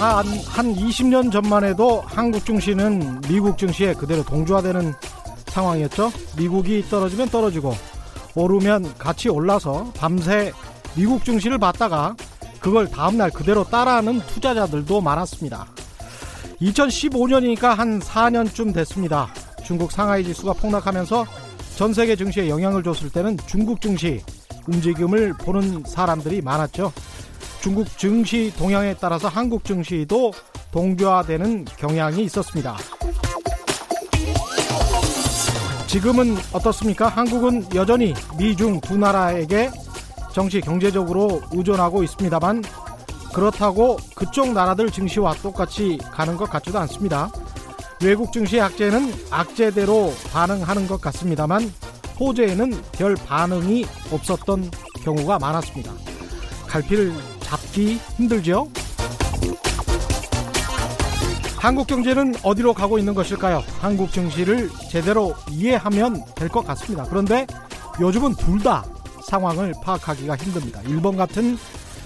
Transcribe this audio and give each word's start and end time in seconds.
네, 0.00 0.06
한, 0.06 0.26
한 0.46 0.74
20년 0.74 1.30
전만 1.30 1.62
해도 1.62 2.02
한국 2.06 2.46
증시는 2.46 3.20
미국 3.28 3.58
증시에 3.58 3.92
그대로 3.92 4.24
동조화되는 4.24 4.94
상황이었죠. 5.48 6.10
미국이 6.38 6.82
떨어지면 6.88 7.28
떨어지고 7.28 7.74
오르면 8.34 8.94
같이 8.96 9.28
올라서 9.28 9.92
밤새 9.94 10.54
미국 10.96 11.22
증시를 11.22 11.58
봤다가 11.58 12.16
그걸 12.60 12.88
다음날 12.88 13.30
그대로 13.30 13.62
따라하는 13.62 14.20
투자자들도 14.20 15.02
많았습니다. 15.02 15.66
2015년이니까 16.62 17.74
한 17.74 18.00
4년쯤 18.00 18.72
됐습니다. 18.72 19.28
중국 19.66 19.92
상하이 19.92 20.24
지수가 20.24 20.54
폭락하면서 20.54 21.26
전 21.76 21.92
세계 21.92 22.16
증시에 22.16 22.48
영향을 22.48 22.82
줬을 22.82 23.10
때는 23.10 23.36
중국 23.46 23.82
증시 23.82 24.22
움직임을 24.66 25.34
보는 25.34 25.84
사람들이 25.86 26.40
많았죠. 26.40 26.90
중국 27.60 27.86
증시 27.98 28.52
동향에 28.56 28.94
따라서 28.98 29.28
한국 29.28 29.64
증시도 29.64 30.32
동조화되는 30.70 31.66
경향이 31.76 32.24
있었습니다. 32.24 32.76
지금은 35.86 36.36
어떻습니까? 36.52 37.08
한국은 37.08 37.66
여전히 37.74 38.14
미중 38.38 38.80
두 38.80 38.96
나라에게 38.96 39.70
정치 40.32 40.60
경제적으로 40.60 41.42
의존하고 41.52 42.02
있습니다만 42.02 42.62
그렇다고 43.34 43.98
그쪽 44.14 44.52
나라들 44.52 44.90
증시와 44.90 45.34
똑같이 45.34 45.98
가는 46.12 46.36
것 46.36 46.48
같지도 46.48 46.78
않습니다. 46.80 47.30
외국 48.02 48.32
증시의 48.32 48.62
악재는 48.62 49.12
악재대로 49.30 50.14
반응하는 50.32 50.86
것 50.86 51.00
같습니다만 51.00 51.72
호재에는 52.18 52.82
별 52.92 53.14
반응이 53.14 53.84
없었던 54.12 54.70
경우가 55.04 55.38
많았습니다. 55.38 55.92
갈피를 56.66 57.12
잡기 57.50 57.98
힘들죠? 58.16 58.68
한국 61.56 61.88
경제는 61.88 62.36
어디로 62.44 62.72
가고 62.74 62.96
있는 62.96 63.12
것일까요? 63.12 63.62
한국 63.80 64.12
증시를 64.12 64.70
제대로 64.88 65.34
이해하면 65.50 66.24
될 66.36 66.48
것 66.48 66.64
같습니다. 66.68 67.04
그런데 67.08 67.46
요즘은 68.00 68.36
둘 68.36 68.60
다 68.62 68.84
상황을 69.28 69.74
파악하기가 69.82 70.36
힘듭니다. 70.36 70.80
일본 70.86 71.16
같은 71.16 71.58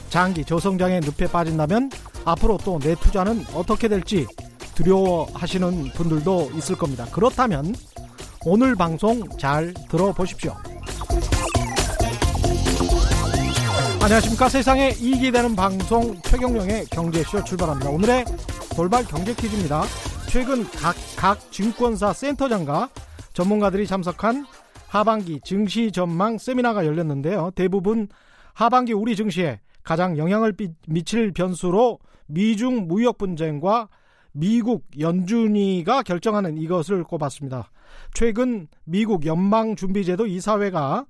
장기 0.09 0.45
저성장의 0.45 1.01
늪에 1.01 1.27
빠진다면 1.31 1.91
앞으로 2.25 2.57
또 2.65 2.79
내 2.79 2.95
투자는 2.95 3.45
어떻게 3.55 3.87
될지 3.89 4.27
두려워하시는 4.75 5.91
분들도 5.95 6.53
있을 6.57 6.75
겁니다. 6.77 7.07
그렇다면 7.13 7.75
오늘 8.47 8.75
방송 8.75 9.23
잘 9.39 9.73
들어보십시오. 9.91 10.55
안녕하십니까. 14.05 14.51
세상에 14.51 14.91
이익이 15.01 15.33
되는 15.33 15.57
방송 15.57 16.15
최경령의 16.21 16.85
경제쇼 16.91 17.43
출발합니다. 17.43 17.89
오늘의 17.89 18.27
돌발 18.77 19.03
경제 19.05 19.35
퀴즈입니다. 19.35 19.85
최근 20.29 20.63
각, 20.73 20.95
각 21.17 21.51
증권사 21.51 22.13
센터장과 22.13 22.91
전문가들이 23.33 23.87
참석한 23.87 24.45
하반기 24.89 25.41
증시 25.43 25.91
전망 25.91 26.37
세미나가 26.37 26.85
열렸는데요. 26.85 27.53
대부분 27.55 28.09
하반기 28.53 28.93
우리 28.93 29.17
증시에 29.17 29.61
가장 29.83 30.19
영향을 30.19 30.55
미칠 30.87 31.33
변수로 31.33 31.99
미중 32.27 32.87
무역 32.87 33.17
분쟁과 33.17 33.89
미국 34.33 34.85
연준위가 34.99 36.03
결정하는 36.03 36.59
이것을 36.59 37.05
꼽았습니다. 37.05 37.71
최근 38.13 38.69
미국 38.85 39.25
연방준비제도 39.25 40.27
이사회가 40.27 41.07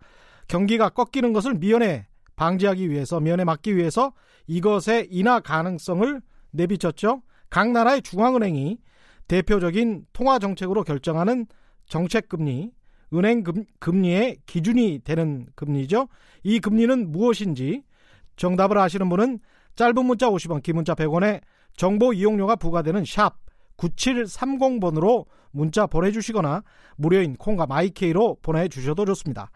경기가 0.46 0.90
꺾이는 0.90 1.32
것을 1.32 1.54
미연에 1.54 2.06
방지하기 2.36 2.90
위해서 2.90 3.20
미연에 3.20 3.44
막기 3.44 3.76
위해서 3.76 4.12
이것의 4.46 5.08
인하 5.10 5.40
가능성을 5.40 6.20
내비쳤죠. 6.50 7.22
각 7.50 7.70
나라의 7.70 8.02
중앙은행이 8.02 8.78
대표적인 9.28 10.06
통화 10.12 10.38
정책으로 10.38 10.84
결정하는 10.84 11.46
정책 11.86 12.28
금리, 12.28 12.72
은행 13.12 13.44
금리의 13.78 14.38
기준이 14.46 15.00
되는 15.04 15.46
금리죠. 15.54 16.08
이 16.42 16.58
금리는 16.58 17.10
무엇인지 17.10 17.82
정답을 18.36 18.78
아시는 18.78 19.08
분은 19.08 19.38
짧은 19.76 20.04
문자 20.04 20.28
50원, 20.28 20.62
긴 20.62 20.76
문자 20.76 20.94
100원에 20.94 21.40
정보 21.76 22.12
이용료가 22.12 22.56
부과되는 22.56 23.04
샵 23.04 23.36
9730번으로 23.76 25.26
문자 25.50 25.86
보내주시거나 25.86 26.62
무료인 26.96 27.36
콩과 27.36 27.66
마이케이로 27.66 28.38
보내주셔도 28.42 29.04
좋습니다. 29.06 29.50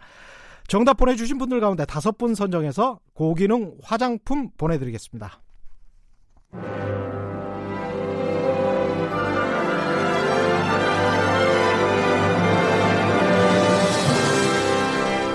정답 0.69 0.99
보내주신 0.99 1.39
분들 1.39 1.61
가운데 1.61 1.87
다섯 1.87 2.19
분 2.19 2.35
선정해서 2.35 3.01
고기능 3.15 3.79
화장품 3.83 4.51
보내드리겠습니다. 4.59 5.41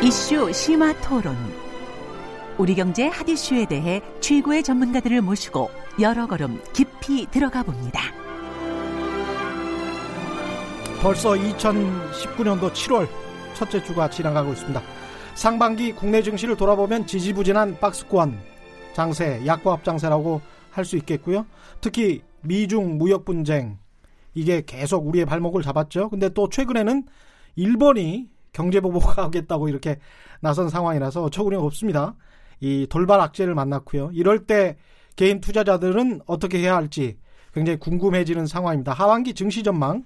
이슈 0.04 0.52
심화 0.54 0.94
토론. 1.02 1.36
우리 2.60 2.76
경제 2.76 3.08
핫 3.08 3.28
이슈에 3.28 3.66
대해 3.66 4.02
최고의 4.20 4.62
전문가들을 4.62 5.20
모시고 5.22 5.72
여러 6.00 6.28
걸음 6.28 6.62
깊이 6.74 7.26
들어가 7.32 7.64
봅니다. 7.64 8.02
벌써 11.02 11.32
2019년도 11.32 12.72
7월 12.72 13.08
첫째 13.56 13.84
주가 13.84 14.08
지나가고 14.08 14.52
있습니다. 14.54 15.03
상반기 15.36 15.94
국내 15.94 16.22
증시를 16.22 16.56
돌아보면 16.56 17.08
지지부진한 17.08 17.80
박스권 17.80 18.40
장세, 18.94 19.42
약보합 19.46 19.84
장세라고 19.84 20.42
할 20.72 20.86
수 20.86 20.98
있겠고요. 20.98 21.46
특히 21.82 22.24
미중 22.42 22.98
무역 22.98 23.26
분쟁 23.26 23.78
이게 24.34 24.64
계속 24.66 25.08
우리의 25.08 25.26
발목을 25.26 25.62
잡았죠. 25.62 26.10
근데 26.10 26.30
또 26.30 26.50
최근에는 26.50 27.06
일본이 27.56 28.30
경제 28.52 28.80
보복하겠다고 28.82 29.70
이렇게 29.70 30.00
나선 30.40 30.70
상황이라서 30.70 31.24
어처구니 31.24 31.56
없습니다. 31.56 32.16
이 32.60 32.88
돌발 32.90 33.22
악재를 33.22 33.54
만났고요. 33.54 34.12
이럴 34.14 34.46
때 34.46 34.78
개인 35.16 35.42
투자자들은 35.42 36.22
어떻게 36.26 36.60
해야 36.60 36.76
할지 36.76 37.18
굉장히 37.54 37.78
궁금해지는 37.78 38.48
상황입니다. 38.48 38.94
하반기 38.94 39.34
증시 39.36 39.62
전망 39.62 40.04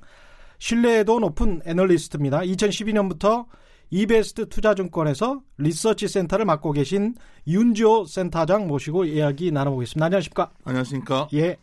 신뢰도 0.59 1.19
높은 1.19 1.61
애널리스트입니다. 1.65 2.39
2012년부터 2.39 3.45
이베스트 3.89 4.49
투자증권에서 4.49 5.41
리서치 5.57 6.07
센터를 6.07 6.45
맡고 6.45 6.73
계신 6.73 7.15
윤지호 7.47 8.05
센터장 8.05 8.67
모시고 8.67 9.05
이야기 9.05 9.51
나눠보겠습니다. 9.51 10.05
안녕하십니까? 10.05 10.51
안녕하십니까? 10.65 11.27
예. 11.33 11.57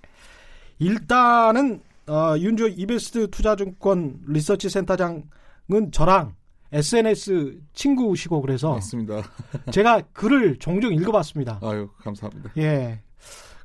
일단은 0.78 1.82
어, 2.06 2.34
윤지호 2.38 2.68
이베스트 2.68 3.30
투자증권 3.30 4.20
리서치 4.26 4.68
센터장은 4.70 5.92
저랑 5.92 6.34
SNS 6.72 7.60
친구시고 7.72 8.40
그래서 8.40 8.72
맞습니다. 8.72 9.22
제가 9.70 10.00
글을 10.12 10.58
종종 10.58 10.92
읽어봤습니다. 10.92 11.60
아유 11.62 11.88
감사합니다. 11.98 12.50
예. 12.56 13.00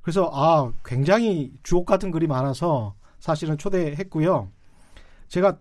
그래서 0.01 0.29
아 0.33 0.71
굉장히 0.85 1.51
주옥 1.63 1.85
같은 1.85 2.11
글이 2.11 2.27
많아서 2.27 2.93
사실은 3.19 3.57
초대했고요. 3.57 4.51
제가 5.27 5.57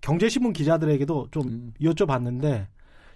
경제신문 0.00 0.52
기자들에게도 0.52 1.28
좀 1.30 1.42
음. 1.48 1.72
여쭤봤는데 1.80 2.66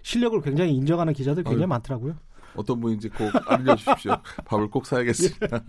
실력을 0.01 0.39
굉장히 0.41 0.73
인정하는 0.75 1.13
기자들 1.13 1.43
굉장히 1.43 1.63
아유, 1.63 1.67
많더라고요. 1.67 2.15
어떤 2.55 2.79
분인지 2.79 3.09
꼭 3.09 3.31
알려주십시오. 3.47 4.15
밥을 4.45 4.69
꼭 4.69 4.85
사야겠습니다. 4.85 5.63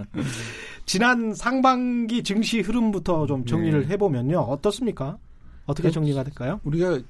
지난 0.85 1.35
상반기 1.35 2.23
증시 2.23 2.61
흐름부터 2.61 3.27
좀 3.27 3.45
정리를 3.45 3.83
네. 3.83 3.89
해보면요. 3.89 4.39
어떻습니까? 4.39 5.19
어떻게 5.67 5.91
정리가 5.91 6.25
될까요? 6.25 6.61
우리가 6.65 7.01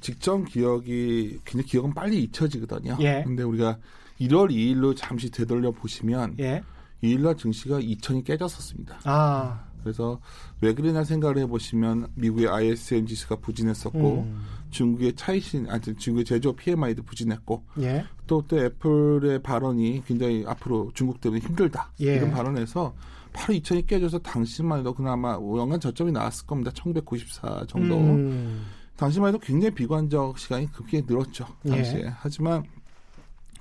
직전 0.00 0.44
기억이 0.44 1.38
굉장히 1.44 1.64
기억은 1.64 1.94
빨리 1.94 2.22
잊혀지거든요. 2.24 2.98
예. 3.00 3.22
근데 3.24 3.42
우리가 3.42 3.78
1월 4.20 4.50
2일로 4.50 4.94
잠시 4.94 5.30
되돌려 5.30 5.70
보시면 5.70 6.36
예. 6.40 6.62
2일날 7.02 7.38
증시가 7.38 7.80
2천이 7.80 8.24
깨졌었습니다. 8.24 9.00
아. 9.04 9.64
그래서 9.84 10.20
왜 10.60 10.74
그러냐 10.74 11.04
생각을 11.04 11.38
해보시면 11.38 12.08
미국의 12.14 12.48
ISM 12.48 13.06
지수가 13.06 13.36
부진했었고 13.36 14.24
음. 14.26 14.42
중국의 14.70 15.14
차이신, 15.14 15.68
아니 15.70 15.82
중국의 15.82 16.24
제조업 16.24 16.56
PMI도 16.56 17.04
부진했고 17.04 17.62
예. 17.80 18.04
또, 18.26 18.42
또 18.48 18.58
애플의 18.58 19.42
발언이 19.42 20.02
굉장히 20.06 20.44
앞으로 20.46 20.90
중국 20.94 21.20
때문에 21.20 21.40
힘들다 21.40 21.92
예. 22.00 22.16
이런 22.16 22.32
발언에서 22.32 22.94
바로 23.32 23.54
2천이 23.54 23.86
깨져서 23.86 24.20
당시만 24.20 24.80
해도 24.80 24.94
그나마 24.94 25.34
연간 25.34 25.78
저점이 25.78 26.10
나왔을 26.12 26.46
겁니다. 26.46 26.70
1994 26.74 27.66
정도. 27.68 27.98
음. 27.98 28.64
당시만 28.96 29.28
해도 29.28 29.38
굉장히 29.38 29.74
비관적 29.74 30.38
시간이 30.38 30.70
그렇게 30.72 31.02
늘었죠. 31.06 31.46
당시에. 31.68 32.04
예. 32.04 32.12
하지만 32.16 32.62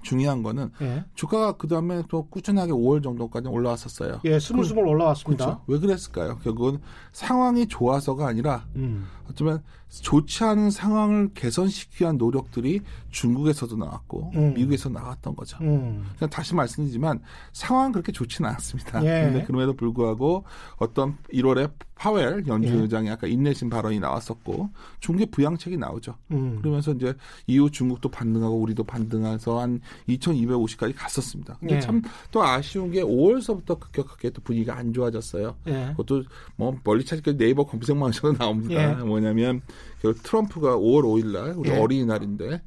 중요한 0.04 0.44
거는 0.44 0.72
예. 0.82 1.06
주가가 1.16 1.54
그 1.54 1.68
다음에 1.68 2.04
또 2.10 2.28
꾸준하게 2.28 2.72
5월 2.72 3.02
정도까지 3.02 3.48
올라왔었어요. 3.48 4.22
예, 4.26 4.40
스물스물 4.40 4.88
올라왔습니다. 4.88 5.46
그렇죠. 5.46 5.62
왜 5.68 5.80
그랬을까요? 5.80 6.38
결국은 6.44 6.80
상황이 7.12 7.68
좋아서가 7.68 8.28
아니라 8.28 8.66
음. 8.76 9.08
어쩌면 9.30 9.64
좋지 10.02 10.44
않은 10.44 10.72
상황을 10.72 11.30
개선시키기 11.36 12.04
위한 12.04 12.18
노력들이 12.18 12.82
중국에서도 13.12 13.76
나왔고 13.76 14.32
음. 14.36 14.54
미국에서 14.56 14.90
나왔던 14.90 15.36
거죠. 15.36 15.58
음. 15.62 16.04
그냥 16.18 16.30
다시 16.30 16.56
말씀드리지만 16.56 17.22
상황은 17.52 17.92
그렇게 17.92 18.12
좋지는 18.12 18.50
않았습니다. 18.50 19.04
예. 19.06 19.26
근데 19.26 19.44
그럼에도 19.44 19.74
불구하고 19.74 20.46
어떤 20.78 21.18
1월에 21.32 21.72
파웰 21.96 22.44
연준 22.48 22.76
예. 22.76 22.82
의장이 22.82 23.10
아까 23.10 23.28
인내심 23.28 23.70
발언이 23.70 24.00
나왔었고 24.00 24.70
중국의 25.00 25.28
부양책이 25.28 25.78
나오죠. 25.78 26.16
음. 26.32 26.58
그러면서 26.60 26.92
이제 26.92 27.14
이후 27.46 27.70
중국도 27.70 28.10
반등하고 28.10 28.56
우리도 28.58 28.84
반등해서 28.84 29.60
한 29.60 29.80
2,250까지 30.10 30.94
갔었습니다. 30.96 31.58
근데 31.60 31.76
예. 31.76 31.80
참또 31.80 32.44
아쉬운 32.44 32.92
게 32.92 33.02
5월서부터 33.04 33.80
급격하게 33.80 34.32
또 34.32 34.42
분위기가 34.42 34.76
안 34.76 34.92
좋아졌어요. 34.92 35.56
예. 35.68 35.94
그것도 35.96 36.24
뭐 36.56 36.76
멀리 36.84 37.06
찾기 37.06 37.38
네이버 37.38 37.66
검색만 37.66 38.10
하셔도 38.10 38.34
나옵니다. 38.34 39.00
예. 39.00 39.04
뭐냐면 39.04 39.62
그 40.02 40.14
트럼프가 40.16 40.78
5월 40.78 41.04
5일 41.04 41.32
날 41.32 41.54
우리 41.56 41.70
예. 41.70 41.78
어린이날인데 41.78 42.62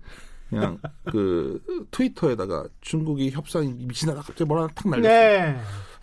그냥 0.48 0.78
그 1.04 1.62
트위터에다가 1.90 2.66
중국이 2.80 3.30
협상이 3.30 3.72
미친나라 3.72 4.20
갑자기 4.20 4.44
뭐라 4.44 4.68
탁 4.68 4.88
날렸어요. 4.88 5.08
네. 5.08 5.60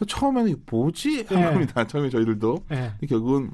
처음에는 0.08 0.50
이게 0.52 0.62
뭐지 0.70 1.26
한 1.30 1.40
예. 1.40 1.46
겁니다. 1.46 1.88
처음에 1.88 2.10
저희들도 2.10 2.66
예. 2.72 2.94
결국은 3.08 3.52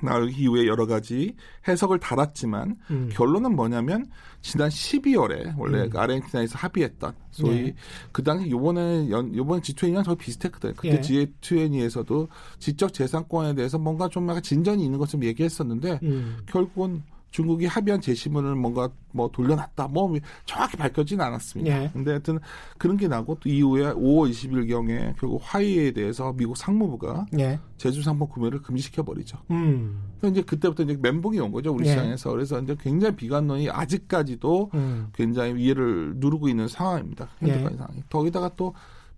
나오기 0.00 0.42
이후에 0.42 0.66
여러 0.66 0.86
가지 0.86 1.34
해석을 1.66 1.98
달았지만 1.98 2.76
음. 2.90 3.08
결론은 3.12 3.56
뭐냐면 3.56 4.06
지난 4.42 4.68
12월에 4.68 5.54
원래 5.56 5.84
음. 5.84 5.90
그 5.90 5.98
아르헨티나에서 5.98 6.58
합의했던 6.58 7.14
소위 7.30 7.62
네. 7.62 7.74
그 8.12 8.22
당시 8.22 8.50
요번에 8.50 9.10
연 9.10 9.34
요번 9.34 9.60
G20랑 9.60 10.04
거의 10.04 10.16
비슷했거든요. 10.16 10.74
그때 10.76 10.96
예. 10.96 11.00
G20에서도 11.00 12.28
지적 12.58 12.92
재산권에 12.92 13.54
대해서 13.54 13.78
뭔가 13.78 14.08
좀 14.08 14.28
약간 14.28 14.42
진전이 14.42 14.84
있는 14.84 14.98
것좀 14.98 15.24
얘기했었는데 15.24 16.00
음. 16.02 16.38
결국은 16.46 17.02
중국이 17.36 17.66
합의한 17.66 18.00
제시문을 18.00 18.54
뭔가 18.54 18.88
뭐 19.12 19.28
돌려놨다 19.28 19.88
뭐 19.88 20.10
정확히 20.46 20.78
밝혀지는 20.78 21.22
않았습니다. 21.22 21.82
예. 21.82 21.90
근데 21.92 22.12
하여튼 22.12 22.38
그런 22.78 22.96
게 22.96 23.08
나고 23.08 23.36
또 23.40 23.50
이후에 23.50 23.92
5월 23.92 24.30
20일 24.30 24.66
경에 24.66 25.12
결국 25.18 25.42
화이에 25.44 25.90
대해서 25.90 26.32
미국 26.32 26.56
상무부가 26.56 27.26
예. 27.38 27.60
제주 27.76 28.02
상품 28.02 28.26
구매를 28.28 28.62
금지시켜 28.62 29.02
버리죠. 29.02 29.36
음. 29.50 30.02
이제 30.24 30.40
그때부터 30.40 30.84
이제 30.84 30.96
멘붕이 30.98 31.38
온 31.38 31.52
거죠 31.52 31.74
우리 31.74 31.84
예. 31.86 31.90
시장에서 31.90 32.30
그래서 32.30 32.58
이제 32.58 32.74
굉장히 32.80 33.14
비관론이 33.16 33.68
아직까지도 33.68 34.70
음. 34.72 35.08
굉장히 35.12 35.56
위해를 35.56 36.14
누르고 36.16 36.48
있는 36.48 36.68
상황입니다. 36.68 37.28
현재까지 37.40 37.74
예. 37.74 37.76
상황이. 37.76 38.02
거기다가 38.08 38.50
또 38.56 38.72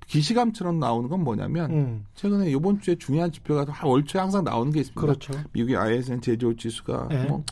기시감처럼 0.09 0.81
나오는 0.81 1.09
건 1.09 1.23
뭐냐면 1.23 1.71
음. 1.71 2.07
최근에 2.17 2.51
이번 2.51 2.81
주에 2.81 2.97
중요한 2.97 3.31
지표가 3.31 3.67
한 3.69 3.89
월초에 3.89 4.21
항상 4.21 4.43
나오는 4.43 4.73
게 4.73 4.81
있습니다. 4.81 5.01
그렇죠. 5.01 5.33
미국의 5.53 5.77
ISM 5.77 6.21
제조 6.21 6.57
지수가 6.57 7.09
예. 7.13 7.25
뭐, 7.25 7.45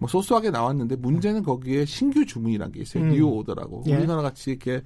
뭐 0.00 0.08
소소하게 0.08 0.50
나왔는데 0.50 0.96
문제는 0.96 1.42
거기에 1.44 1.84
신규 1.84 2.24
주문이라는 2.26 2.72
게 2.72 2.80
있어요. 2.80 3.04
음. 3.04 3.10
new 3.10 3.26
order라고. 3.26 3.84
예. 3.86 3.94
우리나라 3.94 4.22
같이 4.22 4.50
이렇게 4.50 4.82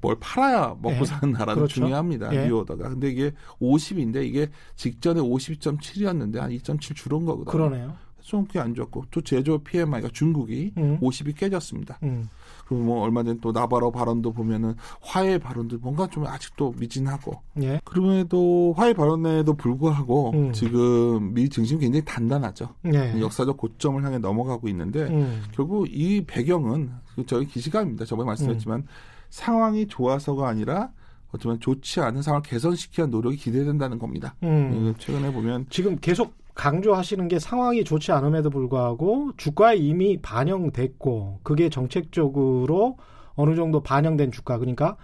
뭘 0.00 0.16
팔아야 0.20 0.76
먹고 0.80 1.00
예. 1.00 1.04
사는 1.04 1.32
나라는 1.32 1.54
그렇죠. 1.54 1.74
중요합니다. 1.74 2.34
예. 2.34 2.46
new 2.46 2.58
order가. 2.58 2.88
근데 2.88 3.08
이게 3.10 3.32
50인데 3.60 4.24
이게 4.24 4.48
직전에 4.76 5.20
50.7이었는데 5.20 6.36
한 6.38 6.50
2.7 6.50 6.94
줄은 6.94 7.24
거거든요. 7.26 7.50
그러네요. 7.50 7.96
좀 8.20 8.46
그게 8.46 8.60
안 8.60 8.74
좋았고 8.74 9.06
또 9.10 9.20
제조 9.20 9.58
PMI가 9.58 10.08
중국이 10.12 10.72
음. 10.78 10.98
50이 11.00 11.36
깨졌습니다. 11.36 11.98
음. 12.04 12.28
그리고 12.74 12.84
뭐 12.84 13.02
얼마 13.02 13.22
전 13.22 13.34
또 13.40 13.52
나바로 13.52 13.90
발언도 13.90 14.32
보면은 14.32 14.74
화해 15.00 15.38
발언도 15.38 15.78
뭔가 15.78 16.06
좀 16.06 16.26
아직도 16.26 16.74
미진하고 16.78 17.40
예. 17.62 17.80
그럼에도 17.84 18.74
화해 18.76 18.92
발언에도 18.92 19.54
불구하고 19.54 20.30
음. 20.34 20.52
지금 20.52 21.34
미 21.34 21.48
증시는 21.48 21.80
굉장히 21.80 22.04
단단하죠. 22.04 22.68
예. 22.92 23.20
역사적 23.20 23.56
고점을 23.56 24.02
향해 24.04 24.18
넘어가고 24.18 24.68
있는데 24.68 25.02
음. 25.02 25.42
결국 25.52 25.86
이 25.90 26.24
배경은 26.26 26.90
그 27.14 27.26
저희 27.26 27.46
기시감입니다. 27.46 28.04
저번에 28.04 28.26
말씀드렸지만 28.28 28.80
음. 28.80 28.86
상황이 29.30 29.86
좋아서가 29.86 30.48
아니라 30.48 30.90
어쩌면 31.32 31.58
좋지 31.58 32.00
않은 32.00 32.22
상황을 32.22 32.42
개선시키기 32.42 33.00
위한 33.00 33.10
노력이 33.10 33.36
기대된다는 33.36 33.98
겁니다. 33.98 34.36
음. 34.44 34.70
그 34.70 34.94
최근에 34.98 35.32
보면 35.32 35.66
지금 35.70 35.96
계속 36.00 36.34
강조하시는 36.54 37.28
게 37.28 37.38
상황이 37.38 37.84
좋지 37.84 38.12
않음에도 38.12 38.50
불구하고 38.50 39.32
주가에 39.36 39.76
이미 39.76 40.18
반영됐고 40.20 41.40
그게 41.42 41.68
정책적으로 41.68 42.96
어느 43.34 43.56
정도 43.56 43.82
반영된 43.82 44.30
주가 44.30 44.58
그러니까 44.58 44.96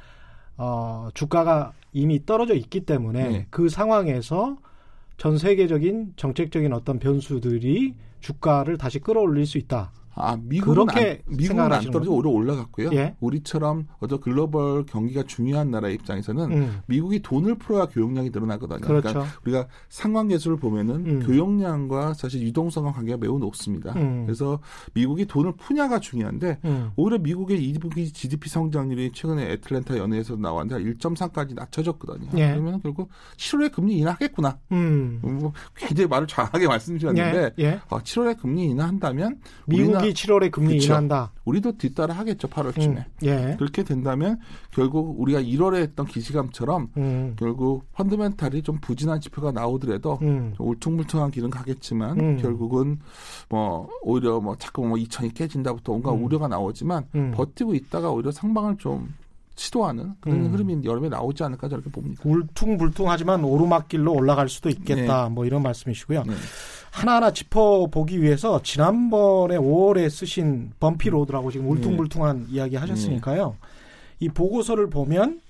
어 0.57 1.09
주가가 1.15 1.73
이미 1.93 2.25
떨어져 2.25 2.55
있기 2.55 2.81
때문에 2.81 3.29
네. 3.29 3.47
그 3.51 3.69
상황에서 3.69 4.59
전 5.17 5.39
세계적인 5.39 6.15
정책적인 6.17 6.73
어떤 6.73 6.99
변수들이 6.99 7.95
주가를 8.21 8.79
다시 8.79 9.01
끌어올릴 9.01 9.45
수 9.47 9.59
있다. 9.59 9.93
아 10.15 10.37
미국은 10.37 10.87
그렇게 10.87 11.23
안, 11.27 11.37
미국은 11.37 11.73
안 11.73 11.91
떨어져 11.91 12.11
오히려 12.11 12.31
올라갔고요. 12.31 12.91
예. 12.93 13.15
우리처럼 13.21 13.87
어저 14.01 14.19
글로벌 14.19 14.85
경기가 14.85 15.23
중요한 15.23 15.71
나라 15.71 15.89
입장에서는 15.89 16.53
음. 16.53 16.81
미국이 16.87 17.21
돈을 17.21 17.57
풀어야 17.57 17.87
교역량이 17.87 18.31
늘어나거든요. 18.31 18.81
그렇죠. 18.81 19.09
그러니까 19.09 19.35
우리가 19.45 19.67
상관계수를 19.89 20.57
보면은 20.57 20.95
음. 21.07 21.27
교역량과 21.27 22.15
사실 22.15 22.43
유동성과 22.43 22.93
관계가 22.93 23.19
매우 23.19 23.39
높습니다. 23.39 23.93
음. 23.95 24.25
그래서 24.27 24.59
미국이 24.95 25.27
돈을 25.27 25.53
푸냐가 25.57 26.01
중요한데 26.01 26.59
음. 26.65 26.91
오히려 26.97 27.19
미국의 27.19 27.73
2분기 27.73 28.13
GDP 28.13 28.49
성장률이 28.51 29.13
최근에 29.13 29.53
애틀랜타 29.53 29.97
연회에서 29.97 30.37
나왔는데 30.37 30.85
1.3까지 30.99 31.55
낮춰졌거든요. 31.55 32.31
예. 32.37 32.51
그러면 32.51 32.81
결국 32.83 33.11
7월에 33.37 33.73
금리 33.73 33.99
인하하겠구나. 33.99 34.59
음. 34.73 35.21
뭐 35.23 35.53
굉장히 35.77 36.09
말을 36.09 36.27
장하게 36.29 36.67
말씀드렸는데 36.67 37.53
예. 37.59 37.65
예. 37.65 37.81
어, 37.89 37.99
7월에 37.99 38.39
금리 38.39 38.65
인하한다면 38.65 39.39
미국이 39.67 40.00
우리나- 40.03 40.15
7월에 40.15 40.51
금리 40.51 40.75
그쵸. 40.75 40.87
인하한다. 40.87 41.33
우리도 41.45 41.77
뒤따라 41.79 42.15
하겠죠. 42.15 42.49
8월쯤에. 42.49 42.97
음. 42.97 43.05
예. 43.25 43.57
그렇게 43.59 43.83
된다면 43.83 44.39
결국 44.73 45.21
우리가 45.21 45.41
1월에 45.41 45.77
했던 45.77 46.07
기시감처럼 46.07 46.89
음. 46.97 47.37
결국 47.39 47.85
펀드멘탈이 47.93 48.63
좀 48.63 48.79
부진한 48.81 49.21
지표가 49.21 49.53
나오더라도 49.53 50.19
음. 50.23 50.53
좀 50.57 50.69
울퉁불퉁한 50.69 51.31
길은 51.31 51.51
가겠지만 51.51 52.21
음. 52.21 52.37
결국은 52.39 52.99
뭐 53.49 53.89
오히려 54.03 54.41
뭐 54.41 54.57
자꾸 54.57 54.87
뭐 54.87 54.97
2천이 54.97 55.35
깨진다부터 55.35 55.93
온갖 55.93 56.13
음. 56.13 56.25
우려가 56.25 56.49
나오지만 56.49 57.05
음. 57.15 57.33
버티고 57.35 57.75
있다가 57.75 58.11
오히려 58.11 58.31
상방을 58.31 58.77
좀 58.79 59.13
시도하는 59.57 60.15
그런 60.21 60.47
음. 60.47 60.53
흐름이 60.53 60.85
여름에 60.85 61.11
나오지 61.11 61.43
않을까 61.43 61.69
저렇게 61.69 61.91
봅니다. 61.91 62.23
울퉁불퉁하지만 62.25 63.45
오르막길로 63.45 64.13
올라갈 64.15 64.49
수도 64.49 64.71
있겠다. 64.71 65.29
뭐 65.29 65.45
이런 65.45 65.63
말씀이시고요. 65.63 66.23
네. 66.25 66.33
하나하나 66.91 67.33
짚어보기 67.33 68.21
위해서 68.21 68.63
지난번에 68.63 69.57
5월에 69.57 70.11
쓰신 70.11 70.73
bumpy 70.81 71.11
road라고 71.11 71.51
지금 71.51 71.71
울퉁불퉁한 71.71 72.47
이야기 72.51 72.77
하셨으니까요. 72.77 73.57
이 74.19 74.29
보고서를 74.29 74.91
보면 74.91 75.41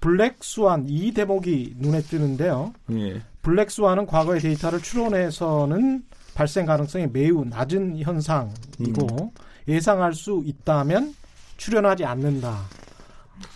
블랙스완 0.00 0.86
이 0.88 1.12
대목이 1.12 1.76
눈에 1.78 2.00
뜨는데요. 2.02 2.72
예. 2.92 3.22
블랙스완은 3.42 4.06
과거의 4.06 4.40
데이터를 4.40 4.80
추론해서는 4.80 6.04
발생 6.34 6.66
가능성이 6.66 7.06
매우 7.06 7.44
낮은 7.44 7.98
현상이고 7.98 9.32
예상할 9.68 10.12
수 10.14 10.42
있다면 10.44 11.14
출현하지 11.56 12.04
않는다. 12.04 12.58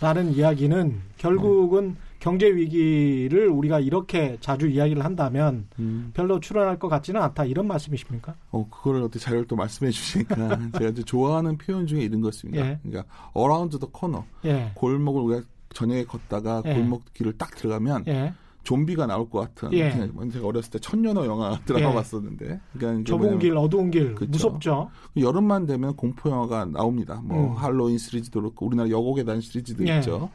라는 0.01 0.33
이야기는 0.33 1.01
결국은 1.17 1.95
경제 2.27 2.53
위기를 2.53 3.47
우리가 3.47 3.79
이렇게 3.79 4.35
자주 4.41 4.67
이야기를 4.67 5.05
한다면 5.05 5.67
음. 5.79 6.11
별로 6.13 6.41
출현할 6.41 6.77
것 6.77 6.89
같지는 6.89 7.21
않다 7.21 7.45
이런 7.45 7.67
말씀이십니까? 7.67 8.35
어, 8.51 8.67
그걸 8.69 8.97
어떻게 8.97 9.19
자료를 9.19 9.47
또 9.47 9.55
말씀해 9.55 9.91
주시니까 9.91 10.35
제가 10.77 10.89
이제 10.89 11.03
좋아하는 11.03 11.57
표현 11.57 11.87
중에 11.87 12.01
이런 12.01 12.19
것입니다. 12.19 12.67
예. 12.67 12.79
그러니까 12.83 13.07
the 13.33 13.87
corner 13.97 14.25
예, 14.43 14.71
골목을 14.75 15.21
우리가 15.21 15.47
저녁에 15.73 16.03
걷다가 16.03 16.63
예. 16.65 16.73
골목길을 16.73 17.37
딱 17.37 17.55
들어가면 17.55 18.03
예. 18.07 18.33
좀비가 18.63 19.05
나올 19.05 19.29
것 19.29 19.39
같은 19.39 19.71
예. 19.71 19.89
그냥 19.91 20.29
제가 20.29 20.45
어렸을 20.45 20.71
때 20.71 20.79
천년어 20.79 21.25
영화 21.25 21.57
드라마 21.63 21.91
예. 21.91 21.93
봤었는데 21.93 22.59
그러니까 22.73 23.03
좁은 23.05 23.39
길, 23.39 23.55
어두운 23.55 23.89
길 23.89 24.15
그쵸. 24.15 24.29
무섭죠. 24.29 24.89
여름만 25.15 25.65
되면 25.65 25.95
공포 25.95 26.29
영화가 26.29 26.65
나옵니다. 26.65 27.21
뭐 27.23 27.51
음. 27.51 27.55
할로윈 27.55 27.97
시리즈도 27.97 28.41
그렇고 28.41 28.65
우리나라 28.65 28.89
여고의 28.89 29.23
단 29.23 29.39
시리즈도 29.39 29.87
예. 29.87 29.99
있죠. 29.99 30.29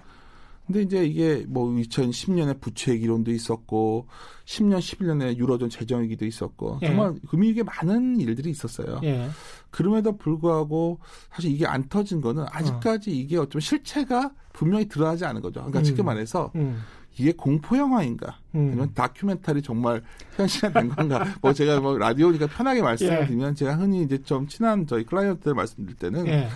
근데 0.66 0.83
이제 0.83 1.04
이게 1.04 1.45
뭐 1.49 1.69
2010년에 1.69 2.61
부채 2.61 2.97
기론도 2.97 3.33
있었고 3.33 4.07
10년 4.45 4.78
11년에 4.78 5.37
유로존 5.37 5.71
재정 5.71 6.02
위기도 6.02 6.25
있었고 6.25 6.78
예. 6.83 6.87
정말 6.87 7.14
금융위기에 7.28 7.64
많은 7.64 8.21
일들이 8.21 8.50
있었어요. 8.50 9.00
예, 9.02 9.28
그럼에도 9.71 10.16
불구하고 10.16 11.00
사실 11.31 11.50
이게 11.50 11.66
안 11.66 11.88
터진 11.88 12.21
거는 12.21 12.47
아직까지 12.49 13.11
이게 13.11 13.38
어쩌면 13.38 13.61
실체가 13.61 14.33
분명히 14.52 14.87
드러나지 14.87 15.25
않은 15.25 15.40
거죠. 15.40 15.61
그러니까 15.61 15.81
음. 15.81 15.85
쉽게 15.85 16.02
말해서 16.02 16.52
음, 16.54 16.83
이게 17.16 17.33
공포 17.33 17.76
영화인가 17.76 18.38
음. 18.54 18.69
아니면 18.69 18.95
다큐멘터리 18.95 19.62
정말 19.62 20.02
현실화된 20.37 20.90
건가? 20.90 21.25
뭐 21.42 21.52
제가 21.52 21.81
뭐 21.81 21.99
라디오니까 21.99 22.47
편하게 22.47 22.83
말씀을 22.83 23.21
예. 23.23 23.26
드리면 23.26 23.54
제가 23.54 23.76
흔히 23.76 24.02
이제 24.02 24.23
좀 24.23 24.47
친한 24.47 24.87
저희 24.87 25.04
클라이언트들 25.04 25.54
말씀드릴 25.54 25.97
때는 25.97 26.26
예, 26.28 26.49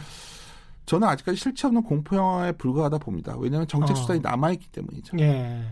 저는 0.87 1.09
아직까지 1.09 1.37
실체 1.37 1.66
없는 1.66 1.83
공포 1.83 2.16
영화에 2.16 2.52
불과하다 2.52 2.99
봅니다. 2.99 3.37
왜냐하면 3.38 3.66
정책 3.69 3.97
어. 3.97 4.00
수단이 4.00 4.21
남아 4.21 4.52
있기 4.52 4.69
때문이죠. 4.69 5.19
예. 5.19 5.62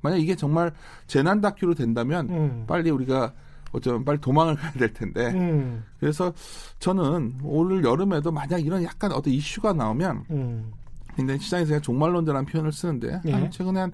만약 0.00 0.16
이게 0.16 0.34
정말 0.34 0.72
재난 1.06 1.40
다큐로 1.40 1.74
된다면 1.74 2.28
음. 2.30 2.64
빨리 2.66 2.90
우리가 2.90 3.32
어쩌면 3.72 4.04
빨리 4.04 4.20
도망을 4.20 4.54
가야 4.56 4.72
될 4.72 4.92
텐데. 4.92 5.28
음. 5.32 5.84
그래서 5.98 6.32
저는 6.78 7.40
올 7.42 7.84
여름에도 7.84 8.32
만약 8.32 8.58
이런 8.58 8.82
약간 8.82 9.12
어떤 9.12 9.32
이슈가 9.32 9.72
나오면 9.72 10.24
음. 10.30 10.72
근데 11.14 11.36
시장에서 11.38 11.68
제가 11.68 11.80
종말론자라는 11.80 12.46
표현을 12.46 12.72
쓰는데 12.72 13.20
예. 13.26 13.32
한 13.32 13.50
최근에 13.50 13.80
한 13.80 13.92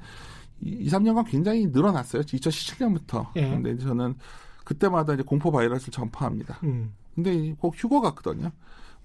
2, 0.60 0.88
3년간 0.88 1.28
굉장히 1.28 1.66
늘어났어요. 1.66 2.22
2017년부터. 2.22 3.26
예. 3.36 3.50
근데 3.50 3.76
저는 3.78 4.14
그때마다 4.64 5.14
이제 5.14 5.22
공포 5.22 5.50
바이러스를 5.50 5.92
전파합니다. 5.92 6.58
음. 6.64 6.92
근데 7.14 7.54
꼭 7.58 7.74
휴거 7.76 8.00
같거든요. 8.00 8.50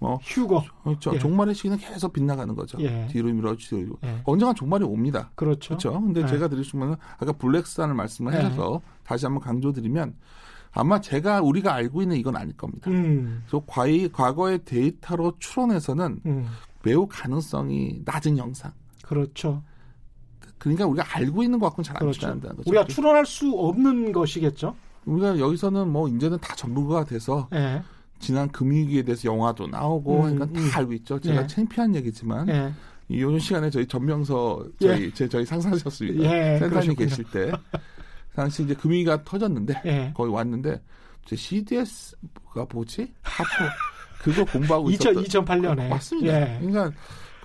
뭐 0.01 0.17
휴거. 0.23 0.63
그렇죠. 0.83 1.13
예. 1.13 1.19
종말의 1.19 1.53
시기는 1.53 1.77
계속 1.77 2.11
빗나가는 2.11 2.53
거죠. 2.55 2.75
예. 2.81 3.07
뒤로 3.11 3.31
밀어주고 3.31 3.99
예. 4.03 4.21
언젠가 4.25 4.51
종말이 4.51 4.83
옵니다. 4.83 5.29
그렇죠. 5.35 5.77
그렇죠. 5.77 5.91
근데 5.91 6.23
예. 6.23 6.25
제가 6.25 6.47
드릴 6.47 6.63
수 6.63 6.75
있는 6.75 6.95
아까 7.19 7.31
블랙스완을 7.31 7.93
말씀을 7.93 8.33
예. 8.33 8.39
해서 8.39 8.81
다시 9.03 9.27
한번 9.27 9.43
강조드리면 9.43 10.15
아마 10.71 10.99
제가 10.99 11.41
우리가 11.41 11.75
알고 11.75 12.01
있는 12.01 12.17
이건 12.17 12.35
아닐 12.35 12.57
겁니다. 12.57 12.89
음. 12.89 13.43
그래서 13.45 13.63
과이, 13.67 14.11
과거의 14.11 14.65
데이터로 14.65 15.33
추론해서는 15.37 16.21
음. 16.25 16.47
매우 16.81 17.05
가능성이 17.07 18.01
낮은 18.03 18.39
영상. 18.39 18.71
그렇죠. 19.03 19.61
그러니까 20.57 20.87
우리가 20.87 21.15
알고 21.15 21.43
있는 21.43 21.59
것 21.59 21.67
갖고는 21.67 21.83
잘안 21.83 21.99
그렇죠. 21.99 22.21
추론한다는 22.21 22.57
거죠. 22.57 22.69
우리가 22.71 22.87
추론할 22.87 23.27
수 23.27 23.51
없는 23.51 24.13
것이겠죠. 24.13 24.75
우리가 25.05 25.37
여기서는 25.37 25.89
뭐 25.91 26.07
이제는 26.07 26.39
다 26.39 26.55
전문가가 26.55 27.05
돼서 27.05 27.47
예. 27.53 27.83
지난 28.21 28.47
금융위기에 28.49 29.03
대해서 29.03 29.27
영화도 29.27 29.67
나오고 29.67 30.19
음, 30.21 30.25
하니까 30.25 30.45
다 30.45 30.51
음. 30.55 30.69
알고 30.75 30.93
있죠. 30.93 31.19
제가 31.19 31.43
예. 31.43 31.47
창피한 31.47 31.95
얘기지만 31.95 32.47
예. 32.49 32.71
이 33.09 33.21
요즘 33.21 33.39
시간에 33.39 33.69
저희 33.69 33.85
전명서 33.85 34.65
저희 34.79 35.13
제 35.13 35.27
저희 35.27 35.45
상사셨습니다. 35.45 36.23
예, 36.23 36.59
센터님. 36.59 36.95
계실 36.95 37.25
때 37.25 37.51
당시 38.33 38.63
이제 38.63 38.73
금융위기가 38.73 39.23
터졌는데 39.23 39.81
예. 39.85 40.13
거기 40.15 40.31
왔는데 40.31 40.81
제 41.25 41.35
CDS가 41.35 42.65
뭐지? 42.71 43.11
하프 43.23 43.49
그거 44.21 44.45
공부하고 44.45 44.89
2000, 44.91 45.19
있었던 45.23 45.45
2008년에. 45.45 45.89
맞습니다. 45.89 46.41
예. 46.41 46.59
그러니까 46.59 46.91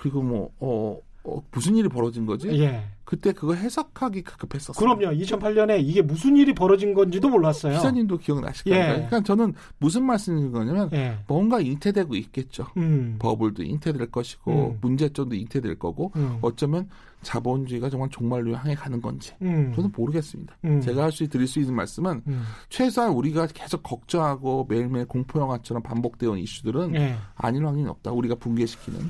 그리고 0.01 0.23
뭐 0.23 0.51
어, 0.61 0.99
어, 1.25 1.43
무슨 1.51 1.75
일이 1.77 1.89
벌어진 1.89 2.27
거지? 2.27 2.49
예. 2.61 2.85
그때 3.07 3.33
그거 3.33 3.55
해석하기 3.55 4.23
급급했었어요. 4.23 4.75
그럼요. 4.75 5.17
2008년에 5.17 5.81
이게 5.81 6.03
무슨 6.03 6.37
일이 6.37 6.53
벌어진 6.53 6.93
건지도 6.93 7.29
몰랐어요. 7.31 7.75
기사님도 7.75 8.19
기억나실 8.19 8.65
예. 8.67 8.71
거예요. 8.73 8.93
그러니까 8.95 9.21
저는 9.23 9.55
무슨 9.79 10.05
말씀인 10.05 10.51
거냐면 10.51 10.91
예. 10.93 11.17
뭔가 11.29 11.61
잉태되고 11.61 12.17
있겠죠. 12.17 12.67
음. 12.77 13.15
버블도 13.21 13.63
잉태될 13.63 14.11
것이고 14.11 14.51
음. 14.73 14.79
문제점도 14.81 15.37
잉태될 15.37 15.79
거고 15.79 16.11
음. 16.17 16.39
어쩌면 16.43 16.89
자본주의가 17.23 17.91
정말 17.91 18.09
종말로 18.11 18.55
향해 18.55 18.75
가는 18.75 19.01
건지 19.01 19.33
음. 19.43 19.73
저는 19.75 19.91
모르겠습니다. 19.97 20.57
음. 20.65 20.81
제가 20.81 21.05
할 21.05 21.13
수 21.17 21.27
드릴 21.29 21.47
수 21.49 21.59
있는 21.61 21.75
말씀은 21.75 22.23
음. 22.27 22.43
최소한 22.69 23.13
우리가 23.13 23.47
계속 23.47 23.83
걱정하고 23.83 24.67
매일매일 24.69 25.07
공포 25.07 25.41
영화처럼 25.41 25.83
반복되어 25.83 26.33
온 26.33 26.39
이슈들은 26.39 26.95
예. 26.95 27.17
아닐 27.37 27.65
확률이 27.67 27.89
없다. 27.89 28.13
우리가 28.13 28.35
붕괴시키는. 28.35 29.01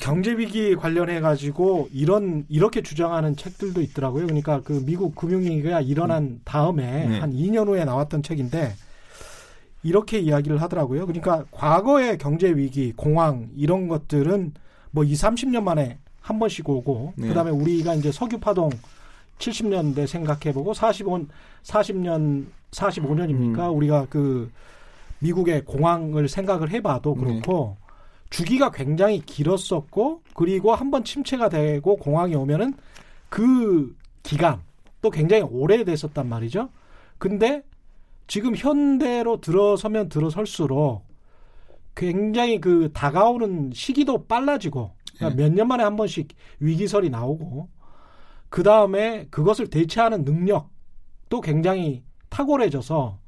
경제 0.00 0.32
위기 0.32 0.74
관련해 0.74 1.20
가지고 1.20 1.88
이런 1.92 2.44
이렇게 2.48 2.82
주장 2.82 3.14
하는 3.18 3.36
책들도 3.36 3.82
있더라고요. 3.82 4.26
그러니까 4.26 4.62
그 4.62 4.82
미국 4.84 5.14
금융위기가 5.14 5.80
일어난 5.82 6.40
다음에 6.44 7.06
네. 7.06 7.18
한 7.18 7.32
2년 7.32 7.68
후에 7.68 7.84
나왔던 7.84 8.22
책인데 8.22 8.74
이렇게 9.82 10.18
이야기를 10.18 10.60
하더라고요. 10.62 11.06
그러니까 11.06 11.44
과거의 11.50 12.18
경제 12.18 12.48
위기, 12.48 12.92
공황 12.96 13.48
이런 13.56 13.88
것들은 13.88 14.54
뭐 14.90 15.04
2, 15.04 15.12
30년 15.12 15.62
만에 15.62 15.98
한 16.20 16.38
번씩 16.38 16.68
오고 16.68 17.12
네. 17.16 17.28
그다음에 17.28 17.50
우리가 17.50 17.94
이제 17.94 18.10
석유 18.10 18.38
파동 18.38 18.70
70년대 19.38 20.06
생각해 20.06 20.52
보고 20.52 20.74
45 20.74 21.26
40년 21.62 22.46
45년입니까? 22.72 23.70
음. 23.70 23.76
우리가 23.76 24.06
그 24.10 24.50
미국의 25.20 25.64
공황을 25.64 26.28
생각을 26.28 26.70
해 26.70 26.80
봐도 26.80 27.14
네. 27.18 27.24
그렇고 27.24 27.76
주기가 28.30 28.70
굉장히 28.70 29.20
길었었고 29.24 30.22
그리고 30.34 30.74
한 30.74 30.90
번 30.90 31.02
침체가 31.04 31.48
되고 31.48 31.96
공황이 31.96 32.34
오면은 32.34 32.74
그 33.28 33.96
기간 34.22 34.60
또 35.00 35.10
굉장히 35.10 35.42
오래됐었단 35.42 36.28
말이죠. 36.28 36.70
근데 37.18 37.62
지금 38.26 38.54
현대로 38.54 39.40
들어서면 39.40 40.08
들어설수록 40.08 41.06
굉장히 41.94 42.60
그 42.60 42.90
다가오는 42.92 43.72
시기도 43.74 44.24
빨라지고 44.26 44.92
그러니까 45.16 45.36
네. 45.36 45.48
몇년 45.48 45.68
만에 45.68 45.82
한 45.82 45.96
번씩 45.96 46.28
위기설이 46.60 47.10
나오고 47.10 47.68
그 48.48 48.62
다음에 48.62 49.26
그것을 49.30 49.68
대체하는 49.68 50.24
능력도 50.24 51.40
굉장히 51.42 52.02
탁월해져서 52.28 53.18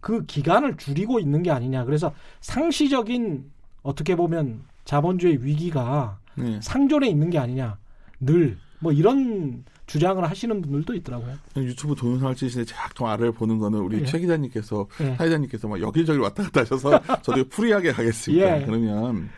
그 0.00 0.24
기간을 0.26 0.76
줄이고 0.76 1.18
있는 1.18 1.42
게 1.42 1.50
아니냐. 1.50 1.84
그래서 1.84 2.12
상시적인 2.40 3.50
어떻게 3.82 4.16
보면 4.16 4.62
자본주의 4.84 5.44
위기가 5.44 6.18
네. 6.34 6.60
상존해 6.62 7.08
있는 7.08 7.30
게 7.30 7.38
아니냐. 7.38 7.78
늘 8.20 8.58
뭐 8.80 8.92
이런 8.92 9.64
주장을 9.86 10.22
하시는 10.28 10.60
분들도 10.60 10.94
있더라고요. 10.94 11.36
유튜브 11.56 11.94
동영상을 11.94 12.34
찍으시는데 12.34 12.72
좀 12.94 13.06
아래를 13.06 13.32
보는 13.32 13.58
거는 13.58 13.78
우리 13.78 14.00
예. 14.00 14.04
최 14.04 14.18
기자님께서 14.18 14.86
예. 15.00 15.16
사 15.16 15.24
기자님께서 15.24 15.68
막 15.68 15.80
여기저기 15.80 16.18
왔다 16.18 16.42
갔다 16.44 16.60
하셔서 16.60 17.00
저도 17.22 17.48
free하게 17.48 17.92
가겠습니다. 17.92 18.60
예. 18.60 18.64
그러면 18.64 19.28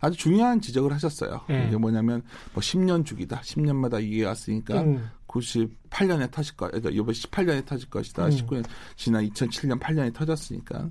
아주 0.00 0.16
중요한 0.16 0.60
지적을 0.60 0.92
하셨어요. 0.92 1.42
예. 1.50 1.66
이게 1.68 1.76
뭐냐면 1.76 2.22
뭐 2.52 2.60
10년 2.60 3.04
주기다. 3.04 3.40
10년마다 3.40 4.02
이게 4.02 4.24
왔으니까 4.24 4.82
음, 4.82 5.08
98년에 5.26 6.30
터질 6.30 6.56
거, 6.56 6.68
이번 6.68 7.14
18년에 7.14 7.66
터질 7.66 7.90
것이다. 7.90 8.26
음. 8.26 8.30
19년 8.30 8.64
지난 8.96 9.28
2007년 9.28 9.80
8년에 9.80 10.14
터졌으니까. 10.14 10.90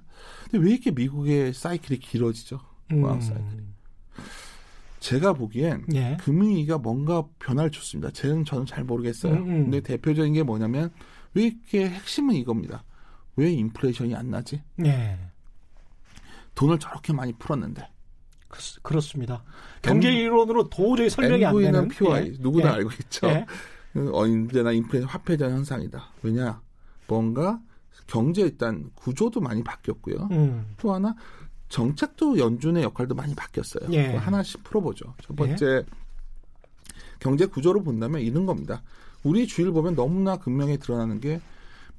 근데 0.50 0.66
왜 0.66 0.74
이렇게 0.74 0.92
미국의 0.92 1.54
사이클이 1.54 2.00
길어지죠? 2.00 2.60
사이클. 2.90 3.42
음, 3.42 3.75
제가 5.06 5.34
보기엔 5.34 5.86
예. 5.94 6.18
금융위기가 6.20 6.80
뭔가 6.80 7.24
변화를 7.38 7.70
줬습니다. 7.70 8.10
저는 8.10 8.44
저는 8.44 8.66
잘 8.66 8.84
모르겠어요. 8.84 9.34
음, 9.34 9.38
음. 9.38 9.64
근데 9.66 9.82
대표적인 9.82 10.34
게 10.34 10.42
뭐냐면 10.42 10.90
왜 11.36 11.44
이렇게 11.44 11.88
핵심은 11.88 12.34
이겁니다. 12.34 12.84
왜 13.36 13.52
인플레이션이 13.52 14.16
안 14.16 14.32
나지? 14.32 14.64
예. 14.84 15.20
돈을 16.56 16.80
저렇게 16.80 17.14
많이 17.14 17.34
풀었는데. 17.34 17.88
그, 18.48 18.60
그렇습니다. 18.82 19.44
경제 19.84 20.12
이론으로 20.12 20.70
도저히 20.70 21.12
설명이 21.12 21.46
안 21.46 21.56
되는 21.56 21.88
PY 21.88 22.26
예. 22.26 22.34
누구나 22.40 22.70
예. 22.70 22.74
알고 22.78 22.90
있죠. 23.02 23.28
예. 23.28 23.46
그 23.94 24.10
언제나 24.12 24.72
인플레이션 24.72 25.08
화폐전 25.08 25.52
현상이다. 25.52 26.14
왜냐? 26.24 26.60
뭔가 27.08 27.60
경제 28.08 28.42
일단 28.42 28.90
구조도 28.96 29.40
많이 29.40 29.64
바뀌었고요. 29.64 30.30
음, 30.32 30.74
또 30.78 30.96
하나 30.96 31.16
정책도 31.70 32.38
연준의 32.38 32.84
역할도 32.84 33.16
많이 33.16 33.34
바뀌었어요. 33.36 33.90
예. 33.92 34.16
하나씩 34.16 34.64
풀어보죠. 34.64 35.14
첫 35.22 35.36
번째 35.36 35.84
경제 37.20 37.46
구조로 37.46 37.84
본다면 37.84 38.22
이런 38.22 38.46
겁니다. 38.46 38.84
우리 39.24 39.48
주위를 39.48 39.72
보면 39.74 39.96
너무나 39.96 40.38
극명히 40.38 40.78
드러나는 40.78 41.20
게 41.20 41.42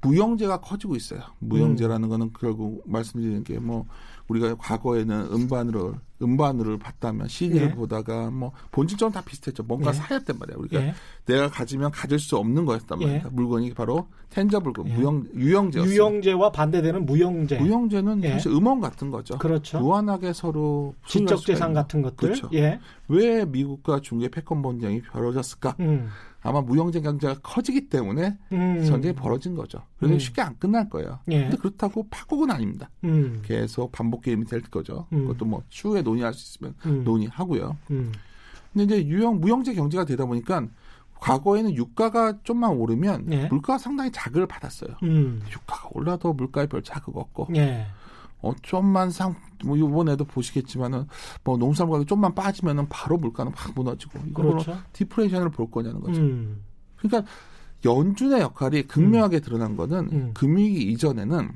무형제가 0.01 0.61
커지고 0.61 0.95
있어요. 0.95 1.21
무형제라는 1.39 2.07
거는 2.09 2.31
결국 2.39 2.83
말씀드리는 2.85 3.43
게 3.43 3.59
뭐 3.59 3.85
우리가 4.27 4.55
과거에는 4.55 5.29
음반으로 5.31 5.95
음반으로를 6.21 6.79
봤다면 6.79 7.27
CD를 7.27 7.67
예. 7.67 7.71
보다가 7.73 8.29
뭐 8.31 8.51
본질적으로 8.71 9.13
다 9.13 9.21
비슷했죠. 9.25 9.63
뭔가 9.63 9.89
예. 9.89 9.93
사야 9.93 10.19
단 10.19 10.37
말이야. 10.39 10.57
우리가 10.57 10.81
예. 10.81 10.93
내가 11.25 11.49
가지면 11.49 11.91
가질 11.91 12.19
수 12.19 12.37
없는 12.37 12.65
거였단 12.65 13.01
예. 13.01 13.05
말이야. 13.05 13.29
물건이 13.31 13.73
바로 13.73 14.07
텐저블금, 14.29 14.89
예. 14.89 14.93
무형 14.95 15.25
유형제였어요. 15.33 15.93
유형제와 15.93 16.51
반대되는 16.51 17.05
무형제. 17.05 17.59
무형제는 17.59 18.23
예. 18.23 18.31
사실 18.31 18.51
음원 18.51 18.79
같은 18.79 19.11
거죠. 19.11 19.37
그렇죠. 19.37 19.79
무한하게 19.79 20.33
서로 20.33 20.95
지적 21.05 21.45
재산. 21.45 21.73
같은 21.73 22.01
것들. 22.01 22.15
그렇죠. 22.29 22.49
예. 22.53 22.79
왜 23.07 23.45
미국과 23.45 23.99
중국의 24.01 24.29
패권 24.29 24.61
분쟁이 24.61 25.01
벌어졌을까? 25.01 25.75
음. 25.79 26.09
아마 26.41 26.61
무형제 26.61 27.01
경제가 27.01 27.35
커지기 27.43 27.89
때문에 27.89 28.37
음. 28.53 28.83
전쟁이 28.85 29.13
벌어진 29.13 29.53
거죠. 29.55 29.81
그래서 29.97 30.13
음. 30.15 30.19
쉽게 30.19 30.41
안 30.41 30.57
끝날 30.57 30.89
거예요. 30.89 31.19
예. 31.29 31.41
근데 31.41 31.57
그렇다고 31.57 32.07
파국은 32.09 32.51
아닙니다. 32.51 32.89
음. 33.03 33.41
계속 33.43 33.91
반복 33.91 34.21
게임이 34.21 34.45
될 34.45 34.61
거죠. 34.61 35.07
음. 35.11 35.27
그것도 35.27 35.45
뭐 35.45 35.61
추후에 35.69 36.01
논의할 36.07 36.33
수 36.33 36.43
있으면 36.43 36.73
음. 36.85 37.03
논의하고요. 37.03 37.77
음. 37.91 38.11
근데 38.73 38.95
이제 38.95 39.07
유형 39.07 39.39
무형제 39.39 39.73
경제가 39.73 40.05
되다 40.05 40.25
보니까 40.25 40.67
과거에는 41.19 41.75
유가가 41.75 42.33
좀만 42.43 42.71
오르면 42.71 43.31
예. 43.31 43.47
물가가 43.47 43.77
상당히 43.77 44.11
자극을 44.11 44.47
받았어요. 44.47 44.91
음. 45.03 45.41
유가가 45.51 45.89
올라도 45.91 46.33
물가에 46.33 46.67
별 46.67 46.83
자극 46.83 47.17
없고 47.17 47.47
예. 47.55 47.87
어 48.39 48.53
좀만 48.61 49.09
상뭐 49.09 49.77
이번에도 49.77 50.25
보시겠지만은 50.25 51.07
뭐 51.43 51.57
농산물 51.57 51.95
가격 51.95 52.07
좀만 52.07 52.35
빠지면은 52.35 52.87
바로 52.87 53.17
물가는 53.17 53.51
확 53.55 53.73
무너지고 53.75 54.19
이거로 54.29 54.49
그렇죠. 54.49 54.77
디플레이션을 54.93 55.49
볼 55.49 55.71
거냐는 55.71 55.99
거죠. 56.01 56.21
음. 56.21 56.61
그러니까 56.97 57.29
연준의 57.83 58.41
역할이 58.41 58.83
극명하게 58.83 59.39
드러난 59.39 59.75
거는 59.75 60.09
음. 60.11 60.31
금융위기 60.33 60.91
이전에는 60.91 61.49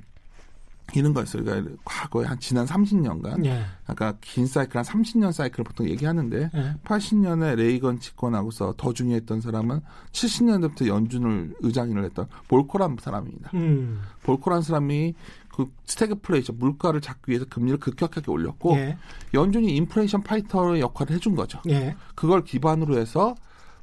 이런 0.95 1.13
거였어요. 1.13 1.43
그러니까 1.43 1.75
과거에 1.83 2.25
한 2.25 2.39
지난 2.39 2.65
30년간 2.65 3.45
예. 3.45 3.63
아까 3.87 4.13
긴 4.21 4.45
사이클 4.45 4.77
한 4.77 4.83
30년 4.83 5.31
사이클을 5.31 5.63
보통 5.63 5.87
얘기하는데 5.87 6.49
예. 6.53 6.75
80년에 6.83 7.55
레이건 7.55 7.99
집권하고서 7.99 8.75
더 8.77 8.93
중요했던 8.93 9.41
사람은 9.41 9.81
70년대부터 10.11 10.87
연준을 10.87 11.55
의장인을 11.59 12.03
했던 12.05 12.27
볼커란 12.47 12.97
사람입니다. 12.99 13.51
음. 13.53 14.01
볼커란 14.23 14.61
사람이 14.61 15.13
그 15.49 15.69
스태그플레이션 15.85 16.57
물가를 16.57 17.01
잡기 17.01 17.31
위해서 17.31 17.45
금리를 17.45 17.79
급격하게 17.79 18.31
올렸고 18.31 18.75
예. 18.77 18.97
연준이 19.33 19.75
인플레이션 19.75 20.23
파이터의 20.23 20.81
역할을 20.81 21.15
해준 21.15 21.35
거죠. 21.35 21.59
예. 21.69 21.95
그걸 22.15 22.43
기반으로 22.43 22.97
해서 22.97 23.35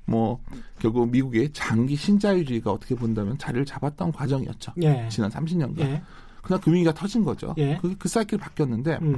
뭐 0.04 0.40
결국 0.78 1.10
미국의 1.10 1.52
장기 1.52 1.94
신자유주의가 1.94 2.72
어떻게 2.72 2.94
본다면 2.94 3.36
자리를 3.36 3.66
잡았던 3.66 4.12
과정이었죠. 4.12 4.72
예. 4.82 5.06
지난 5.10 5.30
30년간. 5.30 6.02
예. 6.48 6.54
그냥 6.54 6.60
금융위기가 6.60 6.94
터진 6.94 7.24
거죠. 7.24 7.54
예. 7.58 7.78
그, 7.80 7.96
그 7.98 8.08
사이클이 8.08 8.40
바뀌었는데 8.40 8.98
음. 9.02 9.16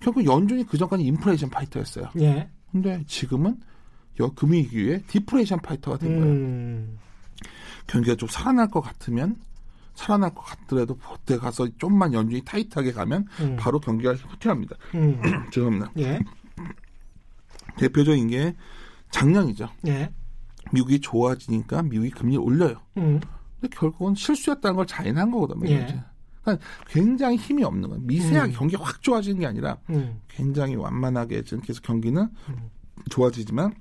결국 0.00 0.24
연준이 0.26 0.64
그 0.64 0.76
전까지 0.76 1.02
인플레이션 1.04 1.50
파이터였어요. 1.50 2.10
예. 2.20 2.48
근데 2.70 3.02
지금은 3.06 3.58
여 4.20 4.30
금융위기에 4.30 5.02
디플레이션 5.06 5.60
파이터가 5.60 5.98
된 5.98 6.20
거예요. 6.20 6.34
음. 6.34 6.98
경기가 7.86 8.16
좀 8.16 8.28
살아날 8.28 8.68
것 8.68 8.80
같으면 8.80 9.36
살아날 9.94 10.34
것 10.34 10.42
같더라도 10.42 10.96
그때 10.96 11.38
가서 11.38 11.68
좀만 11.78 12.12
연준이 12.12 12.42
타이트하게 12.44 12.92
가면 12.92 13.26
음. 13.40 13.56
바로 13.58 13.80
경기가 13.80 14.12
후퇴합니다. 14.14 14.76
음. 14.94 15.20
죄송합니다. 15.50 15.92
예. 15.98 16.20
대표적인 17.78 18.28
게 18.28 18.54
작년이죠. 19.10 19.68
예. 19.86 20.10
미국이 20.72 21.00
좋아지니까 21.00 21.82
미국이 21.82 22.10
금리를 22.10 22.42
올려요. 22.42 22.80
음. 22.98 23.20
근데 23.60 23.74
결국은 23.74 24.14
실수였다는 24.14 24.76
걸 24.76 24.86
자인한 24.86 25.30
거거든요. 25.30 25.70
예. 25.70 26.04
굉장히 26.88 27.36
힘이 27.36 27.64
없는 27.64 27.88
거예요. 27.88 28.02
미세하게 28.04 28.52
음. 28.52 28.56
경기가 28.56 28.84
확 28.84 29.02
좋아지는 29.02 29.40
게 29.40 29.46
아니라 29.46 29.78
음. 29.90 30.20
굉장히 30.28 30.74
완만하게 30.76 31.42
지금 31.42 31.60
계속 31.62 31.82
경기는 31.82 32.22
음. 32.22 32.70
좋아지지만 33.10 33.74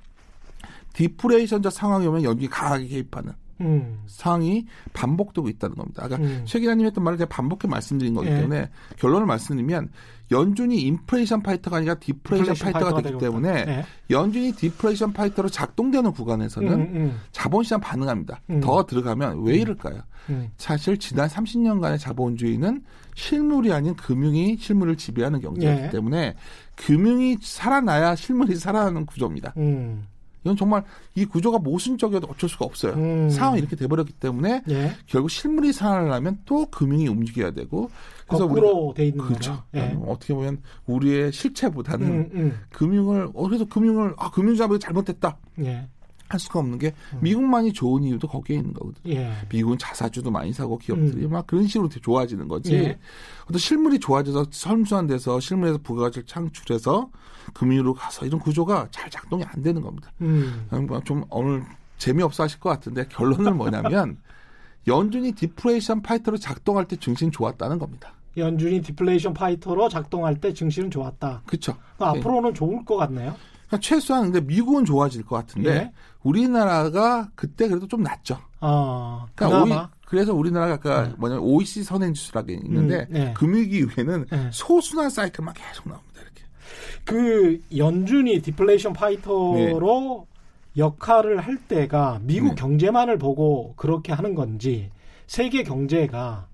디플레이션적 0.93 1.71
상황이 1.71 2.07
오면 2.07 2.23
연준이 2.23 2.49
강하게 2.49 2.87
개입하는 2.87 3.33
음. 3.61 3.99
상황이 4.07 4.65
반복되고 4.93 5.47
있다는 5.49 5.75
겁니다. 5.75 6.03
아까 6.05 6.17
음. 6.17 6.43
최 6.45 6.59
기자님 6.59 6.85
했던 6.85 7.03
말을 7.03 7.17
제가 7.17 7.29
반복해 7.29 7.67
말씀드린 7.67 8.13
거기 8.13 8.27
예. 8.27 8.35
때문에 8.35 8.69
결론을 8.97 9.25
말씀드리면 9.25 9.89
연준이 10.31 10.81
인플레이션 10.81 11.43
파이터가 11.43 11.77
아니라 11.77 11.95
디플레이션 11.95 12.53
디플레이션 12.53 12.73
파이터가 12.73 13.01
되기 13.01 13.17
때문에. 13.19 13.65
예. 13.67 13.85
연준이 14.09 14.51
디플레이션 14.51 15.13
파이터로 15.13 15.49
작동되는 15.49 16.11
구간에서는 16.11 16.71
음, 16.73 16.91
음, 16.95 17.19
자본시장 17.31 17.79
반응합니다. 17.79 18.41
음. 18.49 18.59
더 18.59 18.85
들어가면 18.85 19.43
왜 19.43 19.57
이럴까요? 19.57 20.01
음. 20.29 20.49
사실 20.57 20.97
지난 20.97 21.27
30년간의 21.27 21.99
자본주의는 21.99 22.83
실물이 23.13 23.71
아닌 23.71 23.95
금융이 23.95 24.57
실물을 24.57 24.97
지배하는 24.97 25.39
경제이기 25.39 25.83
예. 25.83 25.89
때문에 25.89 26.35
금융이 26.75 27.37
살아나야 27.41 28.15
실물이 28.15 28.55
살아나는 28.55 29.05
구조입니다. 29.05 29.53
음. 30.45 30.51
이건 30.51 30.55
정말 30.55 30.83
이 31.15 31.25
구조가 31.25 31.59
모순적이어도 31.59 32.27
어쩔 32.29 32.49
수가 32.49 32.65
없어요. 32.65 32.93
음. 32.93 33.29
상황이 33.29 33.59
이렇게 33.59 33.75
돼버렸기 33.75 34.13
때문에 34.13 34.61
예. 34.69 34.91
결국 35.07 35.29
실물이 35.29 35.73
살아나려면 35.73 36.39
또 36.45 36.67
금융이 36.67 37.07
움직여야 37.07 37.51
되고 37.51 37.89
그래서 38.27 38.47
거꾸로 38.47 38.93
돼 38.95 39.07
있는 39.07 39.25
그렇죠. 39.25 39.63
예. 39.73 39.81
어, 39.95 40.05
어떻게 40.09 40.33
보면 40.33 40.61
우리의 40.85 41.31
실체보다는 41.31 42.07
음, 42.07 42.29
음. 42.33 42.59
금융을 42.71 43.29
어, 43.33 43.47
그래서 43.47 43.65
금융을 43.65 44.13
아 44.17 44.29
금융자본이 44.31 44.79
잘못됐다 44.79 45.37
예. 45.61 45.87
할 46.27 46.39
수가 46.39 46.59
없는 46.59 46.79
게 46.79 46.93
미국만이 47.21 47.71
좋은 47.71 48.03
이유도 48.03 48.27
거기에 48.27 48.57
있는 48.57 48.73
거거든요. 48.73 49.13
예. 49.13 49.31
미국은 49.49 49.77
자사주도 49.77 50.31
많이 50.31 50.51
사고 50.53 50.77
기업들이 50.77 51.27
막 51.27 51.45
그런 51.45 51.67
식으로 51.67 51.89
좋아지는 51.89 52.47
거지. 52.47 52.73
예. 52.73 52.97
어떤 53.43 53.57
실물이 53.57 53.99
좋아져서 53.99 54.47
선순환 54.49 55.07
돼서 55.07 55.39
실물에서 55.39 55.79
부가가치를 55.79 56.25
창출해서 56.25 57.09
금융으로 57.53 57.93
가서 57.93 58.25
이런 58.25 58.39
구조가 58.39 58.87
잘 58.91 59.09
작동이 59.09 59.43
안 59.43 59.61
되는 59.61 59.81
겁니다. 59.81 60.11
음. 60.21 60.67
뭐좀 60.71 61.25
오늘 61.29 61.63
재미없어 61.97 62.43
하실 62.43 62.59
것 62.59 62.69
같은데 62.69 63.05
결론은 63.09 63.55
뭐냐면 63.55 64.17
연준이 64.87 65.31
디플레이션 65.31 66.01
파이터로 66.01 66.37
작동할 66.37 66.87
때 66.87 66.95
증신 66.95 67.31
좋았다는 67.31 67.79
겁니다. 67.79 68.13
연준이 68.37 68.81
디플레이션 68.81 69.33
파이터로 69.33 69.89
작동할 69.89 70.41
때 70.41 70.53
증시는 70.53 70.91
좋았다. 70.91 71.43
그렇죠. 71.45 71.77
그러니까 71.97 72.19
앞으로는 72.19 72.53
좋을 72.53 72.83
것 72.83 72.97
같네요. 72.97 73.35
그러니까 73.67 73.79
최소한 73.79 74.31
근데 74.31 74.41
미국은 74.41 74.85
좋아질 74.85 75.23
것 75.25 75.35
같은데 75.37 75.69
예. 75.69 75.91
우리나라가 76.23 77.29
그때 77.35 77.67
그래도 77.67 77.87
좀 77.87 78.03
낫죠. 78.03 78.39
어, 78.61 79.25
그러니까 79.35 79.63
오이- 79.63 79.89
그래서 80.05 80.33
우리나라가 80.33 80.73
아까 80.73 81.07
네. 81.07 81.13
뭐냐면 81.17 81.43
OECD 81.43 81.83
선행지수라고 81.83 82.51
있는데 82.51 83.07
음, 83.09 83.13
네. 83.13 83.33
금융위기 83.35 83.77
이후에는 83.79 84.25
네. 84.29 84.49
소순환 84.51 85.09
사이클만 85.09 85.53
계속 85.55 85.87
나옵니다. 85.89 86.21
이렇게. 86.21 86.43
그 87.03 87.61
연준이 87.75 88.41
디플레이션 88.41 88.93
파이터로 88.93 90.27
역할을 90.77 91.39
할 91.41 91.57
때가 91.57 92.19
미국 92.23 92.49
네. 92.49 92.55
경제만을 92.55 93.17
보고 93.17 93.73
그렇게 93.77 94.13
하는 94.13 94.35
건지 94.35 94.91
세계 95.25 95.63
경제가 95.63 96.47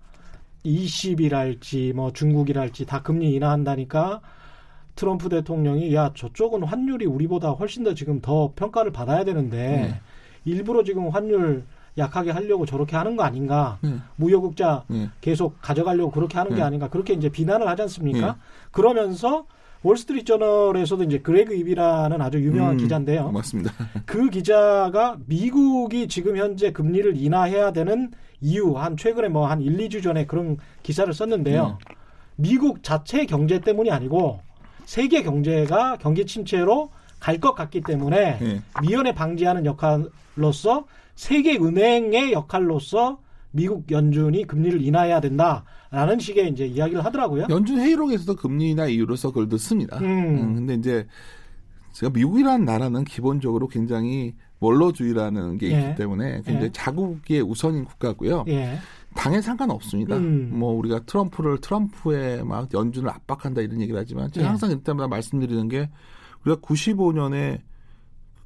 20이랄지 0.65 1.93
뭐 1.93 2.12
중국이랄지 2.13 2.86
다 2.86 3.02
금리 3.02 3.34
인하한다니까 3.34 4.21
트럼프 4.95 5.30
대통령이 5.30 5.93
야 5.93 6.12
저쪽은 6.15 6.63
환율이 6.63 7.06
우리보다 7.06 7.51
훨씬 7.51 7.84
더 7.84 7.93
지금 7.93 8.21
더 8.21 8.51
평가를 8.56 8.91
받아야 8.91 9.23
되는데 9.23 9.58
네. 9.58 10.01
일부러 10.45 10.84
지금 10.84 11.10
환율 11.10 11.63
약하게 11.97 12.32
하려고 12.32 12.65
저렇게 12.65 12.95
하는 12.95 13.15
거 13.15 13.23
아닌가 13.23 13.77
네. 13.82 13.95
무역국자 14.15 14.86
네. 14.88 15.10
계속 15.19 15.62
가져가려고 15.62 16.12
그렇게 16.12 16.38
하는 16.38 16.51
게 16.51 16.58
네. 16.58 16.63
아닌가 16.63 16.89
그렇게 16.89 17.13
이제 17.13 17.30
비난을 17.30 17.67
하지 17.67 17.82
않습니까? 17.84 18.27
네. 18.27 18.34
그러면서 18.71 19.45
월스트리트 19.84 20.25
저널에서도 20.25 21.04
이제 21.04 21.19
그레그 21.19 21.56
입이라는 21.56 22.21
아주 22.21 22.39
유명한 22.39 22.73
음, 22.73 22.77
기자인데요. 22.77 23.32
맞습니다. 23.32 23.73
그 24.06 24.30
기자가 24.30 25.17
미국이 25.25 26.08
지금 26.08 26.38
현재 26.38 26.71
금리를 26.71 27.17
인하해야 27.17 27.71
되는 27.73 28.12
이유 28.41 28.77
한 28.77 28.95
최근에 28.95 29.30
뭐 29.30 29.47
한 29.47 29.60
1, 29.62 29.77
2주 29.77 30.04
전에 30.04 30.27
그런 30.27 30.58
기사를 30.84 31.12
썼는데요. 31.12 31.77
네. 31.89 31.95
미국 32.36 32.84
자체 32.84 33.25
경제 33.25 33.60
때문이 33.60 33.91
아니고 33.91 34.39
세계 34.91 35.23
경제가 35.23 35.99
경기 36.01 36.25
침체로 36.25 36.89
갈 37.17 37.39
것 37.39 37.56
같기 37.56 37.80
때문에 37.80 38.39
네. 38.39 38.62
미연에 38.82 39.13
방지하는 39.13 39.65
역할로서 39.65 40.86
세계 41.15 41.56
은행의 41.56 42.34
역할로서 42.34 43.19
미국 43.51 43.89
연준이 43.89 44.43
금리를 44.45 44.82
인하해야 44.82 45.21
된다라는 45.21 46.19
식의 46.19 46.49
이제 46.49 46.65
이야기를 46.65 47.06
하더라고요. 47.06 47.47
연준 47.49 47.80
회의록에서도 47.80 48.36
금리나 48.36 48.88
이유로서 48.88 49.30
그걸 49.30 49.47
넣습니다. 49.47 49.97
음. 49.99 50.04
음, 50.06 50.56
근데 50.56 50.73
이제 50.73 51.08
제가 51.93 52.12
미국이라는 52.12 52.65
나라는 52.65 53.06
기본적으로 53.06 53.69
굉장히 53.69 54.34
원로주의라는 54.60 55.58
게 55.58 55.67
있기 55.67 55.77
예. 55.77 55.95
때문에 55.95 56.41
굉장히 56.45 56.65
예. 56.65 56.71
자국의 56.71 57.41
우선인 57.41 57.86
국가고요. 57.86 58.43
예. 58.49 58.77
당에 59.15 59.41
상관없습니다. 59.41 60.17
음. 60.17 60.52
뭐 60.54 60.74
우리가 60.74 61.02
트럼프를 61.02 61.60
트럼프의 61.60 62.43
막 62.45 62.74
연준을 62.74 63.10
압박한다 63.10 63.62
이런 63.62 63.82
얘기를 63.82 64.00
하지만 64.00 64.32
제가 64.32 64.45
예. 64.45 64.47
항상 64.47 64.71
이때마다 64.71 65.08
말씀드리는 65.08 65.67
게 65.67 65.89
우리가 66.45 66.62
95년에 66.62 67.62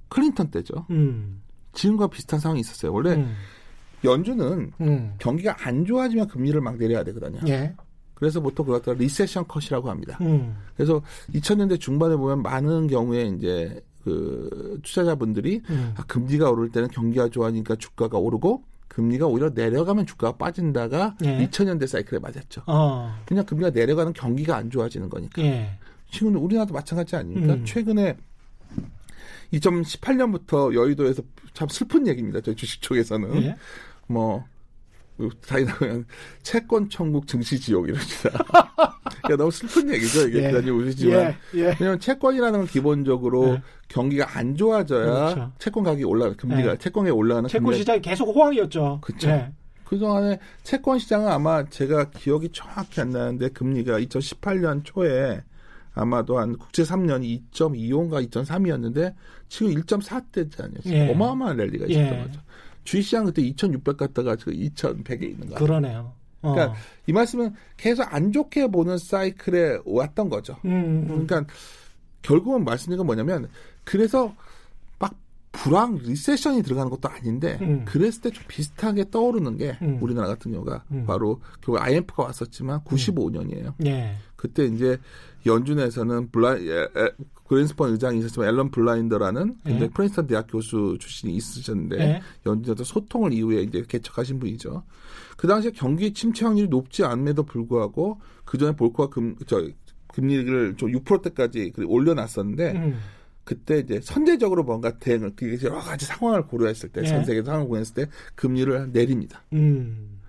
클린턴 0.10 0.52
때죠. 0.52 0.86
음. 0.90 1.42
지금과 1.74 2.08
비슷한 2.08 2.40
상황이 2.40 2.62
있었어요. 2.62 2.94
원래 2.94 3.14
음. 3.14 3.36
연준은 4.04 4.72
음. 4.82 5.14
경기가 5.20 5.56
안 5.60 5.86
좋아지면 5.86 6.28
금리를 6.28 6.60
막 6.62 6.78
내려야 6.78 7.04
되거든요. 7.04 7.40
예. 7.48 7.74
그래서 8.14 8.40
보통 8.40 8.66
그걸 8.66 8.80
갖다가 8.80 8.98
리세션 8.98 9.48
컷이라고 9.48 9.90
합니다. 9.90 10.18
음. 10.22 10.56
그래서 10.76 11.02
2000년대 11.34 11.80
중반에 11.80 12.16
보면 12.16 12.42
많은 12.42 12.88
경우에 12.88 13.26
이제 13.38 13.84
그 14.04 14.80
투자자분들이 14.84 15.62
음. 15.70 15.94
아, 15.98 16.04
금리가 16.04 16.50
오를 16.50 16.70
때는 16.70 16.90
경기가 16.90 17.30
좋아지니까 17.30 17.76
주가가 17.76 18.18
오르고 18.18 18.64
금리가 18.96 19.28
오히려 19.28 19.50
내려가면 19.50 20.06
주가가 20.06 20.38
빠진다가 20.38 21.18
예. 21.26 21.46
2000년대 21.46 21.86
사이클에 21.86 22.20
맞았죠. 22.20 22.62
어. 22.66 23.14
그냥 23.26 23.46
금리가 23.46 23.72
내려가는 23.72 24.14
경기가 24.14 24.56
안 24.56 24.72
좋아지는 24.72 25.10
거니까. 25.10 25.42
예. 25.42 25.78
지금 26.10 26.34
우리나라도 26.38 26.74
마찬가지 26.74 27.18
아닙니까? 27.18 27.56
음. 27.56 27.66
최근에 27.66 28.16
2018년부터 29.52 30.74
여의도에서 30.74 31.24
참 31.54 31.68
슬픈 31.68 32.08
얘기입니다. 32.08 32.40
저희 32.40 32.56
주식 32.56 32.82
쪽에서는 32.82 33.44
예. 33.44 33.56
뭐 34.08 34.46
다이나면 35.48 36.06
채권 36.44 36.90
천국 36.90 37.28
증시 37.28 37.60
지옥 37.60 37.88
이러시다. 37.88 38.30
야 39.32 39.36
너무 39.38 39.50
슬픈 39.52 39.92
얘기죠 39.94 40.28
이게 40.28 40.44
예. 40.44 40.48
기자님 40.48 40.78
우시지만 40.78 41.20
예. 41.56 41.60
예. 41.60 41.64
왜냐하면 41.80 42.00
채권이라는 42.00 42.60
건 42.60 42.68
기본적으로 42.68 43.54
네. 43.54 43.62
경기가 43.88 44.38
안 44.38 44.56
좋아져야 44.58 45.06
그렇죠. 45.06 45.52
채권 45.60 45.84
가격이 45.84 46.04
올라 46.04 46.34
금리가 46.34 46.74
네. 46.74 46.78
채권에 46.78 47.10
올라가는 47.12 47.48
채권 47.48 47.74
금리가- 47.74 47.78
시장이 47.78 48.02
계속 48.02 48.36
호황이었죠. 48.36 49.00
그쵸. 49.02 49.30
예. 49.30 49.52
그동안에 49.86 50.40
채권 50.64 50.98
시장은 51.00 51.28
아마 51.32 51.64
제가 51.70 52.10
기억이 52.10 52.50
정확히 52.52 53.02
안 53.02 53.12
나는데 53.12 53.50
금리가 53.50 54.00
2018년 54.00 54.82
초에 54.84 55.44
아마도 55.94 56.40
한 56.40 56.58
국채 56.58 56.84
3년 56.84 57.22
2.25인가 57.52 58.28
2.3이었는데 58.30 59.14
지금 59.48 59.72
1.4대지 59.76 60.62
아니었어요. 60.62 60.94
예. 60.94 61.10
어마어마한 61.12 61.56
랠리가 61.58 61.86
있었던 61.86 62.14
예. 62.20 62.24
거죠. 62.24 62.42
주식시장 62.86 63.26
그때 63.26 63.42
2,600 63.42 63.98
갔다가 63.98 64.36
지금 64.38 64.54
2,100에 64.54 65.24
있는 65.24 65.48
거예요. 65.50 65.60
그러네요. 65.60 66.14
어. 66.42 66.54
그러니까 66.54 66.78
이 67.08 67.12
말씀은 67.12 67.54
계속 67.76 68.04
안 68.14 68.32
좋게 68.32 68.68
보는 68.68 68.98
사이클에 68.98 69.80
왔던 69.86 70.30
거죠. 70.30 70.56
음, 70.66 70.70
음, 70.72 71.08
음. 71.10 71.26
그러니까 71.28 71.46
결국은 72.22 72.64
말씀드린 72.64 72.98
건 72.98 73.08
뭐냐면 73.08 73.50
그래서 73.84 74.34
막 75.00 75.16
불황 75.52 75.98
리세션이 75.98 76.62
들어가는 76.64 76.90
것도 76.92 77.10
아닌데 77.10 77.58
음. 77.62 77.84
그랬을 77.86 78.22
때 78.22 78.30
좀 78.30 78.44
비슷하게 78.48 79.10
떠오르는 79.10 79.58
게 79.58 79.78
음. 79.82 79.98
우리나라 80.02 80.28
같은 80.28 80.52
경우가 80.52 80.84
음. 80.92 81.06
바로 81.08 81.42
결국 81.62 81.82
IMF가 81.82 82.24
왔었지만 82.24 82.82
95년이에요. 82.82 83.74
예. 83.86 84.16
그때 84.36 84.66
이제 84.66 84.98
연준에서는 85.46 86.30
블라 86.32 86.58
에, 86.58 86.62
에, 86.62 87.12
그랜스펀 87.48 87.92
의장이 87.92 88.20
있었지만 88.20 88.50
앨런 88.50 88.72
블라인더라는 88.72 89.56
예. 89.66 89.70
굉장히 89.70 89.92
프린스턴 89.92 90.28
대학 90.28 90.48
교수 90.50 90.98
출신이 91.00 91.36
있으셨는데 91.36 92.00
예. 92.00 92.22
연준에서 92.46 92.84
소통을 92.84 93.34
이후에 93.34 93.62
이제 93.62 93.84
개척하신 93.88 94.40
분이죠. 94.40 94.84
그 95.38 95.48
당시에 95.48 95.72
경기 95.72 96.14
침체 96.14 96.46
확률이 96.46 96.68
높지 96.68 97.04
않음에도 97.04 97.44
불구하고 97.44 98.20
그 98.46 98.58
전에 98.58 98.76
볼코가 98.76 99.10
금, 99.14 99.36
저, 99.46 99.68
금리를 100.08 100.76
좀 100.78 100.92
6%대까지 100.92 101.74
올려놨었는데 101.86 102.72
음. 102.72 103.00
그때 103.44 103.78
이제 103.78 104.00
선제적으로 104.02 104.64
뭔가 104.64 104.98
대응을 104.98 105.34
그게 105.36 105.64
여러 105.68 105.80
가지 105.80 106.06
상황을 106.06 106.48
고려했을 106.48 106.90
때 106.90 107.02
예. 107.02 107.06
전 107.06 107.24
세계 107.24 107.44
상황을 107.44 107.68
고려했을 107.68 107.94
때 107.94 108.06
금리를 108.34 108.92
내립니다. 108.92 109.44
음. 109.54 110.20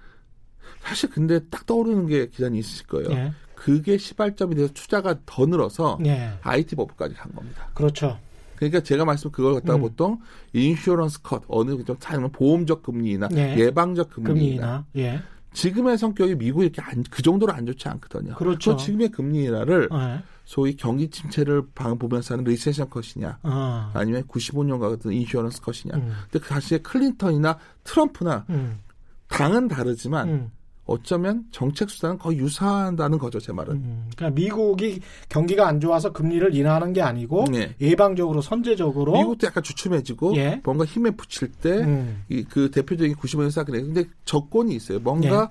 사실 0.81 1.09
근데 1.09 1.41
딱 1.49 1.65
떠오르는 1.65 2.07
게 2.07 2.29
기자님 2.29 2.61
있으실 2.61 2.87
거예요. 2.87 3.11
예. 3.11 3.33
그게 3.67 3.99
시발점이 3.99 4.55
돼서 4.55 4.73
투자가 4.73 5.17
더 5.27 5.45
늘어서 5.45 5.99
예. 6.07 6.31
IT 6.41 6.77
버블까지 6.77 7.17
간 7.17 7.35
겁니다. 7.35 7.69
그렇죠. 7.75 8.17
그러니까 8.55 8.79
제가 8.81 9.05
말씀 9.05 9.29
그걸 9.33 9.55
갖다가 9.55 9.75
음. 9.75 9.81
보통 9.81 10.21
insurance 10.53 11.23
cut 11.23 11.43
어느 11.49 11.83
좀 11.83 11.97
차이면 11.99 12.31
보험적 12.31 12.85
금리나 12.85 13.29
예. 13.33 13.57
예방적 13.59 14.11
금리나 14.11 14.35
금리나. 14.35 14.87
예. 14.99 15.21
지금의 15.53 15.99
성격이 15.99 16.37
미국이 16.37 16.67
이렇게 16.67 16.81
안, 16.81 17.03
그 17.11 17.23
정도로 17.23 17.53
안 17.53 17.67
좋지 17.67 17.89
않거든요. 17.89 18.37
그렇죠. 18.37 18.71
또 18.71 18.77
지금의 18.77 19.09
금리 19.09 19.43
인하를 19.47 19.89
예. 19.93 20.23
소위 20.45 20.77
경기 20.77 21.11
침체를 21.11 21.65
방 21.75 21.99
보면서 21.99 22.35
하는 22.35 22.45
recession 22.45 22.89
cut이냐 22.89 23.41
아. 23.43 23.91
아니면 23.95 24.23
95년과 24.29 24.91
같은 24.91 25.13
insurance 25.13 25.61
cut이냐. 25.61 25.97
음. 25.97 26.13
근데 26.31 26.39
그 26.39 26.49
당시에 26.51 26.79
클린턴이나 26.79 27.59
트럼프나 27.83 28.45
음. 28.51 28.79
당은 29.27 29.67
다르지만 29.67 30.29
음. 30.29 30.51
어쩌면 30.87 31.45
정책 31.51 31.91
수단은 31.91 32.19
거의 32.19 32.39
유사하다는 32.39 33.19
거죠, 33.19 33.41
제 33.41 33.53
말은. 33.53 33.75
음. 33.75 34.09
그러니까 34.17 34.41
미국이 34.41 35.01
경기가 35.29 35.67
안 35.67 35.81
좋아서 35.81 36.13
금리를 36.13 36.55
인하하는 36.55 36.93
게 36.93 37.03
아니고 37.03 37.47
네. 37.51 37.75
예방적으로 37.81 38.41
선제적으로 38.41 39.13
미국도 39.13 39.49
약간 39.49 39.63
주춤해지고 39.63 40.37
예. 40.37 40.61
뭔가 40.65 40.85
힘에 40.85 41.11
붙일 41.11 41.49
때 41.51 41.71
음. 41.79 42.23
이그 42.29 42.71
대표적인 42.71 43.17
95년 43.17 43.51
사건에 43.51 43.81
근데 43.81 44.05
조건이 44.25 44.75
있어요. 44.77 45.01
뭔가 45.01 45.51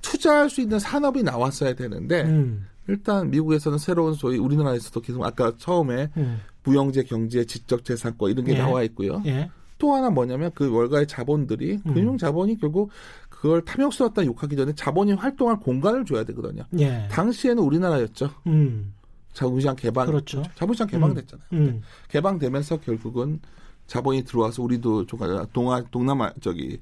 투자할 0.00 0.48
수 0.48 0.60
있는 0.60 0.78
산업이 0.78 1.24
나왔어야 1.24 1.74
되는데 1.74 2.22
네. 2.22 2.30
음. 2.30 2.66
일단 2.86 3.30
미국에서는 3.30 3.78
새로운 3.78 4.14
소위 4.14 4.38
우리나라에서도 4.38 5.00
계속 5.00 5.24
아까 5.24 5.52
처음에 5.58 6.10
음. 6.16 6.40
무형제 6.62 7.02
경제 7.02 7.44
지적 7.44 7.84
재산권 7.84 8.30
이런 8.30 8.44
게 8.44 8.54
예. 8.54 8.58
나와 8.58 8.82
있고요. 8.84 9.22
예. 9.26 9.50
또 9.78 9.94
하나 9.94 10.10
뭐냐면 10.10 10.50
그 10.54 10.70
월가의 10.70 11.06
자본들이 11.06 11.80
음. 11.86 11.94
금융 11.94 12.18
자본이 12.18 12.58
결국 12.58 12.90
그걸 13.40 13.64
탐욕스럽다 13.64 14.24
욕하기 14.26 14.56
전에 14.56 14.74
자본이 14.74 15.12
활동할 15.12 15.60
공간을 15.60 16.04
줘야 16.04 16.24
되거든요. 16.24 16.64
예. 16.80 17.06
당시에는 17.08 17.62
우리나라였죠. 17.62 18.30
음. 18.48 18.94
자본시장 19.32 19.76
개방 19.76 20.06
그렇죠. 20.06 20.42
자본시장 20.56 20.88
개방됐잖아요. 20.88 21.46
음. 21.52 21.82
개방되면서 22.08 22.78
결국은 22.80 23.40
자본이 23.86 24.24
들어와서 24.24 24.62
우리도 24.64 25.06
좀 25.06 25.20
동아 25.52 25.80
동남아 25.92 26.32
저기 26.40 26.80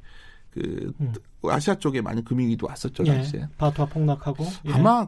그 0.51 0.95
음. 0.99 1.13
아시아 1.43 1.75
쪽에 1.75 2.01
많은 2.01 2.25
금융위도 2.25 2.67
왔었죠 2.67 3.05
예. 3.05 3.13
당시에. 3.13 3.47
바트와 3.59 3.87
폭락하고 3.89 4.47
예. 4.69 4.73
아마 4.73 5.07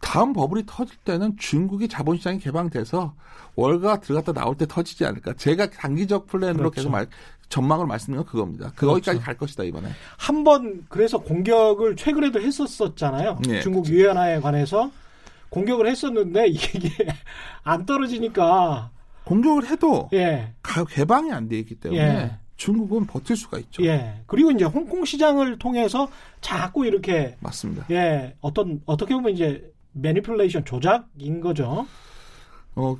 다음 0.00 0.32
버블이 0.32 0.64
터질 0.66 0.96
때는 0.98 1.36
중국이 1.38 1.86
자본시장이 1.86 2.40
개방돼서 2.40 3.14
월가 3.54 4.00
들어갔다 4.00 4.32
나올 4.32 4.56
때 4.56 4.66
터지지 4.66 5.04
않을까. 5.06 5.34
제가 5.34 5.70
단기적 5.70 6.26
플랜으로 6.26 6.70
그렇죠. 6.70 6.74
계속 6.74 6.90
말, 6.90 7.06
전망을 7.48 7.86
말씀드린 7.86 8.16
건 8.18 8.26
그겁니다. 8.26 8.70
거기까지 8.76 9.02
그렇죠. 9.18 9.20
갈 9.20 9.36
것이다 9.36 9.64
이번에. 9.64 9.88
한 10.16 10.44
번 10.44 10.84
그래서 10.88 11.18
공격을 11.18 11.96
최근에도 11.96 12.40
했었었잖아요. 12.40 13.40
예. 13.48 13.60
중국 13.60 13.86
위안화에 13.88 14.40
관해서 14.40 14.90
공격을 15.50 15.86
했었는데 15.88 16.48
이게 16.48 16.90
안 17.62 17.86
떨어지니까 17.86 18.90
공격을 19.24 19.66
해도 19.68 20.08
예. 20.12 20.52
가- 20.62 20.84
개방이 20.84 21.32
안 21.32 21.48
돼 21.48 21.58
있기 21.60 21.76
때문에 21.76 22.00
예. 22.02 22.38
중국은 22.56 23.06
버틸 23.06 23.36
수가 23.36 23.58
있죠. 23.58 23.84
예. 23.84 24.22
그리고 24.26 24.50
이제 24.50 24.64
홍콩 24.64 25.04
시장을 25.04 25.58
통해서 25.58 26.08
자꾸 26.40 26.86
이렇게 26.86 27.36
맞습니다. 27.40 27.86
예, 27.90 28.34
어떤 28.40 28.80
어떻게 28.86 29.14
보면 29.14 29.32
이제 29.32 29.70
매니플레이션 29.92 30.64
조작인 30.64 31.40
거죠. 31.40 31.86
어, 32.76 32.96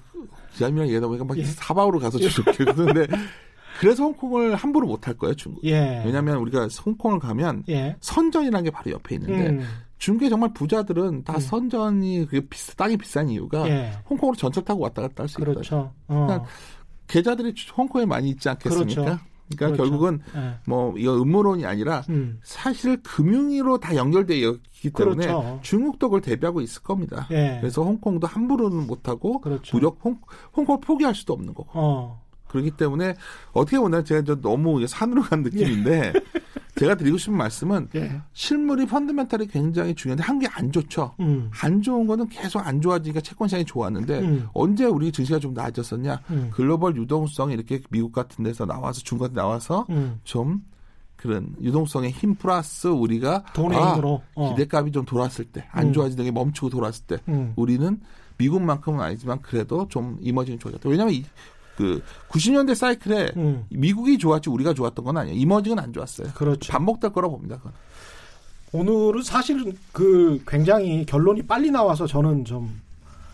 기자님이랑 0.52 0.86
얘기하다 0.88 1.06
보니까 1.08 1.24
막 1.24 1.36
예. 1.38 1.44
사방으로 1.44 1.98
가서 1.98 2.18
저렇게 2.18 2.64
그러는데 2.64 3.06
그래서 3.84 4.02
홍콩을 4.04 4.54
함부로 4.54 4.86
못 4.86 5.06
할 5.06 5.14
거예요, 5.14 5.34
중국. 5.34 5.62
예. 5.64 6.02
왜냐하면 6.04 6.38
우리가 6.38 6.66
홍콩을 6.86 7.18
가면 7.18 7.64
예. 7.68 7.96
선전이라는 8.00 8.64
게 8.64 8.70
바로 8.70 8.90
옆에 8.92 9.16
있는데 9.16 9.48
음. 9.50 9.64
중국의 9.98 10.30
정말 10.30 10.52
부자들은 10.54 11.24
다 11.24 11.34
음. 11.34 11.40
선전이 11.40 12.26
그게 12.26 12.40
비싸, 12.48 12.72
땅이 12.74 12.96
비싼 12.96 13.28
이유가 13.28 13.68
예. 13.68 13.92
홍콩으로 14.08 14.36
전철 14.36 14.64
타고 14.64 14.82
왔다 14.82 15.02
갔다 15.02 15.22
할 15.24 15.28
수 15.28 15.40
있거든요. 15.40 15.54
그렇죠. 15.54 15.92
어. 16.08 16.26
그러니까 16.26 16.44
계좌들이 17.06 17.54
홍콩에 17.76 18.06
많이 18.06 18.30
있지 18.30 18.48
않겠습니까? 18.48 19.02
그렇죠. 19.02 19.20
그러니까 19.56 19.66
그렇죠. 19.66 19.76
결국은 19.76 20.20
예. 20.34 20.54
뭐 20.66 20.94
이거 20.96 21.20
음모론이 21.20 21.66
아니라 21.66 22.02
음. 22.08 22.40
사실 22.42 23.02
금융위로 23.02 23.78
다 23.78 23.94
연결되어 23.94 24.36
있기 24.74 24.90
때문에 24.90 25.26
그렇죠. 25.26 25.60
중국도 25.62 26.08
그걸 26.08 26.22
대비하고 26.22 26.62
있을 26.62 26.82
겁니다. 26.82 27.26
예. 27.30 27.58
그래서 27.60 27.82
홍콩도 27.82 28.26
함부로는 28.26 28.86
못하고 28.86 29.40
그렇죠. 29.42 29.76
무력 29.76 29.98
홍, 30.02 30.18
홍콩을 30.56 30.80
포기할 30.80 31.14
수도 31.14 31.34
없는 31.34 31.52
거고 31.52 31.68
어. 31.74 32.23
그렇기 32.54 32.70
때문에 32.72 33.16
어떻게 33.52 33.78
보면 33.78 34.04
제가 34.04 34.22
좀 34.22 34.40
너무 34.40 34.86
산으로 34.86 35.22
간 35.22 35.42
느낌인데 35.42 36.12
제가 36.76 36.94
드리고 36.94 37.18
싶은 37.18 37.36
말씀은 37.36 37.88
예. 37.96 38.20
실물이 38.32 38.86
펀드멘탈이 38.86 39.46
굉장히 39.48 39.94
중요한데 39.94 40.22
한게안 40.22 40.72
좋죠. 40.72 41.14
음. 41.20 41.50
안 41.62 41.82
좋은 41.82 42.06
거는 42.06 42.28
계속 42.28 42.64
안 42.66 42.80
좋아지니까 42.80 43.20
채권 43.20 43.48
시장이 43.48 43.64
좋았는데 43.64 44.20
음. 44.20 44.48
언제 44.54 44.84
우리 44.84 45.10
증시가 45.12 45.38
좀 45.38 45.52
나아졌었냐? 45.54 46.20
음. 46.30 46.50
글로벌 46.52 46.96
유동성이 46.96 47.54
이렇게 47.54 47.80
미국 47.90 48.12
같은 48.12 48.44
데서 48.44 48.66
나와서 48.66 49.00
중국 49.02 49.32
나와서 49.32 49.86
음. 49.90 50.20
좀 50.24 50.62
그런 51.16 51.54
유동성의 51.60 52.10
힘 52.10 52.34
플러스 52.34 52.88
우리가 52.88 53.44
돈의 53.54 53.78
아, 53.78 53.92
힘으로. 53.92 54.22
어. 54.34 54.54
기대값이 54.54 54.92
좀 54.92 55.04
돌았을 55.04 55.46
때안 55.46 55.88
음. 55.88 55.92
좋아지는 55.92 56.24
게 56.24 56.30
멈추고 56.30 56.70
돌았을 56.70 57.04
때 57.06 57.18
음. 57.28 57.52
우리는 57.56 58.00
미국만큼은 58.36 59.00
아니지만 59.00 59.40
그래도 59.42 59.86
좀 59.88 60.18
이머징이 60.20 60.58
좋아졌다. 60.58 60.88
왜냐하면 60.88 61.14
이, 61.14 61.24
그 61.76 62.02
90년대 62.28 62.74
사이클에 62.74 63.32
음. 63.36 63.64
미국이 63.70 64.18
좋았지 64.18 64.50
우리가 64.50 64.74
좋았던 64.74 65.04
건 65.04 65.16
아니에요. 65.16 65.36
이머징은 65.36 65.78
안 65.78 65.92
좋았어요. 65.92 66.28
그렇죠. 66.34 66.72
반복될 66.72 67.12
거라 67.12 67.28
봅니다. 67.28 67.56
그건. 67.56 67.72
오늘은 68.72 69.22
사실은 69.22 69.72
그 69.92 70.42
굉장히 70.46 71.06
결론이 71.06 71.42
빨리 71.42 71.70
나와서 71.70 72.06
저는 72.06 72.44
좀 72.44 72.80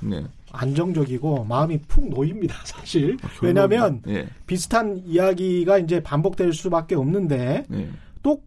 네. 0.00 0.22
안정적이고 0.52 1.44
마음이 1.44 1.78
푹 1.88 2.08
놓입니다, 2.08 2.56
사실. 2.64 3.16
왜냐하면 3.40 4.02
예. 4.08 4.28
비슷한 4.46 5.02
이야기가 5.06 5.78
이제 5.78 6.02
반복될 6.02 6.52
수밖에 6.52 6.94
없는데 6.94 7.64
예. 7.72 7.88
또 8.22 8.42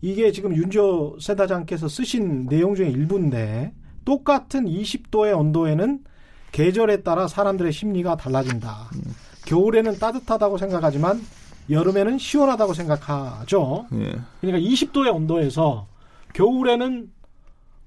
이게 0.00 0.32
지금 0.32 0.54
윤조 0.54 1.18
세다장께서 1.20 1.88
쓰신 1.88 2.46
내용 2.46 2.74
중에 2.74 2.88
일부인데 2.88 3.72
똑같은 4.04 4.66
20도의 4.66 5.38
온도에는 5.38 6.02
계절에 6.52 7.02
따라 7.02 7.26
사람들의 7.26 7.72
심리가 7.72 8.16
달라진다. 8.16 8.90
겨울에는 9.52 9.98
따뜻하다고 9.98 10.56
생각하지만 10.56 11.20
여름에는 11.68 12.16
시원하다고 12.16 12.72
생각하죠. 12.72 13.86
예. 13.92 14.18
그러니까 14.40 14.70
20도의 14.70 15.14
온도에서 15.14 15.86
겨울에는 16.32 17.12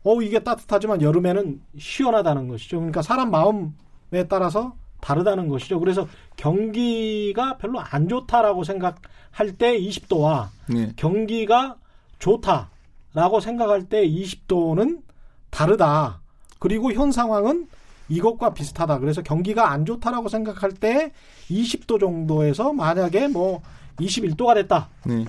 어 0.04 0.22
이게 0.22 0.40
따뜻하지만 0.40 1.02
여름에는 1.02 1.62
시원하다는 1.80 2.48
것이죠. 2.50 2.78
그러니까 2.78 3.02
사람 3.02 3.32
마음에 3.32 4.28
따라서 4.30 4.76
다르다는 5.02 5.48
것이죠. 5.50 5.80
그래서 5.80 6.08
경기가 6.36 7.58
별로 7.58 7.80
안 7.80 8.08
좋다라고 8.08 8.64
생각할 8.64 9.58
때 9.58 9.80
20도와 9.80 10.50
예. 10.76 10.94
경기가 10.96 11.78
좋다라고 12.20 13.40
생각할 13.42 13.90
때 13.90 14.08
20도는 14.08 15.02
다르다. 15.50 16.22
그리고 16.60 16.94
현 16.94 17.12
상황은 17.12 17.68
이것과 18.10 18.54
비슷하다. 18.54 19.00
그래서 19.00 19.22
경기가 19.22 19.72
안 19.72 19.86
좋다라고 19.86 20.30
생각할 20.30 20.72
때 20.72 21.12
20도 21.50 22.00
정도에서 22.00 22.74
만약에 22.74 23.28
뭐 23.28 23.62
21도가 23.98 24.54
됐다. 24.56 24.90
예. 25.10 25.26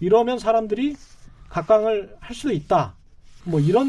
이러면 0.00 0.38
사람들이 0.38 0.96
각광을 1.48 2.16
할 2.20 2.36
수도 2.36 2.52
있다. 2.52 2.94
뭐 3.44 3.58
이런 3.58 3.88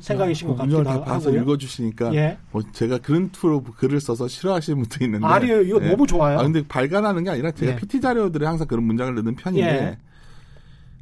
생각이신 0.00 0.48
것 0.48 0.54
문장을 0.56 0.84
같기도 0.84 1.04
다 1.04 1.12
봐서. 1.12 1.30
읽어주시니까 1.30 2.14
예. 2.14 2.38
뭐 2.50 2.62
제가 2.72 2.98
그런 2.98 3.30
투로 3.30 3.62
글을 3.62 4.00
써서 4.00 4.26
싫어하시는 4.26 4.80
분도 4.80 5.04
있는데 5.04 5.26
아니요, 5.26 5.60
이거 5.62 5.80
예. 5.82 5.90
너무 5.90 6.06
좋아요. 6.06 6.38
아 6.38 6.42
근데 6.42 6.66
발간하는 6.66 7.22
게 7.24 7.30
아니라 7.30 7.50
제가 7.52 7.72
예. 7.72 7.76
PT 7.76 8.00
자료들에 8.00 8.46
항상 8.46 8.66
그런 8.66 8.84
문장을 8.84 9.14
넣는 9.14 9.36
편인데 9.36 9.66
예. 9.68 9.98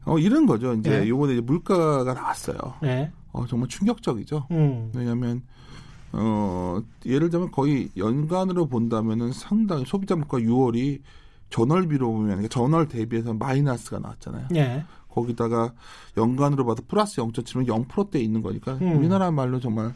어, 0.05 0.19
이런 0.19 0.47
거죠. 0.47 0.75
이제 0.75 1.03
예. 1.05 1.09
요번에 1.09 1.41
물가가 1.41 2.13
나왔어요. 2.13 2.57
예. 2.85 3.11
어, 3.33 3.47
정말 3.47 3.69
충격적이죠. 3.69 4.49
음. 4.51 4.91
왜냐하면 4.95 5.43
어, 6.13 6.81
예를 7.05 7.31
들면 7.31 7.51
거의 7.51 7.91
연간으로 7.97 8.67
본다면은 8.67 9.33
상당히 9.33 9.85
소비자 9.87 10.17
물가 10.17 10.39
6월이 10.39 11.01
전월비로 11.51 12.07
보면 12.07 12.27
그러니까 12.27 12.49
전월 12.49 12.89
대비해서 12.89 13.33
마이너스가 13.35 13.99
나왔잖아요. 13.99 14.49
예. 14.55 14.85
거기다가 15.09 15.73
연간으로 16.17 16.65
봐도 16.65 16.83
플러스 16.87 17.21
0.7은 17.21 17.67
0%대 17.67 18.21
있는 18.21 18.43
거니까 18.43 18.75
음. 18.75 18.99
우리나라 18.99 19.31
말로 19.31 19.59
정말 19.59 19.95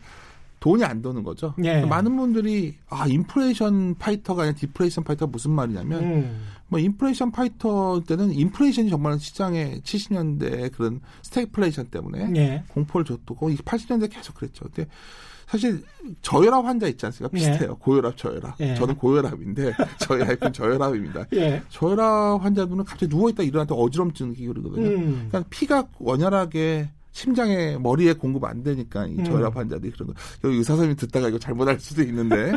돈이 0.61 0.85
안 0.85 1.03
도는 1.03 1.25
거죠. 1.25 1.55
예. 1.65 1.85
많은 1.85 2.17
분들이 2.17 2.77
아 2.89 3.07
인플레이션 3.07 3.97
파이터가 3.99 4.43
아니라 4.43 4.57
디플레이션 4.57 5.05
파이터가 5.05 5.31
무슨 5.31 5.51
말이냐면 5.51 6.03
음. 6.03 6.43
뭐 6.73 6.81
인플레이션 6.81 7.33
파이터 7.33 8.03
때는 8.07 8.33
인플레이션이 8.33 8.89
정말 8.89 9.19
시장에 9.21 9.83
70년대 9.85 10.73
그런 10.73 11.01
스태그플레이션 11.21 11.89
때문에 11.89 12.33
예. 12.37 12.65
공포를 12.69 13.05
줬고 13.05 13.51
이 13.51 13.57
80년대 13.57 14.11
계속 14.11 14.37
그랬죠. 14.37 14.65
근데 14.65 14.89
사실 15.47 15.83
저혈압 16.23 16.65
환자 16.65 16.87
있지 16.87 17.05
않습니까? 17.05 17.35
비슷해요. 17.37 17.77
고혈압, 17.77 18.17
저혈압. 18.17 18.59
예. 18.61 18.75
저는 18.75 18.97
고혈압인데 18.97 19.75
저희 20.01 20.23
와이프는 20.23 20.55
저혈압입니다. 20.55 21.27
예. 21.35 21.63
저혈압 21.69 22.43
환자들은 22.43 22.85
갑자기 22.85 23.11
누워 23.11 23.29
있다 23.29 23.43
일어나다 23.43 23.75
어지럼증 23.75 24.31
느끼고 24.31 24.55
그러거든요. 24.55 24.89
음. 24.97 25.27
그러니까 25.29 25.45
피가 25.51 25.89
원활하게 25.99 26.89
심장에 27.11 27.77
머리에 27.77 28.15
공급 28.15 28.45
안 28.45 28.63
되니까 28.63 29.07
이 29.09 29.17
음. 29.19 29.25
저혈압 29.25 29.55
환자들이 29.55 29.93
그런 29.93 30.09
거. 30.09 30.15
여기 30.45 30.57
의사 30.57 30.69
선생님 30.69 30.97
듣다가 30.97 31.29
이거 31.29 31.39
잘못할 31.39 31.79
수도 31.79 32.01
있는데. 32.03 32.57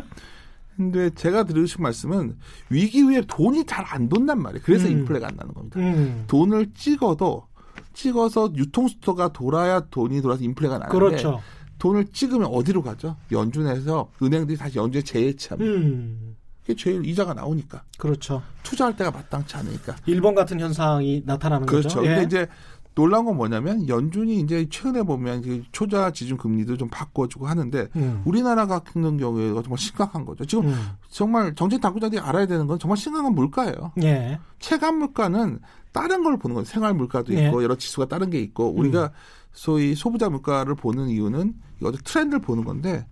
근데 0.75 1.09
제가 1.11 1.43
드리고 1.43 1.81
말씀은 1.81 2.35
위기 2.69 3.01
후에 3.01 3.21
돈이 3.27 3.65
잘 3.65 3.85
안 3.87 4.09
돈단 4.09 4.41
말이에요. 4.41 4.61
그래서 4.65 4.87
음. 4.87 4.91
인플레가 4.91 5.27
안 5.27 5.35
나는 5.35 5.53
겁니다. 5.53 5.79
음. 5.79 6.23
돈을 6.27 6.71
찍어도 6.73 7.45
찍어서 7.93 8.51
유통수토가 8.55 9.29
돌아야 9.31 9.79
돈이 9.79 10.21
돌아서 10.21 10.43
인플레가 10.43 10.79
나는데 10.79 10.91
그렇죠. 10.97 11.41
돈을 11.79 12.07
찍으면 12.11 12.47
어디로 12.47 12.81
가죠? 12.81 13.15
연준에서 13.31 14.09
은행들이 14.21 14.57
다시 14.57 14.77
연준에 14.79 15.03
재해치합니다. 15.03 15.71
음. 15.71 16.35
그게 16.61 16.75
제일 16.75 17.05
이자가 17.05 17.35
나오니까 17.35 17.83
그렇죠. 17.99 18.41
투자할 18.63 18.95
때가 18.97 19.11
마땅치 19.11 19.55
않으니까. 19.55 19.95
일본 20.07 20.33
같은 20.33 20.59
현상이 20.59 21.21
나타나는 21.25 21.67
그렇죠. 21.67 21.89
거죠. 21.89 22.01
근데 22.01 22.21
예. 22.21 22.23
이제 22.23 22.47
놀라운 22.95 23.25
건 23.25 23.35
뭐냐면 23.35 23.87
연준이 23.89 24.39
이제 24.39 24.65
최근에 24.69 25.03
보면 25.03 25.41
그 25.41 25.63
초자 25.73 26.11
지준 26.11 26.37
금리도 26.37 26.77
좀 26.77 26.87
바꿔주고 26.89 27.45
하는데 27.45 27.89
음. 27.97 28.21
우리나라 28.23 28.65
같은 28.65 29.17
경우에 29.17 29.53
정말 29.61 29.77
심각한 29.77 30.25
거죠. 30.25 30.45
지금 30.45 30.67
음. 30.67 30.75
정말 31.09 31.53
정책 31.55 31.81
당국자들이 31.81 32.21
알아야 32.21 32.45
되는 32.45 32.65
건 32.67 32.79
정말 32.79 32.97
심각한 32.97 33.35
물가예요. 33.35 33.91
예. 34.01 34.39
체감 34.59 34.99
물가는 34.99 35.59
다른 35.91 36.23
걸 36.23 36.37
보는 36.37 36.55
거예요. 36.55 36.65
생활 36.65 36.93
물가도 36.93 37.33
예. 37.35 37.47
있고 37.47 37.63
여러 37.63 37.75
지수가 37.75 38.07
다른 38.07 38.29
게 38.29 38.39
있고 38.39 38.69
우리가 38.69 39.11
소위 39.51 39.93
소비자 39.93 40.29
물가를 40.29 40.75
보는 40.75 41.09
이유는 41.09 41.53
어떤 41.83 41.99
트렌드를 42.03 42.39
보는 42.41 42.63
건데 42.63 43.05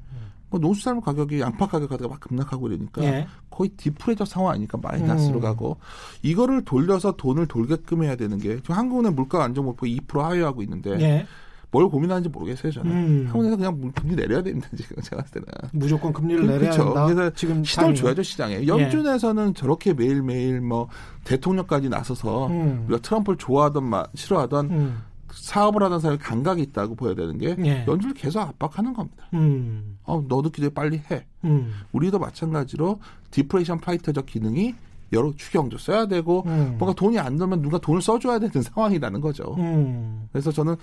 뭐 0.54 0.60
농수산물 0.60 1.04
가격이 1.04 1.40
양파 1.40 1.66
가격 1.66 1.90
가다가 1.90 2.10
막 2.12 2.20
급락하고 2.20 2.68
이러니까 2.68 3.04
예. 3.04 3.26
거의 3.50 3.70
디프레저 3.76 4.24
상황 4.24 4.54
아니까 4.54 4.78
마이너스로 4.80 5.38
음. 5.38 5.42
가고 5.42 5.78
이거를 6.22 6.64
돌려서 6.64 7.14
돈을 7.14 7.48
돌게끔 7.48 8.04
해야 8.04 8.16
되는 8.16 8.38
게 8.38 8.58
지금 8.58 8.76
한국은행 8.76 9.16
물가 9.16 9.44
안정 9.44 9.66
목표 9.66 9.88
2% 9.88 10.20
하회하고 10.20 10.62
있는데 10.62 10.92
예. 11.02 11.26
뭘 11.72 11.90
고민하는지 11.90 12.30
모르겠어요 12.30 12.72
저는 12.72 12.92
음. 12.92 13.24
한국에서 13.32 13.58
그냥 13.58 13.82
물- 13.82 13.92
금리 13.94 14.16
내려야 14.16 14.44
됩니다 14.44 14.70
지금 14.78 15.02
제가 15.02 15.24
봤을 15.24 15.42
때는 15.42 15.48
무조건 15.72 16.14
금리를 16.14 16.46
그- 16.46 16.52
내려야 16.52 16.70
그쵸. 16.70 16.84
한다. 16.84 17.06
그래서 17.08 17.30
지금 17.34 17.64
시도를. 17.64 17.96
줘야죠 17.96 18.22
시장에 18.22 18.68
연준에서는 18.68 19.56
저렇게 19.56 19.92
매일 19.96 20.22
매일 20.22 20.62
뭐 20.62 20.88
대통령까지 21.24 21.90
나서서 21.90 22.46
음. 22.50 22.84
우리가 22.88 23.02
트럼프를 23.02 23.38
좋아하던 23.40 23.84
마, 23.86 24.06
싫어하던 24.14 24.70
음. 24.70 24.98
사업을 25.36 25.84
하던 25.84 26.00
사람이 26.00 26.20
감각이 26.20 26.62
있다고 26.62 26.96
보여야 26.96 27.16
되는 27.16 27.38
게 27.38 27.56
예. 27.66 27.86
연준을 27.88 28.14
계속 28.14 28.40
압박하는 28.42 28.94
겁니다. 28.94 29.28
음. 29.34 29.98
어, 30.04 30.24
너도 30.28 30.50
기대 30.50 30.70
빨리 30.70 31.02
해. 31.12 31.26
음. 31.44 31.74
우리도 31.92 32.20
마찬가지로 32.20 33.00
디플레이션 33.32 33.80
파이터적 33.80 34.26
기능이 34.26 34.76
여러 35.12 35.32
추경도 35.36 35.78
써야 35.78 36.08
되고 36.08 36.44
음. 36.48 36.76
뭔가 36.78 36.94
돈이 36.94 37.20
안 37.20 37.38
들면 37.38 37.62
누가 37.62 37.78
돈을 37.78 38.02
써줘야 38.02 38.40
되는 38.40 38.52
상황이라는 38.62 39.22
거죠. 39.22 39.56
음. 39.58 40.28
그래서 40.32 40.52
저는 40.52 40.76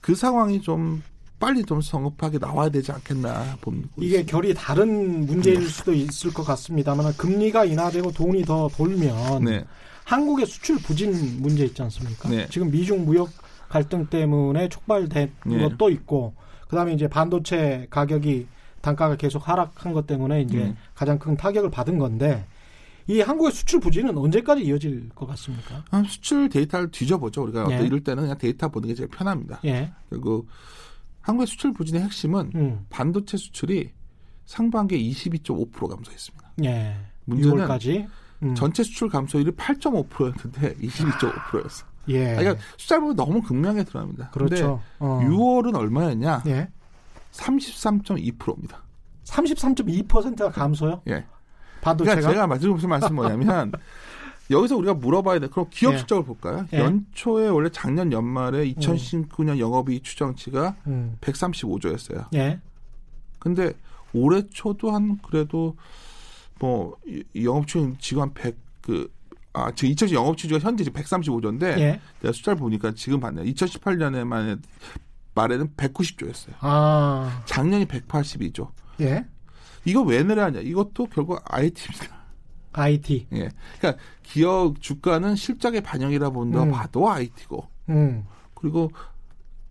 그 0.00 0.14
상황이 0.14 0.60
좀 0.60 1.02
빨리 1.38 1.64
좀 1.64 1.80
성급하게 1.80 2.38
나와야 2.38 2.68
되지 2.68 2.92
않겠나 2.92 3.56
봅니다. 3.62 3.88
이게 3.96 4.22
결이 4.24 4.52
다른 4.54 5.24
문제일 5.24 5.66
수도 5.68 5.94
있을 5.94 6.32
것 6.34 6.42
같습니다만 6.44 7.16
금리가 7.16 7.64
인하되고 7.64 8.12
돈이 8.12 8.44
더 8.44 8.68
돌면 8.68 9.44
네. 9.44 9.64
한국의 10.04 10.44
수출 10.44 10.76
부진 10.76 11.40
문제 11.40 11.64
있지 11.64 11.80
않습니까? 11.82 12.28
네. 12.28 12.46
지금 12.50 12.70
미중 12.70 13.06
무역 13.06 13.30
갈등 13.70 14.06
때문에 14.06 14.68
촉발된 14.68 15.32
네. 15.46 15.58
것도 15.58 15.88
있고 15.90 16.34
그다음에 16.68 16.92
이제 16.92 17.08
반도체 17.08 17.86
가격이 17.88 18.46
단가가 18.82 19.16
계속 19.16 19.48
하락한 19.48 19.92
것 19.92 20.06
때문에 20.06 20.42
이제 20.42 20.58
네. 20.58 20.76
가장 20.94 21.18
큰 21.18 21.36
타격을 21.36 21.70
받은 21.70 21.98
건데 21.98 22.44
이 23.06 23.20
한국의 23.20 23.52
수출 23.52 23.80
부진은 23.80 24.16
언제까지 24.18 24.62
이어질 24.62 25.08
것 25.10 25.26
같습니까? 25.26 25.84
한 25.90 26.04
수출 26.04 26.48
데이터를 26.48 26.90
뒤져보죠. 26.90 27.42
우리가 27.44 27.66
예. 27.70 27.86
이럴 27.86 28.00
때는 28.00 28.24
그냥 28.24 28.38
데이터 28.38 28.68
보는 28.68 28.88
게 28.88 28.94
제일 28.94 29.08
편합니다. 29.08 29.60
예. 29.64 29.92
그리고 30.08 30.46
한국의 31.20 31.46
수출 31.46 31.72
부진의 31.72 32.02
핵심은 32.02 32.52
음. 32.54 32.86
반도체 32.90 33.36
수출이 33.36 33.90
상반기에 34.46 34.98
22.5% 34.98 35.88
감소했습니다. 35.88 36.52
예. 36.64 36.96
문제는 37.24 37.66
6월까지 37.66 38.06
음. 38.42 38.54
전체 38.54 38.82
수출 38.82 39.08
감소율이 39.08 39.52
8.5%였는데 39.52 40.74
22.5%였어. 40.76 41.86
예. 42.10 42.34
그러니까 42.36 42.62
숫자 42.76 42.98
보면 43.00 43.16
너무 43.16 43.40
극명하게 43.42 43.84
드러납니다. 43.84 44.30
그렇죠. 44.32 44.80
어. 44.98 45.18
근데 45.20 45.34
6월은 45.34 45.74
얼마였냐? 45.74 46.42
예. 46.46 46.68
33.2%입니다. 47.32 48.82
33.2%가 49.24 50.50
감소요? 50.50 51.02
예. 51.08 51.24
반도체가 51.80 52.16
그러니까 52.16 52.32
제가 52.32 52.46
말씀드리고 52.46 52.78
싶은 52.78 52.90
말씀 52.90 53.14
뭐냐면 53.14 53.72
여기서 54.50 54.76
우리가 54.76 54.94
물어봐야 54.94 55.38
돼. 55.38 55.46
그럼 55.46 55.66
기업 55.70 55.94
예. 55.94 55.98
실적을 55.98 56.24
볼까요? 56.24 56.66
예. 56.72 56.78
연초에 56.80 57.48
원래 57.48 57.68
작년 57.72 58.10
연말에 58.12 58.70
2019년 58.74 59.58
영업이익 59.58 60.02
추정치가 60.02 60.74
음. 60.88 61.16
135조였어요. 61.20 62.26
예. 62.34 62.60
근데 63.38 63.72
올해 64.12 64.42
초도 64.48 64.90
한 64.90 65.18
그래도 65.22 65.76
뭐 66.58 66.96
이- 67.06 67.22
이 67.32 67.44
영업추 67.46 67.94
지금 68.00 68.28
한100그 68.34 69.08
아, 69.52 69.72
지금 69.72 69.90
2020 69.90 70.14
영업추가 70.16 70.58
현재 70.58 70.84
지금 70.84 71.00
135조인데 71.02 71.78
예. 71.78 72.00
내가 72.20 72.32
숫자를 72.32 72.58
보니까 72.58 72.92
지금 72.94 73.20
봤네요. 73.20 73.44
2018년에만 73.52 74.60
말에는 75.34 75.74
190조였어요. 75.76 76.54
아. 76.60 77.42
작년이 77.46 77.86
182조. 77.86 78.68
예. 79.00 79.26
이거 79.84 80.02
왜 80.02 80.22
내려하냐? 80.22 80.60
이것도 80.60 81.06
결국 81.06 81.40
IT입니다. 81.44 82.20
IT. 82.72 83.26
예. 83.32 83.48
그러니까 83.78 84.02
기업 84.22 84.80
주가는 84.80 85.34
실적의 85.34 85.80
반영이라 85.80 86.30
본다 86.30 86.62
음. 86.62 86.70
봐도 86.70 87.10
IT고 87.10 87.66
음. 87.88 88.24
그리고 88.54 88.90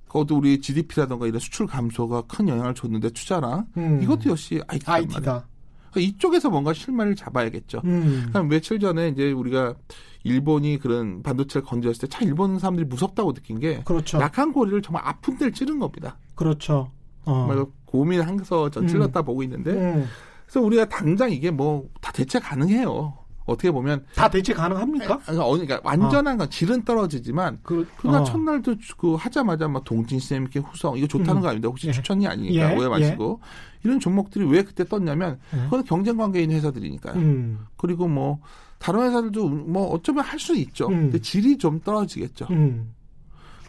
그것도 0.08 0.38
우리 0.38 0.60
GDP라든가 0.60 1.28
이런 1.28 1.40
수출 1.40 1.68
감소가 1.68 2.24
큰 2.24 2.50
영향을 2.50 2.74
줬는데 2.74 3.12
투자랑 3.12 3.68
음. 3.78 4.02
이것도 4.02 4.32
역시 4.32 4.60
말이에요. 4.68 4.82
IT다. 4.86 5.48
그러니까 5.92 6.00
이쪽에서 6.02 6.50
뭔가 6.50 6.74
실마리를 6.74 7.16
잡아야겠죠. 7.16 7.82
음. 7.86 8.30
한 8.34 8.48
며칠 8.48 8.80
전에 8.80 9.10
이제 9.10 9.32
우리가 9.32 9.76
일본이 10.24 10.78
그런 10.80 11.24
반도체를 11.24 11.66
건드렸을 11.66 12.02
때 12.02 12.08
참 12.08 12.28
일본 12.28 12.60
사람들이 12.60 12.86
무섭다고 12.88 13.34
느낀 13.34 13.60
게 13.60 13.82
그렇죠. 13.86 14.20
약한 14.20 14.52
고리를 14.52 14.82
정말 14.82 15.02
아픈 15.06 15.38
데를 15.38 15.54
찌른 15.54 15.80
겁니다. 15.80 16.18
그렇죠. 16.36 16.92
어. 17.26 17.48
정말 17.48 17.66
고민하면서 17.86 18.70
전 18.72 18.84
음. 18.84 18.88
찔렀다 18.88 19.22
보고 19.22 19.44
있는데 19.44 19.72
음. 19.72 20.06
그래서 20.46 20.62
우리가 20.62 20.86
당장 20.90 21.32
이게 21.32 21.52
뭐 21.52 21.88
다 22.02 22.12
대체 22.12 22.40
가능해요. 22.40 23.18
어떻게 23.50 23.72
보면 23.72 24.06
다 24.16 24.30
대체 24.30 24.54
가능합니까? 24.54 25.18
그러니까, 25.20 25.46
어느- 25.48 25.66
그러니까 25.66 25.82
완전한 25.84 26.38
건 26.38 26.50
질은 26.50 26.84
떨어지지만 26.84 27.60
그, 27.64 27.88
그러나 27.98 28.22
어. 28.22 28.24
첫날도 28.24 28.76
그 28.98 29.16
하자마자 29.16 29.68
막 29.68 29.84
동진 29.84 30.20
쌤 30.20 30.44
이렇게 30.44 30.60
후성 30.60 30.98
이거 30.98 31.08
좋다는 31.08 31.38
음. 31.38 31.42
거 31.42 31.48
아닙니다. 31.48 31.68
혹시 31.70 31.88
예. 31.88 31.92
추천이 31.92 32.28
아니니까 32.28 32.72
예, 32.72 32.76
오해 32.76 32.88
마시고 32.88 33.40
이런 33.84 34.00
종목들이 34.00 34.46
왜 34.46 34.64
그때 34.64 34.84
떴냐면 34.84 35.40
예. 35.54 35.60
그건 35.64 35.84
경쟁 35.84 36.18
관계에 36.18 36.44
있는 36.44 36.56
회사들이니까요. 36.58 37.16
음. 37.16 37.66
그리고 37.78 38.08
뭐 38.08 38.40
다른 38.78 39.02
회사들도 39.02 39.48
뭐 39.50 39.88
어쩌면 39.88 40.24
할 40.24 40.40
수 40.40 40.56
있죠. 40.56 40.88
음. 40.88 41.04
근데 41.12 41.20
질이 41.20 41.58
좀 41.58 41.80
떨어지겠죠. 41.82 42.48
음. 42.52 42.94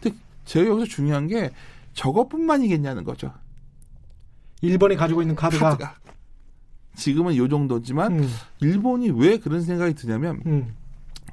근데 0.01 0.15
제가 0.45 0.69
여기서 0.69 0.87
중요한 0.87 1.27
게 1.27 1.51
저것뿐만이겠냐는 1.93 3.03
거죠. 3.03 3.31
일본이 4.61 4.95
가지고 4.95 5.21
있는 5.21 5.35
카드가. 5.35 5.69
카드가 5.71 5.95
지금은 6.95 7.35
요 7.37 7.47
정도지만 7.47 8.19
음. 8.19 8.29
일본이 8.59 9.09
왜 9.11 9.37
그런 9.37 9.61
생각이 9.61 9.93
드냐면 9.93 10.41
음. 10.45 10.73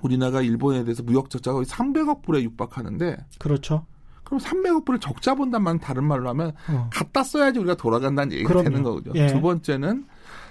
우리나라가 0.02 0.42
일본에 0.42 0.84
대해서 0.84 1.02
무역 1.02 1.30
적자가 1.30 1.60
300억 1.60 2.22
불에 2.22 2.42
육박하는데 2.42 3.16
그렇죠. 3.38 3.84
그럼 4.24 4.40
300억 4.40 4.84
불을 4.84 5.00
적자 5.00 5.34
본단 5.34 5.62
말은 5.62 5.80
다른 5.80 6.04
말로 6.04 6.28
하면 6.28 6.52
어. 6.68 6.90
갖다 6.92 7.24
써야지 7.24 7.58
우리가 7.58 7.76
돌아간다는 7.76 8.32
얘기가 8.32 8.48
그럼요. 8.48 8.64
되는 8.64 8.82
거죠. 8.82 9.12
예. 9.14 9.26
두 9.28 9.40
번째는 9.40 10.04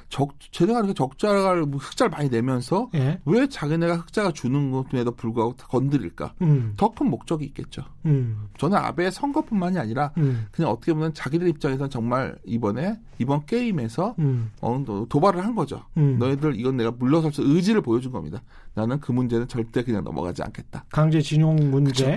적 0.09 0.29
제대로 0.51 0.77
하니까 0.77 0.93
적자를 0.93 1.65
뭐 1.65 1.79
흑자를 1.79 2.09
많이 2.09 2.29
내면서 2.29 2.89
예. 2.95 3.19
왜 3.25 3.47
자기네가 3.47 3.97
흑자가 3.97 4.31
주는 4.31 4.71
것에도 4.71 5.11
불구하고 5.11 5.55
건드릴까? 5.57 6.33
음. 6.41 6.73
더큰 6.77 7.09
목적이 7.09 7.45
있겠죠. 7.45 7.83
음. 8.05 8.47
저는 8.57 8.77
아베의 8.77 9.11
선거뿐만이 9.11 9.77
아니라 9.77 10.11
음. 10.17 10.47
그냥 10.51 10.71
어떻게 10.71 10.93
보면 10.93 11.13
자기들 11.13 11.47
입장에서는 11.49 11.89
정말 11.89 12.37
이번에 12.45 12.97
이번 13.19 13.45
게임에서 13.45 14.15
음. 14.19 14.51
어느 14.61 14.85
정도 14.85 15.05
도발을 15.07 15.43
한 15.43 15.55
거죠. 15.55 15.83
음. 15.97 16.17
너희들 16.19 16.57
이건 16.57 16.77
내가 16.77 16.91
물러설 16.91 17.33
수 17.33 17.41
의지를 17.43 17.81
보여준 17.81 18.11
겁니다. 18.11 18.41
나는 18.73 18.99
그 18.99 19.11
문제는 19.11 19.47
절대 19.47 19.83
그냥 19.83 20.03
넘어가지 20.03 20.41
않겠다. 20.41 20.85
강제 20.91 21.19
진용 21.19 21.55
문제. 21.69 22.15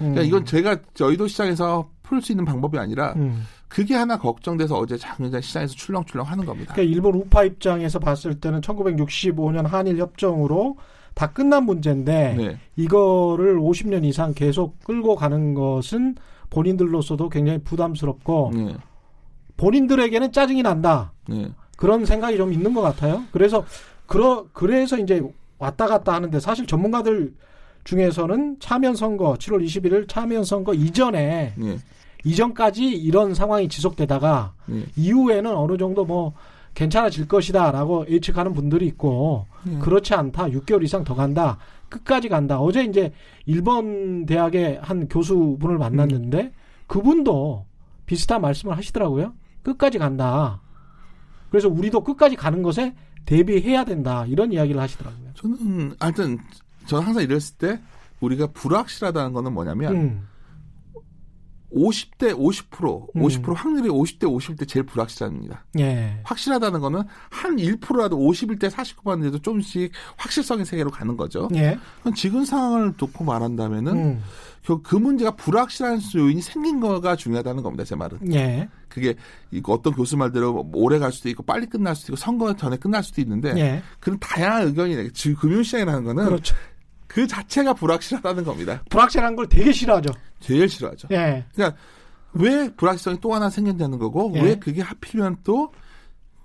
음. 0.00 0.12
그러니까 0.12 0.22
이건 0.22 0.44
제가 0.44 0.76
저희도 0.94 1.28
시장에서 1.28 1.88
풀 2.02 2.20
수 2.20 2.32
있는 2.32 2.44
방법이 2.44 2.78
아니라 2.78 3.14
음. 3.16 3.44
그게 3.74 3.96
하나 3.96 4.16
걱정돼서 4.16 4.78
어제 4.78 4.96
장의장 4.96 5.40
시장에서 5.40 5.74
출렁출렁 5.74 6.24
하는 6.24 6.46
겁니다. 6.46 6.72
그러니까 6.74 6.94
일본 6.94 7.16
우파 7.16 7.42
입장에서 7.42 7.98
봤을 7.98 8.38
때는 8.38 8.60
1965년 8.60 9.66
한일 9.66 9.98
협정으로 9.98 10.76
다 11.14 11.32
끝난 11.32 11.64
문제인데 11.64 12.34
네. 12.38 12.58
이거를 12.76 13.58
50년 13.58 14.04
이상 14.04 14.32
계속 14.32 14.78
끌고 14.84 15.16
가는 15.16 15.54
것은 15.54 16.14
본인들로서도 16.50 17.28
굉장히 17.30 17.58
부담스럽고 17.64 18.52
네. 18.54 18.76
본인들에게는 19.56 20.30
짜증이 20.30 20.62
난다. 20.62 21.10
네. 21.28 21.50
그런 21.76 22.04
생각이 22.04 22.36
좀 22.36 22.52
있는 22.52 22.74
것 22.74 22.80
같아요. 22.80 23.24
그래서 23.32 23.64
그러 24.06 24.46
그래서 24.52 24.98
이제 24.98 25.20
왔다 25.58 25.88
갔다 25.88 26.12
하는데 26.14 26.38
사실 26.38 26.64
전문가들 26.68 27.34
중에서는 27.82 28.58
차면 28.60 28.94
선거 28.94 29.34
7월 29.34 29.64
21일 29.64 30.08
차면 30.08 30.44
선거 30.44 30.74
이전에 30.74 31.54
네. 31.56 31.78
이전까지 32.24 32.84
이런 32.84 33.34
상황이 33.34 33.68
지속되다가 33.68 34.54
네. 34.66 34.84
이후에는 34.96 35.54
어느 35.54 35.76
정도 35.76 36.04
뭐 36.04 36.32
괜찮아질 36.74 37.28
것이다라고 37.28 38.06
예측하는 38.08 38.52
분들이 38.52 38.86
있고 38.86 39.46
네. 39.64 39.78
그렇지 39.78 40.14
않다. 40.14 40.46
6개월 40.46 40.82
이상 40.82 41.04
더 41.04 41.14
간다. 41.14 41.58
끝까지 41.88 42.28
간다. 42.28 42.60
어제 42.60 42.84
이제 42.84 43.12
일본 43.46 44.26
대학의 44.26 44.80
한 44.82 45.08
교수분을 45.08 45.78
만났는데 45.78 46.52
그분도 46.86 47.66
비슷한 48.06 48.40
말씀을 48.40 48.76
하시더라고요. 48.76 49.32
끝까지 49.62 49.98
간다. 49.98 50.60
그래서 51.50 51.68
우리도 51.68 52.02
끝까지 52.02 52.36
가는 52.36 52.62
것에 52.62 52.94
대비해야 53.26 53.84
된다. 53.84 54.26
이런 54.26 54.52
이야기를 54.52 54.80
하시더라고요. 54.80 55.28
저는 55.34 55.94
하여튼 56.00 56.38
저는 56.86 57.06
항상 57.06 57.22
이랬을 57.22 57.56
때 57.58 57.80
우리가 58.20 58.48
불확실하다는 58.48 59.32
거는 59.32 59.52
뭐냐면 59.52 59.94
음, 59.94 60.28
50대 61.74 62.36
50% 62.36 63.08
음. 63.16 63.22
50% 63.22 63.54
확률이 63.54 63.88
50대 63.88 64.24
50대 64.24 64.68
제일 64.68 64.86
불확실합니다. 64.86 65.64
예 65.78 66.20
확실하다는 66.24 66.80
거는 66.80 67.02
한 67.30 67.56
1%라도 67.56 68.16
51대 68.18 68.70
49%인데도 68.70 69.38
조금씩 69.40 69.92
확실성의 70.16 70.64
세계로 70.64 70.90
가는 70.90 71.16
거죠. 71.16 71.48
예. 71.54 71.78
지금 72.14 72.44
상황을 72.44 72.94
놓고 72.96 73.24
말한다면은 73.24 73.92
음, 73.96 74.22
결국 74.62 74.82
그 74.84 74.96
문제가 74.96 75.32
불확실한 75.32 76.00
요인이 76.16 76.40
생긴 76.40 76.80
거가 76.80 77.16
중요하다는 77.16 77.62
겁니다. 77.62 77.84
제 77.84 77.94
말은. 77.94 78.32
예. 78.32 78.68
그게 78.88 79.14
어떤 79.64 79.92
교수 79.92 80.16
말대로 80.16 80.62
뭐 80.62 80.82
오래 80.82 80.98
갈 80.98 81.10
수도 81.12 81.28
있고 81.28 81.42
빨리 81.42 81.66
끝날 81.66 81.96
수도 81.96 82.12
있고 82.12 82.16
선거 82.16 82.54
전에 82.54 82.76
끝날 82.76 83.02
수도 83.02 83.20
있는데 83.20 83.52
예. 83.56 83.82
그런 83.98 84.18
다양한 84.20 84.68
의견이 84.68 85.10
금융시장이라는 85.36 86.04
거는 86.04 86.24
그렇죠. 86.24 86.54
그 87.14 87.28
자체가 87.28 87.74
불확실하다는 87.74 88.42
겁니다. 88.42 88.82
불확실한 88.90 89.36
걸 89.36 89.48
되게 89.48 89.70
싫어하죠. 89.70 90.12
제일 90.40 90.68
싫어하죠. 90.68 91.06
예. 91.12 91.44
그러니까 91.54 91.78
왜 92.32 92.68
불확실성이 92.74 93.18
또 93.20 93.32
하나 93.32 93.48
생긴다는 93.48 94.00
거고 94.00 94.32
예. 94.34 94.42
왜 94.42 94.54
그게 94.56 94.82
하필이면 94.82 95.36
또 95.44 95.70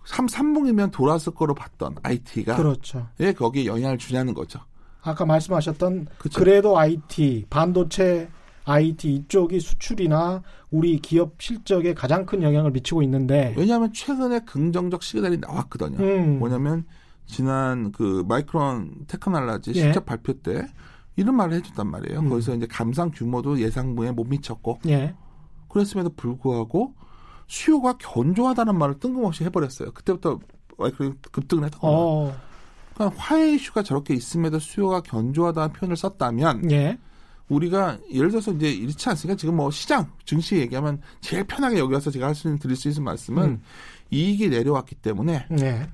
삼, 0.05 0.27
삼봉이면 0.27 0.91
돌아왔을 0.91 1.33
거로 1.33 1.55
봤던 1.55 1.95
IT가 2.03 2.55
그렇죠. 2.55 3.07
왜 3.17 3.33
거기에 3.33 3.65
영향을 3.65 3.97
주냐는 3.97 4.35
거죠. 4.35 4.59
아까 5.01 5.25
말씀하셨던 5.25 6.05
그쵸. 6.19 6.39
그래도 6.39 6.77
IT, 6.77 7.47
반도체 7.49 8.29
IT 8.65 9.11
이쪽이 9.11 9.59
수출이나 9.59 10.43
우리 10.69 10.99
기업 10.99 11.33
실적에 11.39 11.95
가장 11.95 12.27
큰 12.27 12.43
영향을 12.43 12.69
미치고 12.69 13.01
있는데 13.01 13.55
왜냐하면 13.57 13.91
최근에 13.91 14.41
긍정적 14.41 15.01
시그널이 15.01 15.37
나왔거든요. 15.37 15.97
음. 15.97 16.37
뭐냐면 16.37 16.85
지난 17.29 17.91
그 17.91 18.25
마이크론 18.27 19.05
테크놀로지 19.07 19.71
예. 19.75 19.81
실적 19.81 20.05
발표 20.05 20.33
때 20.33 20.67
이런 21.15 21.35
말을 21.35 21.57
해줬단 21.57 21.87
말이에요. 21.87 22.19
음. 22.19 22.29
거기서 22.29 22.55
이제 22.55 22.67
감산 22.67 23.11
규모도 23.11 23.59
예상분에 23.59 24.11
못 24.11 24.25
미쳤고 24.25 24.79
예. 24.87 25.15
그랬음에도 25.69 26.09
불구하고 26.15 26.95
수요가 27.47 27.93
견조하다는 27.97 28.77
말을 28.77 28.99
뜬금없이 28.99 29.43
해버렸어요. 29.45 29.91
그때부터 29.91 30.39
마이크론 30.77 31.17
급등을 31.31 31.65
했던 31.65 31.79
거예요. 31.81 31.97
어. 31.97 32.35
그러니까 32.95 33.21
화웨이 33.21 33.53
이슈가 33.53 33.83
저렇게 33.83 34.13
있음에도 34.15 34.59
수요가 34.59 35.01
견조하다는 35.01 35.73
표현을 35.73 35.95
썼다면 35.97 36.71
예. 36.71 36.97
우리가 37.47 37.97
예를 38.11 38.29
들어서 38.29 38.51
이제 38.51 38.71
이렇지 38.71 39.09
않습니까? 39.09 39.37
지금 39.37 39.55
뭐 39.55 39.71
시장 39.71 40.11
증시 40.25 40.57
얘기하면 40.57 41.01
제일 41.21 41.43
편하게 41.43 41.79
여기 41.79 41.93
와서 41.93 42.11
제가 42.11 42.27
할 42.27 42.35
수 42.35 42.47
있는 42.47 42.59
드릴 42.59 42.75
수 42.75 42.87
있는 42.89 43.03
말씀은 43.03 43.43
음. 43.43 43.61
이익이 44.11 44.49
내려왔기 44.49 44.95
때문에 44.95 45.47
예. 45.59 45.89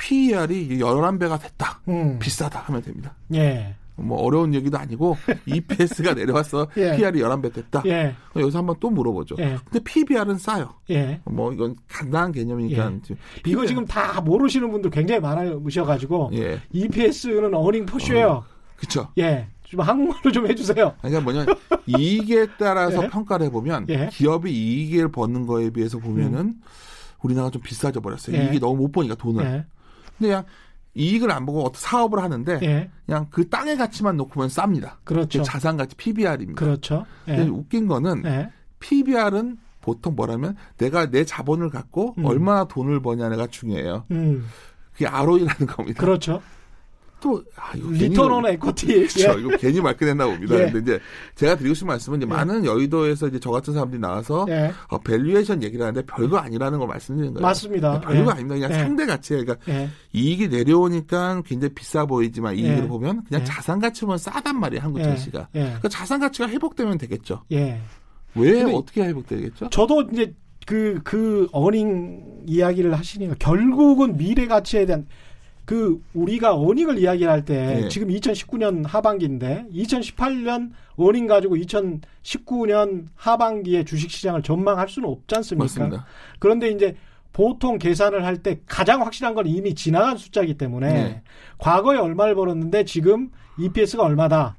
PER이 0.00 0.78
11배가 0.78 1.40
됐다. 1.40 1.80
음. 1.88 2.18
비싸다 2.18 2.60
하면 2.60 2.82
됩니다. 2.82 3.14
예. 3.34 3.74
뭐 3.96 4.18
어려운 4.22 4.54
얘기도 4.54 4.78
아니고 4.78 5.18
EPS가 5.44 6.14
내려와서 6.16 6.68
예. 6.78 6.96
PER이 6.96 7.20
11배 7.20 7.52
됐다. 7.52 7.82
예. 7.84 8.14
여기서 8.34 8.58
한번 8.58 8.76
또 8.80 8.88
물어보죠. 8.88 9.36
예. 9.38 9.58
근데 9.64 9.78
PBR은 9.84 10.38
싸요. 10.38 10.72
예. 10.90 11.20
뭐 11.24 11.52
이건 11.52 11.76
간단한 11.86 12.32
개념이니까 12.32 12.92
예. 12.92 13.00
지금 13.02 13.16
이거 13.44 13.66
지금 13.66 13.84
다 13.84 14.22
모르시는 14.22 14.70
분들 14.70 14.90
굉장히 14.90 15.20
많으셔가지고 15.20 16.30
예. 16.32 16.60
EPS는 16.72 17.54
어닝 17.54 17.84
포슈예요. 17.84 18.42
그렇죠. 18.76 19.08
예. 19.18 19.48
좀 19.64 19.80
한국말로 19.80 20.32
좀 20.32 20.46
해주세요. 20.48 20.94
그러니까 21.02 21.20
뭐냐 21.20 21.44
이익에 21.86 22.46
따라서 22.58 23.04
예. 23.04 23.08
평가를 23.08 23.46
해보면 23.46 23.86
예. 23.90 24.08
기업이 24.10 24.50
이익을 24.50 25.12
버는 25.12 25.46
거에 25.46 25.68
비해서 25.68 25.98
보면은 25.98 26.54
우리나라가 27.22 27.50
좀 27.50 27.60
비싸져 27.60 28.00
버렸어요. 28.00 28.34
예. 28.36 28.44
이익이 28.44 28.60
너무 28.60 28.76
못 28.78 28.92
버니까 28.92 29.14
돈을. 29.16 29.66
예. 30.22 30.26
근데 30.26 30.28
그냥 30.28 30.44
이익을 30.94 31.30
안 31.30 31.46
보고 31.46 31.60
어떤 31.64 31.80
사업을 31.80 32.20
하는데 32.20 32.58
예. 32.62 32.90
그냥 33.06 33.26
그 33.30 33.48
땅의 33.48 33.76
가치만 33.76 34.16
놓고 34.16 34.30
보면 34.30 34.48
쌉니다. 34.48 34.96
그렇죠. 35.04 35.38
그 35.38 35.44
자산 35.44 35.76
가치 35.76 35.94
PBR입니다. 35.96 36.58
그렇죠. 36.58 37.06
예. 37.28 37.40
웃긴 37.42 37.86
거는 37.86 38.22
예. 38.24 38.50
PBR은 38.80 39.58
보통 39.80 40.14
뭐라면 40.14 40.56
내가 40.76 41.10
내 41.10 41.24
자본을 41.24 41.70
갖고 41.70 42.14
음. 42.18 42.24
얼마나 42.24 42.64
돈을 42.64 43.00
버냐가 43.00 43.46
중요해요. 43.46 44.04
음. 44.10 44.46
그게 44.92 45.06
ROE라는 45.06 45.66
겁니다. 45.66 46.00
그렇죠. 46.00 46.42
또 47.20 47.42
아, 47.56 47.72
return 47.74 48.32
on 48.32 48.46
equity. 48.46 48.86
그렇죠. 48.86 49.38
예. 49.38 49.40
이거 49.40 49.56
괜히 49.58 49.80
말 49.80 49.90
꺼냈나 49.90 50.26
봅니다. 50.26 50.54
예. 50.56 50.70
근데 50.70 50.78
이제 50.80 51.00
제가 51.34 51.56
드리고 51.56 51.74
싶은 51.74 51.88
말씀은 51.88 52.18
이제 52.18 52.26
예. 52.28 52.34
많은 52.34 52.64
여의도에서 52.64 53.28
이제 53.28 53.38
저 53.38 53.50
같은 53.50 53.74
사람들이 53.74 54.00
나와서 54.00 54.46
예. 54.48 54.72
어, 54.88 54.98
valuation 54.98 55.62
얘기를 55.62 55.84
하는데 55.84 56.04
별거 56.06 56.38
아니라는 56.38 56.78
걸 56.78 56.88
말씀드리는 56.88 57.34
거예요. 57.34 57.46
맞습니다. 57.46 58.00
별거 58.00 58.30
예. 58.30 58.32
아닙니다. 58.32 58.54
그냥 58.54 58.70
예. 58.70 58.74
상대 58.74 59.06
가치예요. 59.06 59.44
그러니까 59.44 59.72
예. 59.72 59.88
이익이 60.12 60.48
내려오니까 60.48 61.42
굉장히 61.46 61.74
비싸 61.74 62.06
보이지만 62.06 62.56
이익을 62.56 62.84
예. 62.84 62.88
보면 62.88 63.24
그냥 63.24 63.42
예. 63.42 63.44
자산 63.44 63.78
가치만 63.78 64.18
싸단 64.18 64.58
말이에요. 64.58 64.82
한국 64.82 65.00
예. 65.00 65.04
증시가. 65.04 65.48
예. 65.54 65.60
그러니까 65.60 65.88
자산 65.88 66.20
가치가 66.20 66.48
회복되면 66.48 66.98
되겠죠. 66.98 67.42
예. 67.52 67.80
왜 68.34 68.62
어떻게 68.62 69.04
회복되겠죠? 69.04 69.70
저도 69.70 70.02
이제 70.12 70.34
그, 70.66 71.00
그 71.02 71.48
어닝 71.52 72.44
이야기를 72.46 72.96
하시니까 72.96 73.34
결국은 73.38 74.16
미래 74.16 74.46
가치에 74.46 74.86
대한 74.86 75.06
그 75.70 76.02
우리가 76.14 76.56
어닝을 76.56 76.98
이야기할 76.98 77.44
때 77.44 77.82
예. 77.84 77.88
지금 77.88 78.08
2019년 78.08 78.84
하반기인데 78.84 79.66
2018년 79.72 80.72
어닝 80.96 81.28
가지고 81.28 81.54
2019년 81.54 83.06
하반기에 83.14 83.84
주식 83.84 84.10
시장을 84.10 84.42
전망할 84.42 84.88
수는 84.88 85.08
없지 85.08 85.36
않습니까? 85.36 85.62
맞습니다. 85.62 86.06
그런데 86.40 86.70
이제 86.70 86.96
보통 87.32 87.78
계산을 87.78 88.24
할 88.24 88.38
때 88.38 88.58
가장 88.66 89.02
확실한 89.02 89.36
건 89.36 89.46
이미 89.46 89.76
지나간 89.76 90.16
숫자이기 90.16 90.54
때문에 90.58 90.92
네. 90.92 91.22
과거에 91.58 91.98
얼마를 91.98 92.34
벌었는데 92.34 92.84
지금 92.84 93.30
EPS가 93.60 94.02
얼마다 94.02 94.56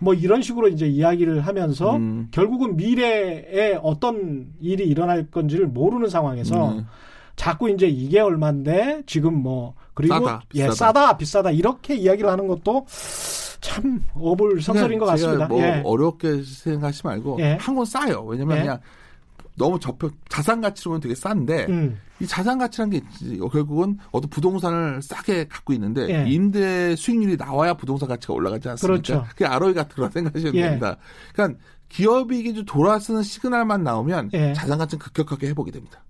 뭐 0.00 0.12
이런 0.12 0.42
식으로 0.42 0.66
이제 0.66 0.88
이야기를 0.88 1.42
하면서 1.42 1.94
음. 1.94 2.26
결국은 2.32 2.76
미래에 2.76 3.78
어떤 3.80 4.48
일이 4.60 4.88
일어날 4.88 5.30
건지를 5.30 5.68
모르는 5.68 6.08
상황에서 6.08 6.74
네. 6.74 6.84
자꾸 7.36 7.70
이제 7.70 7.86
이게 7.86 8.18
얼마인데 8.18 9.02
지금 9.06 9.40
뭐 9.40 9.74
그리고 9.94 10.14
싸다, 10.14 10.42
예 10.54 10.68
비싸다. 10.68 10.74
싸다 10.74 11.16
비싸다 11.16 11.50
이렇게 11.50 11.94
이야기를 11.94 12.30
하는 12.30 12.46
것도 12.46 12.86
참 13.60 14.04
어불성설인 14.14 14.98
것 14.98 15.06
같습니다. 15.06 15.46
뭐 15.46 15.60
예. 15.60 15.82
어렵게 15.84 16.42
생각하지 16.42 17.02
말고 17.04 17.38
예. 17.40 17.58
한건 17.60 17.84
싸요. 17.84 18.24
왜냐면 18.24 18.56
예. 18.58 18.60
그냥 18.62 18.80
너무 19.56 19.78
접혀 19.78 20.10
자산 20.28 20.60
가치로는 20.60 21.00
되게 21.00 21.14
싼데 21.14 21.66
음, 21.68 22.00
이 22.20 22.26
자산 22.26 22.58
가치라는 22.58 22.90
게 22.90 22.96
있지. 22.98 23.38
결국은 23.52 23.98
어떤 24.10 24.30
부동산을 24.30 25.02
싸게 25.02 25.46
갖고 25.48 25.72
있는데 25.74 26.08
예. 26.08 26.30
임대 26.30 26.96
수익률이 26.96 27.36
나와야 27.36 27.74
부동산 27.74 28.08
가치가 28.08 28.32
올라가지 28.32 28.68
않습니까? 28.70 29.02
그렇죠. 29.02 29.26
그게 29.28 29.44
ROE 29.44 29.74
같은 29.74 29.94
거라 29.94 30.08
생각하시면 30.10 30.54
예. 30.54 30.62
됩니다. 30.62 30.96
그러니까 31.34 31.60
기업이 31.88 32.40
이제 32.40 32.64
돌아서는 32.64 33.22
시그널만 33.22 33.84
나오면 33.84 34.30
예. 34.32 34.54
자산 34.54 34.78
가치는 34.78 34.98
급격하게 34.98 35.48
회복이 35.48 35.70
됩니다. 35.70 36.02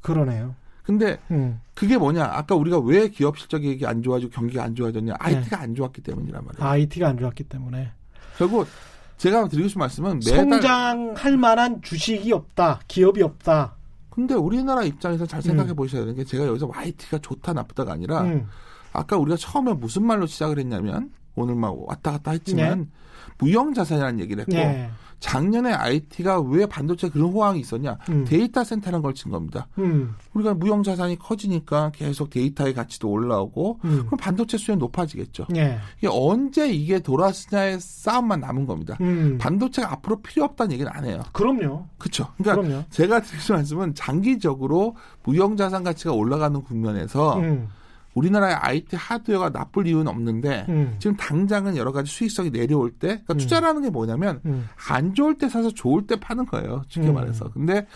그러네요. 0.00 0.54
근데 0.90 1.18
음. 1.30 1.60
그게 1.74 1.96
뭐냐? 1.96 2.24
아까 2.24 2.56
우리가 2.56 2.80
왜 2.80 3.08
기업 3.08 3.38
실적이 3.38 3.80
안 3.86 4.02
좋아지고 4.02 4.32
경기가 4.32 4.64
안 4.64 4.74
좋아졌냐? 4.74 5.14
IT가 5.20 5.60
안 5.60 5.72
좋았기 5.76 6.02
때문이란 6.02 6.44
말이에요. 6.44 6.68
IT가 6.68 7.08
안 7.08 7.16
좋았기 7.16 7.44
때문에 7.44 7.92
결국 8.36 8.66
제가 9.16 9.46
드리고 9.46 9.68
싶은 9.68 9.78
말씀은 9.78 10.20
성장할 10.20 11.36
만한 11.36 11.80
주식이 11.80 12.32
없다, 12.32 12.80
기업이 12.88 13.22
없다. 13.22 13.76
근데 14.08 14.34
우리나라 14.34 14.82
입장에서 14.82 15.26
잘 15.26 15.40
생각해 15.40 15.74
보셔야 15.74 16.02
되는 16.02 16.16
게 16.16 16.24
제가 16.24 16.44
여기서 16.46 16.66
YT가 16.66 17.18
좋다 17.18 17.52
나쁘다가 17.52 17.92
아니라 17.92 18.22
음. 18.22 18.48
아까 18.92 19.16
우리가 19.16 19.36
처음에 19.36 19.74
무슨 19.74 20.04
말로 20.04 20.26
시작을 20.26 20.58
했냐면 20.58 21.12
오늘 21.36 21.54
막 21.54 21.76
왔다 21.88 22.10
갔다 22.10 22.32
했지만 22.32 22.90
무형 23.38 23.74
자산이라는 23.74 24.18
얘기를 24.18 24.40
했고 24.40 24.52
네. 24.52 24.90
작년에 25.20 25.72
IT가 25.72 26.40
왜 26.40 26.64
반도체 26.66 27.08
그런 27.10 27.30
호황이 27.30 27.60
있었냐 27.60 27.98
음. 28.08 28.24
데이터 28.26 28.64
센터라는 28.64 29.02
걸 29.02 29.12
친 29.14 29.30
겁니다. 29.30 29.68
음. 29.78 30.14
우리가 30.32 30.54
무형 30.54 30.82
자산이 30.82 31.18
커지니까 31.18 31.90
계속 31.94 32.30
데이터의 32.30 32.72
가치도 32.74 33.08
올라오고 33.10 33.80
음. 33.84 34.02
그럼 34.06 34.18
반도체 34.18 34.56
수요 34.56 34.76
높아지겠죠. 34.76 35.46
예. 35.56 35.78
이게 35.98 36.08
언제 36.10 36.70
이게 36.70 37.00
돌아서냐의 37.00 37.78
싸움만 37.80 38.40
남은 38.40 38.66
겁니다. 38.66 38.96
음. 39.02 39.36
반도체가 39.38 39.92
앞으로 39.92 40.20
필요 40.22 40.44
없다는 40.44 40.72
얘기는 40.72 40.90
안 40.90 41.04
해요. 41.04 41.20
그럼요. 41.32 41.86
그렇죠. 41.98 42.28
그러니까 42.38 42.62
그럼요. 42.62 42.84
제가 42.90 43.20
드리는 43.20 43.44
말씀은 43.50 43.94
장기적으로 43.94 44.96
무형 45.24 45.56
자산 45.56 45.84
가치가 45.84 46.12
올라가는 46.12 46.62
국면에서 46.62 47.38
음. 47.40 47.68
우리나라의 48.14 48.54
IT 48.54 48.96
하드웨어가 48.96 49.50
나쁠 49.50 49.86
이유는 49.86 50.08
없는데 50.08 50.66
음. 50.68 50.96
지금 50.98 51.16
당장은 51.16 51.76
여러 51.76 51.92
가지 51.92 52.10
수익성이 52.10 52.50
내려올 52.50 52.90
때 52.90 53.08
그러니까 53.08 53.34
음. 53.34 53.38
투자라는 53.38 53.82
게 53.82 53.90
뭐냐면 53.90 54.40
음. 54.46 54.68
안 54.88 55.14
좋을 55.14 55.38
때 55.38 55.48
사서 55.48 55.70
좋을 55.70 56.06
때 56.06 56.16
파는 56.18 56.46
거예요. 56.46 56.82
쉽게 56.88 57.08
음. 57.08 57.14
말해서. 57.14 57.50
근데 57.50 57.86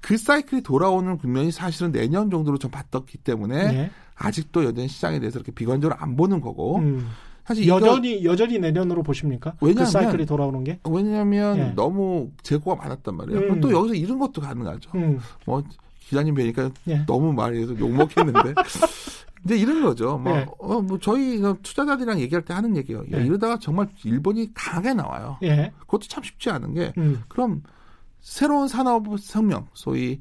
그 0.00 0.16
사이클이 0.16 0.62
돌아오는 0.62 1.16
국면이 1.16 1.50
사실은 1.50 1.92
내년 1.92 2.30
정도로 2.30 2.58
좀 2.58 2.70
봤었기 2.70 3.18
때문에 3.18 3.56
예. 3.56 3.90
아직도 4.16 4.64
여전히 4.64 4.88
시장에 4.88 5.18
대해서 5.18 5.38
이렇게 5.38 5.52
비관적으로 5.52 5.98
안 5.98 6.16
보는 6.16 6.40
거고 6.40 6.78
음. 6.78 7.08
사실 7.44 7.64
이거 7.64 7.76
여전히 7.76 8.24
여전히 8.24 8.58
내년으로 8.58 9.02
보십니까? 9.02 9.54
왜냐하면 9.60 9.84
그 9.84 9.90
사이클이 9.90 10.26
돌아오는 10.26 10.62
게? 10.62 10.78
왜냐하면 10.88 11.58
예. 11.58 11.72
너무 11.74 12.30
재고가 12.42 12.76
많았단 12.82 13.16
말이에요. 13.16 13.40
음. 13.40 13.42
그럼 13.42 13.60
또 13.60 13.72
여기서 13.72 13.94
이런 13.94 14.18
것도 14.18 14.40
가능하죠. 14.40 14.90
음. 14.94 15.18
뭐 15.44 15.62
기자님 16.00 16.34
뵈니까 16.34 16.70
예. 16.88 17.04
너무 17.06 17.32
말해서 17.32 17.76
욕 17.78 17.90
먹겠는데 17.90 18.54
이제 19.44 19.56
이런 19.56 19.82
거죠. 19.82 20.18
뭐, 20.18 20.32
예. 20.32 20.46
어, 20.58 20.80
뭐 20.80 20.98
저희 20.98 21.40
투자자들이랑 21.62 22.20
얘기할 22.20 22.44
때 22.44 22.54
하는 22.54 22.76
얘기예요. 22.76 23.00
야, 23.12 23.20
예. 23.20 23.24
이러다가 23.24 23.58
정말 23.58 23.88
일본이 24.04 24.52
강하게 24.54 24.94
나와요. 24.94 25.38
예. 25.42 25.72
그것도 25.80 26.06
참 26.08 26.22
쉽지 26.22 26.50
않은 26.50 26.74
게 26.74 26.92
음. 26.98 27.22
그럼 27.28 27.62
새로운 28.20 28.68
산업 28.68 29.06
혁명, 29.32 29.66
소위 29.74 30.20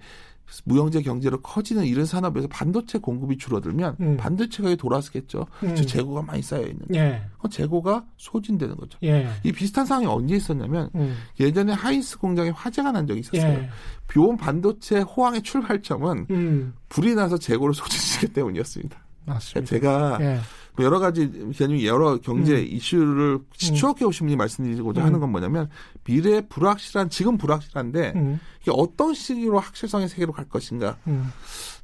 무형제 0.65 1.01
경제로 1.01 1.39
커지는 1.39 1.85
이런 1.85 2.05
산업에서 2.05 2.47
반도체 2.49 2.97
공급이 2.97 3.37
줄어들면 3.37 3.95
음. 4.01 4.17
반도체 4.17 4.61
가격이 4.61 4.77
돌아서겠죠. 4.77 5.47
음. 5.63 5.75
즉 5.75 5.85
재고가 5.85 6.23
많이 6.23 6.41
쌓여 6.41 6.63
있는데 6.63 6.99
예. 6.99 7.21
그 7.39 7.47
재고가 7.49 8.05
소진되는 8.17 8.75
거죠. 8.75 8.99
예. 9.03 9.29
이 9.43 9.51
비슷한 9.51 9.85
상황이 9.85 10.07
언제 10.07 10.35
있었냐면 10.35 10.89
음. 10.95 11.15
예전에 11.39 11.73
하이스 11.73 12.17
공장에 12.17 12.49
화재가 12.49 12.91
난 12.91 13.07
적이 13.07 13.21
있었어요. 13.21 13.49
예. 13.49 13.69
비온 14.07 14.35
반도체 14.35 14.99
호황의 15.01 15.41
출발점은 15.43 16.27
음. 16.29 16.73
불이 16.89 17.15
나서 17.15 17.37
재고를 17.37 17.73
소진시켰기 17.73 18.33
때문이었습니다. 18.33 18.99
맞습니다. 19.25 19.69
제가 19.69 20.17
예. 20.21 20.39
뭐 20.75 20.85
여러 20.85 20.99
가지 20.99 21.29
기자님이 21.51 21.85
여러 21.85 22.17
경제 22.17 22.55
음. 22.55 22.65
이슈를 22.65 23.39
추억해 23.57 24.05
오신 24.05 24.27
분이 24.27 24.35
말씀드리고자 24.35 25.01
음. 25.01 25.05
하는 25.05 25.19
건 25.19 25.31
뭐냐면 25.31 25.69
미래 26.03 26.41
불확실한 26.41 27.09
지금 27.09 27.37
불확실한데 27.37 28.13
음. 28.15 28.39
이게 28.61 28.71
어떤 28.73 29.13
시기로 29.13 29.59
확실성의 29.59 30.09
세계로 30.09 30.31
갈 30.31 30.45
것인가 30.45 30.97
음. 31.07 31.31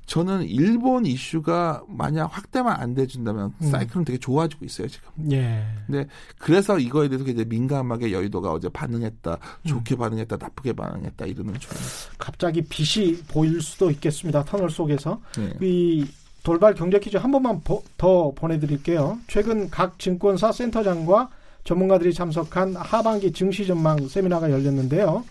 저는 0.07 0.43
일본 0.43 1.05
이슈가 1.05 1.83
만약 1.89 2.27
확대만 2.27 2.79
안 2.79 2.93
돼준다면 2.93 3.53
음. 3.61 3.69
사이클은 3.69 4.05
되게 4.05 4.17
좋아지고 4.17 4.63
있어요 4.63 4.87
지금. 4.87 5.09
예. 5.31 5.65
근데 5.85 6.07
그래서 6.39 6.79
이거에 6.79 7.09
대해서 7.09 7.29
이제 7.29 7.43
민감하게 7.43 8.13
여의도가 8.13 8.53
어제 8.53 8.69
반응했다, 8.69 9.33
음. 9.33 9.67
좋게 9.67 9.97
반응했다, 9.97 10.37
나쁘게 10.39 10.71
반응했다 10.71 11.25
이러는 11.25 11.59
중. 11.59 11.71
갑자기 12.17 12.61
빛이 12.61 13.17
보일 13.27 13.61
수도 13.61 13.91
있겠습니다. 13.91 14.45
터널 14.45 14.69
속에서. 14.69 15.19
네. 15.37 15.53
이 15.61 16.07
돌발 16.47 16.75
경제 16.75 16.97
퀴즈 16.97 17.17
한 17.17 17.29
번만 17.29 17.59
보- 17.59 17.83
더 17.97 18.31
보내드릴게요. 18.31 19.17
최근 19.27 19.69
각 19.69 19.99
증권사 19.99 20.53
센터장과 20.53 21.29
전문가들이 21.65 22.13
참석한 22.13 22.73
하반기 22.73 23.33
증시 23.33 23.67
전망 23.67 24.07
세미나가 24.07 24.49
열렸는데요. 24.49 25.25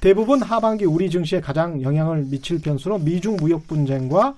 대부분 0.00 0.40
하반기 0.40 0.84
우리 0.84 1.10
증시에 1.10 1.40
가장 1.40 1.82
영향을 1.82 2.26
미칠 2.30 2.60
변수로 2.60 2.98
미중 2.98 3.38
무역 3.38 3.66
분쟁과 3.66 4.36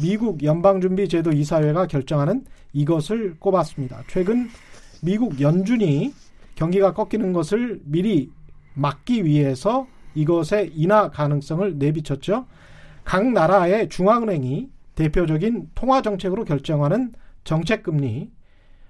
미국 0.00 0.42
연방준비제도 0.42 1.32
이사회가 1.32 1.86
결정하는 1.86 2.46
이것을 2.72 3.36
꼽았습니다. 3.38 4.04
최근 4.08 4.48
미국 5.02 5.38
연준이 5.38 6.14
경기가 6.54 6.94
꺾이는 6.94 7.34
것을 7.34 7.82
미리 7.84 8.30
막기 8.72 9.22
위해서 9.26 9.86
이것의 10.14 10.72
인하 10.76 11.10
가능성을 11.10 11.76
내비쳤죠. 11.76 12.46
각 13.04 13.26
나라의 13.30 13.90
중앙은행이 13.90 14.77
대표적인 14.98 15.70
통화 15.76 16.02
정책으로 16.02 16.44
결정하는 16.44 17.12
정책 17.44 17.84
금리, 17.84 18.32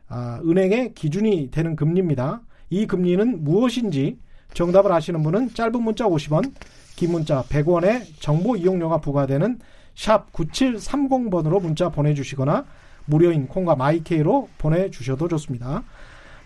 아, 0.08 0.40
은행의 0.42 0.94
기준이 0.94 1.50
되는 1.50 1.76
금리입니다. 1.76 2.40
이 2.70 2.86
금리는 2.86 3.44
무엇인지 3.44 4.18
정답을 4.54 4.90
아시는 4.90 5.22
분은 5.22 5.52
짧은 5.52 5.82
문자 5.82 6.06
50원, 6.06 6.54
긴 6.96 7.12
문자 7.12 7.42
100원의 7.42 8.04
정보 8.20 8.56
이용료가 8.56 9.02
부과되는 9.02 9.58
샵 9.94 10.32
9730번으로 10.32 11.60
문자 11.60 11.90
보내주시거나 11.90 12.64
무료인 13.04 13.46
콩과 13.46 13.76
마이케이로 13.76 14.48
보내주셔도 14.56 15.28
좋습니다. 15.28 15.84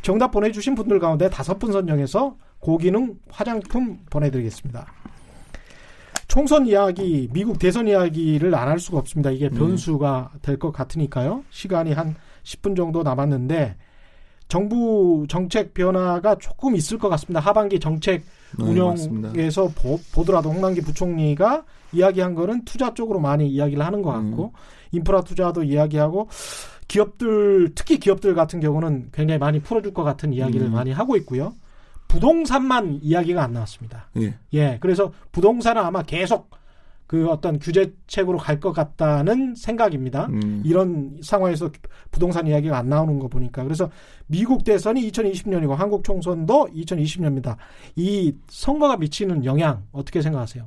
정답 0.02 0.32
보내주신 0.32 0.74
분들 0.74 0.98
가운데 0.98 1.30
다섯 1.30 1.60
분 1.60 1.70
선정해서 1.70 2.36
고기능 2.58 3.14
화장품 3.30 4.00
보내드리겠습니다. 4.10 4.86
총선 6.32 6.66
이야기, 6.66 7.28
미국 7.30 7.58
대선 7.58 7.86
이야기를 7.86 8.54
안 8.54 8.66
할 8.66 8.78
수가 8.78 8.96
없습니다. 8.96 9.30
이게 9.30 9.50
네. 9.50 9.58
변수가 9.58 10.30
될것 10.40 10.72
같으니까요. 10.72 11.44
시간이 11.50 11.92
한 11.92 12.14
10분 12.42 12.74
정도 12.74 13.02
남았는데 13.02 13.76
정부 14.48 15.26
정책 15.28 15.74
변화가 15.74 16.36
조금 16.36 16.74
있을 16.74 16.96
것 16.96 17.10
같습니다. 17.10 17.38
하반기 17.38 17.78
정책 17.78 18.24
네. 18.58 18.64
운영에서 18.64 19.72
보, 19.76 20.00
보더라도 20.14 20.50
홍남기 20.50 20.80
부총리가 20.80 21.64
이야기한 21.92 22.34
거는 22.34 22.64
투자 22.64 22.94
쪽으로 22.94 23.20
많이 23.20 23.46
이야기를 23.50 23.84
하는 23.84 24.00
것 24.00 24.16
음. 24.16 24.30
같고 24.30 24.54
인프라 24.90 25.20
투자도 25.20 25.64
이야기하고 25.64 26.28
기업들 26.88 27.72
특히 27.74 27.98
기업들 27.98 28.34
같은 28.34 28.58
경우는 28.58 29.10
굉장히 29.12 29.38
많이 29.38 29.60
풀어줄 29.60 29.92
것 29.92 30.02
같은 30.02 30.32
이야기를 30.32 30.68
음. 30.68 30.72
많이 30.72 30.92
하고 30.92 31.14
있고요. 31.16 31.52
부동산만 32.12 32.98
이야기가 33.02 33.42
안 33.42 33.54
나왔습니다. 33.54 34.10
예. 34.18 34.34
예, 34.52 34.76
그래서 34.82 35.12
부동산은 35.32 35.82
아마 35.82 36.02
계속 36.02 36.50
그 37.06 37.28
어떤 37.28 37.58
규제책으로 37.58 38.36
갈 38.38 38.60
것 38.60 38.72
같다는 38.72 39.54
생각입니다. 39.54 40.26
음. 40.26 40.62
이런 40.64 41.18
상황에서 41.22 41.70
부동산 42.10 42.46
이야기가 42.46 42.76
안 42.76 42.88
나오는 42.90 43.18
거 43.18 43.28
보니까 43.28 43.64
그래서 43.64 43.90
미국 44.26 44.62
대선이 44.62 45.10
2020년이고 45.10 45.70
한국 45.74 46.04
총선도 46.04 46.68
2020년입니다. 46.74 47.56
이 47.96 48.34
선거가 48.48 48.98
미치는 48.98 49.44
영향 49.46 49.82
어떻게 49.92 50.20
생각하세요? 50.20 50.64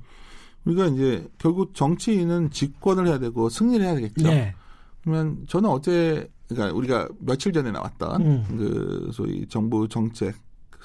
우리가 0.65 0.87
이제 0.87 1.27
결국 1.37 1.75
정치인은 1.75 2.49
집권을 2.49 3.07
해야 3.07 3.19
되고 3.19 3.49
승리를 3.49 3.85
해야 3.85 3.93
되겠죠. 3.95 4.27
네. 4.27 4.55
그러면 5.03 5.45
저는 5.47 5.69
어제 5.69 6.27
그러니까 6.47 6.75
우리가 6.75 7.07
며칠 7.19 7.53
전에 7.53 7.71
나왔던 7.71 8.21
음. 8.21 8.45
그 8.57 9.11
소위 9.13 9.47
정부 9.47 9.87
정책 9.87 10.35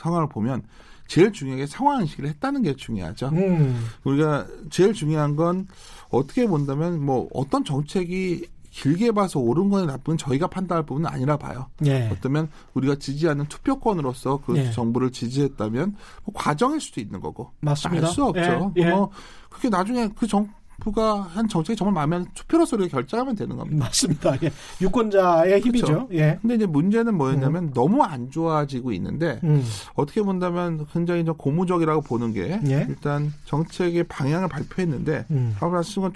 상황을 0.01 0.29
보면 0.29 0.63
제일 1.07 1.33
중요한 1.33 1.59
게 1.59 1.67
상황 1.67 2.01
인식을 2.03 2.27
했다는 2.27 2.63
게 2.63 2.75
중요하죠. 2.77 3.29
음. 3.31 3.85
우리가 4.05 4.47
제일 4.71 4.93
중요한 4.93 5.35
건 5.37 5.67
어떻게 6.09 6.47
본다면 6.47 7.05
뭐 7.05 7.29
어떤 7.35 7.65
정책이 7.65 8.47
길게 8.71 9.11
봐서 9.11 9.41
옳은 9.41 9.69
거나 9.69 9.87
나쁜 9.87 10.13
건 10.13 10.19
저희가 10.19 10.47
판단할 10.47 10.87
부분은 10.87 11.11
아니라 11.11 11.37
봐요. 11.37 11.67
예. 11.85 12.09
어쩌면 12.13 12.49
우리가 12.75 12.95
지지하는 12.95 13.47
투표권으로서 13.47 14.41
그 14.47 14.53
네. 14.53 14.71
정부를 14.71 15.11
지지했다면 15.11 15.97
뭐 16.25 16.33
과정일 16.35 16.81
수도 16.81 17.01
있는 17.01 17.21
거고 17.21 17.51
맞습니다. 17.61 18.07
알 18.07 18.13
수 18.13 18.25
없죠. 18.25 18.73
예, 18.77 18.83
예. 18.83 18.91
뭐 18.91 19.11
그게 19.49 19.69
나중에 19.69 20.09
그 20.11 20.29
정 20.29 20.49
부가 20.81 21.20
한 21.20 21.47
정책이 21.47 21.76
정말 21.76 21.95
마음에 21.95 22.16
안 22.16 22.26
투표로서 22.35 22.76
결정하면 22.76 23.37
되는 23.37 23.57
겁니다. 23.57 23.85
맞습니다. 23.85 24.37
예. 24.43 24.51
유권자의 24.81 25.61
힘이죠. 25.61 26.09
예. 26.12 26.39
근데 26.41 26.57
이제 26.57 26.66
문제는 26.66 27.14
뭐였냐면 27.14 27.72
너무 27.72 28.03
안 28.03 28.31
좋아지고 28.31 28.93
있는데 28.93 29.39
음. 29.45 29.62
어떻게 29.95 30.22
본다면 30.22 30.87
굉장히 30.93 31.24
좀 31.24 31.37
고무적이라고 31.37 32.03
보는 32.03 32.33
게 32.33 32.61
예. 32.66 32.87
일단 32.89 33.33
정책의 33.45 34.05
방향을 34.05 34.49
발표했는데 34.49 35.26
음. 35.31 35.55
하루나 35.59 35.83
순간 35.83 36.12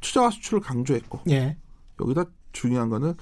투자와 0.00 0.30
수출을 0.30 0.60
강조했고 0.60 1.20
예. 1.30 1.56
여기다 2.00 2.24
중요한 2.52 2.88
거는 2.88 3.14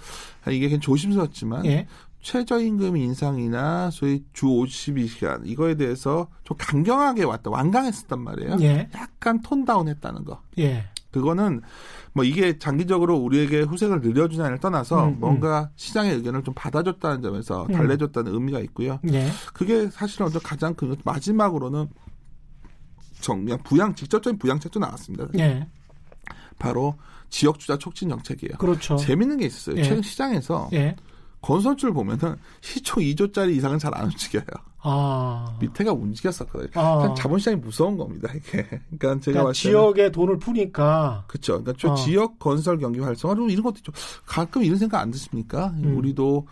이게 0.48 0.68
그냥 0.68 0.80
조심스럽지만 0.80 1.66
예. 1.66 1.86
최저임금 2.24 2.96
인상이나 2.96 3.90
소위 3.90 4.24
주 4.32 4.46
52시간 4.46 5.42
이거에 5.44 5.74
대해서 5.74 6.28
좀 6.42 6.56
강경하게 6.58 7.22
왔다 7.24 7.50
완강했었단 7.50 8.18
말이에요. 8.18 8.56
예. 8.62 8.88
약간 8.94 9.40
톤 9.42 9.64
다운했다는 9.66 10.24
거. 10.24 10.40
예. 10.58 10.86
그거는 11.12 11.60
뭐 12.14 12.24
이게 12.24 12.58
장기적으로 12.58 13.16
우리에게 13.18 13.60
후색을 13.60 14.00
늘려주냐를 14.00 14.58
떠나서 14.58 15.08
음, 15.08 15.20
뭔가 15.20 15.70
시장의 15.76 16.14
의견을 16.14 16.42
좀 16.42 16.54
받아줬다는 16.54 17.22
점에서 17.22 17.66
음. 17.66 17.72
달래줬다는 17.72 18.32
의미가 18.32 18.58
있고요. 18.60 18.98
예. 19.12 19.28
그게 19.52 19.88
사실은 19.90 20.26
어떤 20.26 20.42
가장 20.42 20.74
큰 20.74 20.96
마지막으로는 21.04 21.88
정 23.20 23.44
그냥 23.44 23.58
부양 23.62 23.94
직접적인 23.94 24.38
부양책도 24.38 24.80
나왔습니다. 24.80 25.26
예. 25.38 25.68
바로 26.58 26.96
지역 27.28 27.58
주자 27.58 27.76
촉진 27.76 28.08
정책이에요. 28.08 28.56
그렇죠. 28.56 28.96
재밌는 28.96 29.36
게 29.36 29.46
있었어요. 29.46 29.76
예. 29.76 29.82
최근 29.82 30.02
시장에서 30.02 30.70
예. 30.72 30.96
건설주를 31.44 31.92
보면은 31.92 32.36
시총 32.62 33.02
2조짜리 33.02 33.54
이상은 33.56 33.78
잘 33.78 33.94
안 33.94 34.04
움직여요. 34.06 34.44
아. 34.86 35.56
밑에가 35.60 35.92
움직였었거든요. 35.92 36.70
아. 36.74 37.02
참 37.06 37.14
자본시장이 37.14 37.56
무서운 37.58 37.96
겁니다. 37.96 38.28
이게. 38.34 38.62
그러니까 38.98 39.20
제가 39.20 39.32
그러니까 39.32 39.52
지역에 39.52 40.10
돈을 40.10 40.38
푸니까 40.38 41.24
그렇죠. 41.26 41.62
그러니까 41.62 41.74
저 41.78 41.92
어. 41.92 41.94
지역 41.94 42.38
건설 42.38 42.78
경기 42.78 43.00
활성화 43.00 43.34
좀 43.36 43.48
이런 43.50 43.62
것도 43.62 43.76
좀 43.82 43.94
가끔 44.26 44.62
이런 44.64 44.78
생각 44.78 45.00
안 45.00 45.10
드십니까? 45.10 45.68
음. 45.78 45.96
우리도 45.96 46.46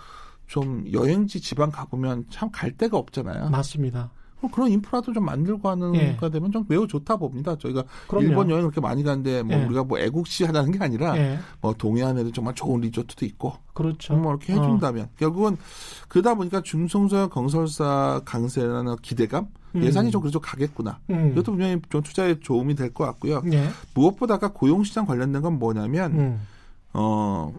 좀 0.46 0.84
여행지 0.92 1.40
지방 1.40 1.70
가보면 1.70 2.26
참 2.30 2.50
갈 2.52 2.70
데가 2.72 2.96
없잖아요. 2.98 3.48
맞습니다. 3.50 4.10
그럼 4.42 4.50
그런 4.50 4.70
인프라도 4.72 5.12
좀 5.12 5.24
만들고 5.24 5.68
하는 5.68 5.94
예. 5.94 6.16
가 6.16 6.28
되면 6.28 6.50
좀 6.50 6.64
매우 6.68 6.88
좋다 6.88 7.16
봅니다. 7.16 7.56
저희가 7.56 7.84
그럼요. 8.08 8.26
일본 8.26 8.50
여행 8.50 8.62
그렇게 8.62 8.80
많이 8.80 9.04
가는데 9.04 9.42
뭐 9.44 9.56
예. 9.56 9.64
우리가 9.64 9.84
뭐 9.84 10.00
애국시 10.00 10.42
하자는 10.44 10.72
게 10.72 10.78
아니라 10.82 11.16
예. 11.16 11.38
뭐 11.60 11.72
동해안에도 11.72 12.32
정말 12.32 12.54
좋은 12.54 12.80
리조트도 12.80 13.24
있고 13.26 13.54
그렇죠. 13.72 14.14
뭐 14.16 14.32
이렇게 14.32 14.52
해준다면 14.52 15.08
결국은 15.16 15.56
그러다 16.08 16.34
보니까 16.34 16.60
중소형 16.62 17.28
건설사 17.30 18.20
강세라는 18.24 18.96
기대감 19.02 19.46
음. 19.76 19.82
예산이 19.84 20.10
좀 20.10 20.20
그래도 20.20 20.40
가겠구나. 20.40 20.98
음. 21.10 21.30
이것도 21.32 21.52
분명히 21.52 21.80
좀 21.88 22.02
투자에 22.02 22.34
도움이 22.40 22.74
될 22.74 22.92
것 22.92 23.04
같고요. 23.06 23.42
예. 23.52 23.68
무엇보다가 23.94 24.52
고용시장 24.52 25.06
관련된 25.06 25.40
건 25.40 25.58
뭐냐면 25.58 26.12
음. 26.12 26.40
어 26.92 27.52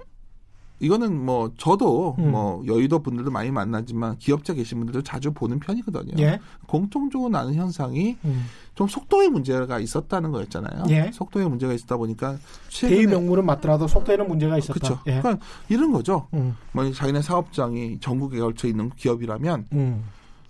이거는 0.80 1.24
뭐 1.26 1.52
저도 1.58 2.16
음. 2.20 2.32
뭐 2.32 2.64
여의도 2.66 3.00
분들도 3.00 3.32
많이 3.32 3.52
만나지만 3.52 4.18
기업체 4.18 4.54
계신 4.54 4.80
분들도 4.80 5.02
자주 5.04 5.32
보는 5.32 5.60
편이거든요. 5.60 6.14
예. 6.20 6.40
공통적으로 6.68 7.30
나는 7.30 7.54
현상이 7.54 8.18
음. 8.26 8.46
좀 8.76 8.88
속도의 8.88 9.30
문제가 9.30 9.80
있었다는 9.80 10.32
거였잖아요. 10.32 10.84
예. 10.90 11.12
속도의 11.14 11.48
문제가 11.48 11.74
있다 11.74 11.96
보니까 11.98 12.38
대의 12.82 13.06
명물은 13.06 13.46
맞더라도 13.46 13.88
속도에는 13.88 14.28
문제가 14.28 14.58
있었다. 14.58 14.74
그렇죠. 14.74 15.00
예. 15.08 15.20
그러니까 15.20 15.46
이런 15.70 15.92
거죠. 15.92 16.28
음. 16.34 16.56
뭐 16.74 16.92
자기네 16.92 17.22
사업장이 17.22 18.00
전국에 18.00 18.40
걸쳐 18.40 18.68
있는 18.68 18.90
기업이라면 18.90 19.68
음. 19.74 20.04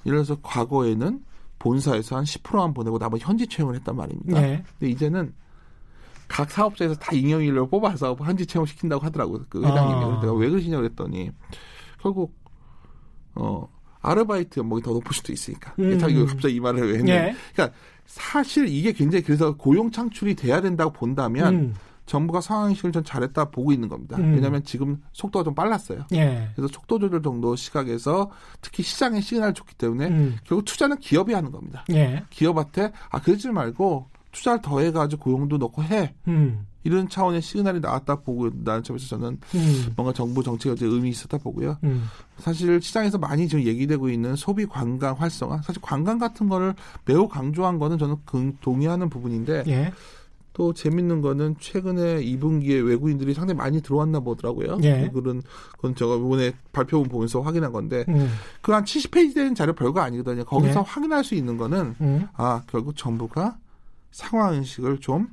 예를 0.06 0.24
들어서 0.24 0.38
과거에는 0.42 1.22
본사에서 1.60 2.18
한 2.18 2.24
10%만 2.24 2.74
보내고 2.74 2.98
나머지 2.98 3.24
현지 3.24 3.48
채용을 3.48 3.76
했단 3.76 3.96
말입니다. 3.96 4.42
예. 4.42 4.64
근데 4.80 4.92
이제는 4.92 5.34
각 6.34 6.50
사업자에서 6.50 6.96
다 6.96 7.12
임용인력을 7.14 7.70
뽑아서 7.70 8.16
현지 8.16 8.48
채용 8.48 8.66
시킨다고 8.66 9.06
하더라고요. 9.06 9.46
그 9.50 9.60
회장님이. 9.64 10.04
아. 10.04 10.20
내가 10.20 10.34
왜 10.34 10.50
그러시냐고 10.50 10.82
그랬더니 10.82 11.30
결국 12.02 12.36
어 13.36 13.70
아르바이트 14.02 14.60
연봉이 14.60 14.82
더 14.82 14.94
높을 14.94 15.14
수도 15.14 15.32
있으니까. 15.32 15.76
음. 15.78 16.00
자기 16.00 16.26
갑자기 16.26 16.56
이 16.56 16.60
말을 16.60 16.92
왜 16.92 16.98
했냐. 16.98 17.14
예. 17.14 17.36
그러니까 17.54 17.78
사실 18.08 18.68
이게 18.68 18.94
굉장히 18.94 19.24
그래서 19.24 19.56
고용 19.56 19.92
창출이 19.92 20.34
돼야 20.34 20.60
된다고 20.60 20.92
본다면 20.92 21.54
음. 21.54 21.74
정부가 22.08 22.42
상황식을 22.42 22.92
좀 22.92 23.04
잘했다 23.04 23.52
보고 23.52 23.72
있는 23.72 23.88
겁니다. 23.88 24.18
음. 24.18 24.34
왜냐하면 24.34 24.64
지금 24.64 25.04
속도가 25.12 25.44
좀 25.44 25.54
빨랐어요. 25.54 26.06
예. 26.14 26.50
그래서 26.56 26.74
속도 26.74 26.98
조절 26.98 27.22
정도 27.22 27.56
시각에서 27.56 28.32
특히 28.60 28.82
시장에 28.82 29.22
시그널을 29.22 29.54
줬기 29.54 29.76
때문에 29.76 30.08
음. 30.08 30.38
결국 30.46 30.66
투자는 30.66 30.98
기업이 30.98 31.32
하는 31.32 31.52
겁니다. 31.52 31.86
예. 31.92 32.24
기업한테 32.32 32.92
아 33.12 33.22
그러지 33.22 33.50
말고 33.50 34.10
투자를 34.34 34.62
더 34.62 34.80
해가지고 34.82 35.24
고용도 35.24 35.58
넣고 35.58 35.82
해 35.84 36.14
음. 36.28 36.66
이런 36.84 37.08
차원의 37.08 37.42
시그널이 37.42 37.80
나왔다 37.80 38.18
보고 38.18 38.50
나는 38.54 38.84
점에서 38.84 39.08
저는 39.08 39.40
음. 39.56 39.94
뭔가 39.96 40.12
정부 40.12 40.44
정책에 40.44 40.76
의미 40.86 41.10
있었다 41.12 41.38
보고요. 41.38 41.78
음. 41.86 42.04
사실 42.40 42.82
시장에서 42.82 43.18
많이 43.18 43.48
지금 43.48 43.64
얘기되고 43.64 44.10
있는 44.10 44.36
소비 44.36 44.66
관광 44.66 45.16
활성화 45.18 45.62
사실 45.62 45.82
관광 45.82 46.18
같은 46.20 46.50
거를 46.50 46.74
매우 47.06 47.30
강조한 47.30 47.80
거는 47.80 47.98
저는 47.98 48.18
그- 48.26 48.54
동의하는 48.60 49.10
부분인데 49.10 49.64
예. 49.68 49.94
또 50.52 50.72
재밌는 50.74 51.22
거는 51.22 51.56
최근에 51.60 52.22
2분기에 52.24 52.86
외국인들이 52.86 53.34
상당히 53.34 53.58
많이 53.58 53.82
들어왔나 53.82 54.20
보더라고요. 54.20 54.78
예. 54.84 55.10
그런 55.14 55.42
그건 55.78 55.96
제가 55.96 56.16
이번에 56.18 56.52
발표문 56.74 57.08
보면서 57.08 57.40
확인한 57.42 57.72
건데 57.72 58.04
음. 58.10 58.30
그한 58.62 58.84
70페이지 58.84 59.34
되는 59.36 59.56
자료 59.56 59.74
별거 59.74 60.02
아니거든요. 60.02 60.44
거기서 60.44 60.80
예. 60.82 60.84
확인할 60.86 61.24
수 61.24 61.34
있는 61.34 61.56
거는 61.58 61.96
음. 62.02 62.28
아 62.34 62.62
결국 62.68 62.96
정부가 62.98 63.58
상황 64.14 64.56
인식을 64.56 65.00
좀 65.00 65.28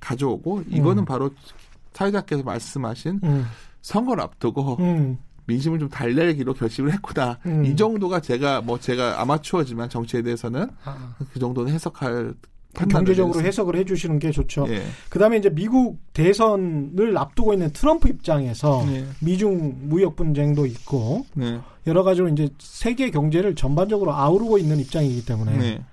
가져오고 0.00 0.62
이거는 0.68 1.02
음. 1.02 1.04
바로 1.04 1.30
사회자께서 1.92 2.44
말씀하신 2.44 3.20
음. 3.24 3.44
선거를 3.82 4.22
앞두고 4.22 4.76
음. 4.78 5.18
민심을 5.46 5.78
좀 5.78 5.88
달래기로 5.88 6.54
결심을 6.54 6.92
했구나. 6.94 7.38
음. 7.46 7.64
이 7.64 7.74
정도가 7.76 8.20
제가 8.20 8.60
뭐 8.60 8.78
제가 8.78 9.20
아마추어지만 9.20 9.88
정치에 9.88 10.22
대해서는 10.22 10.68
아. 10.84 11.16
그 11.32 11.38
정도는 11.38 11.72
해석할 11.72 12.34
경제적으로. 12.74 13.40
해석을 13.40 13.76
해주시는 13.76 14.18
게 14.18 14.30
좋죠. 14.30 14.66
예. 14.68 14.82
그다음에 15.08 15.38
이제 15.38 15.48
미국 15.48 15.98
대선을 16.12 17.16
앞두고 17.16 17.54
있는 17.54 17.72
트럼프 17.72 18.08
입장에서 18.08 18.84
네. 18.86 19.06
미중 19.20 19.88
무역 19.88 20.14
분쟁도 20.14 20.66
있고 20.66 21.24
네. 21.32 21.58
여러 21.86 22.02
가지로 22.02 22.28
이제 22.28 22.50
세계 22.58 23.10
경제를 23.10 23.54
전반적으로 23.54 24.12
아우르고 24.12 24.58
있는 24.58 24.78
입장이기 24.78 25.24
때문에 25.24 25.56
네. 25.56 25.84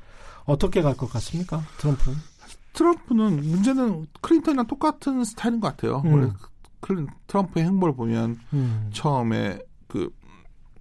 어떻게 0.45 0.81
갈 0.81 0.95
것 0.95 1.09
같습니까? 1.11 1.61
트럼프는? 1.77 2.17
트럼프는 2.73 3.35
문제는 3.49 4.07
클린턴이랑 4.21 4.67
똑같은 4.67 5.23
스타일인 5.23 5.59
것 5.59 5.67
같아요. 5.69 6.01
음. 6.05 6.13
원래 6.13 6.31
클린, 6.81 7.07
트럼프의 7.27 7.65
행보를 7.65 7.95
보면 7.95 8.39
음. 8.53 8.89
처음에 8.93 9.59
그 9.87 10.09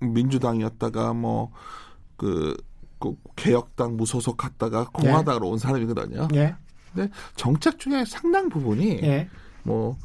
민주당이었다가 0.00 1.12
뭐그 1.12 2.56
그 2.98 3.14
개혁당 3.36 3.96
무소속 3.96 4.36
갔다가 4.36 4.86
공화당으로 4.92 5.48
온 5.50 5.58
사람이거든요. 5.58 6.28
예. 6.34 6.56
정책 7.36 7.78
중에 7.78 8.04
상당 8.04 8.48
부분이 8.48 9.00
예. 9.02 9.28
뭐 9.62 9.96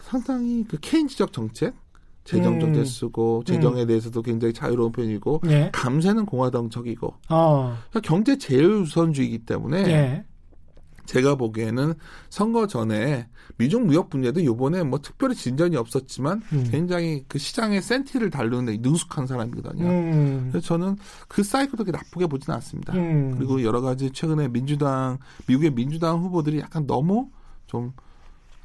상당히 0.00 0.64
그 0.64 0.78
케인즈적 0.80 1.32
정책, 1.32 1.74
재정 2.26 2.54
음. 2.54 2.60
정책 2.60 2.86
쓰고 2.86 3.44
재정에 3.46 3.86
대해서도 3.86 4.20
굉장히 4.20 4.52
자유로운 4.52 4.92
편이고 4.92 5.42
예. 5.46 5.70
감세는 5.72 6.26
공화당 6.26 6.68
적이고 6.68 7.14
어. 7.30 7.76
그러니까 7.90 8.00
경제 8.00 8.36
제일 8.36 8.66
우선주의이기 8.66 9.38
때문에 9.46 9.78
예. 9.86 10.24
제가 11.06 11.36
보기에는 11.36 11.94
선거 12.28 12.66
전에 12.66 13.28
미중 13.58 13.86
무역 13.86 14.10
분쟁도 14.10 14.44
요번에 14.44 14.82
뭐 14.82 14.98
특별히 15.00 15.36
진전이 15.36 15.76
없었지만 15.76 16.42
음. 16.52 16.68
굉장히 16.70 17.24
그 17.28 17.38
시장의 17.38 17.80
senti를 17.80 18.28
다루는데 18.30 18.78
능숙한 18.78 19.28
사람이거든요. 19.28 19.84
음. 19.84 20.48
그래서 20.50 20.66
저는 20.66 20.96
그 21.28 21.44
사이클도 21.44 21.84
그렇게 21.84 21.96
나쁘게 21.96 22.26
보지는 22.26 22.56
않습니다. 22.56 22.92
음. 22.94 23.34
그리고 23.36 23.62
여러 23.62 23.80
가지 23.80 24.10
최근에 24.10 24.48
민주당 24.48 25.18
미국의 25.46 25.70
민주당 25.70 26.18
후보들이 26.18 26.58
약간 26.58 26.88
너무 26.88 27.30
좀 27.66 27.92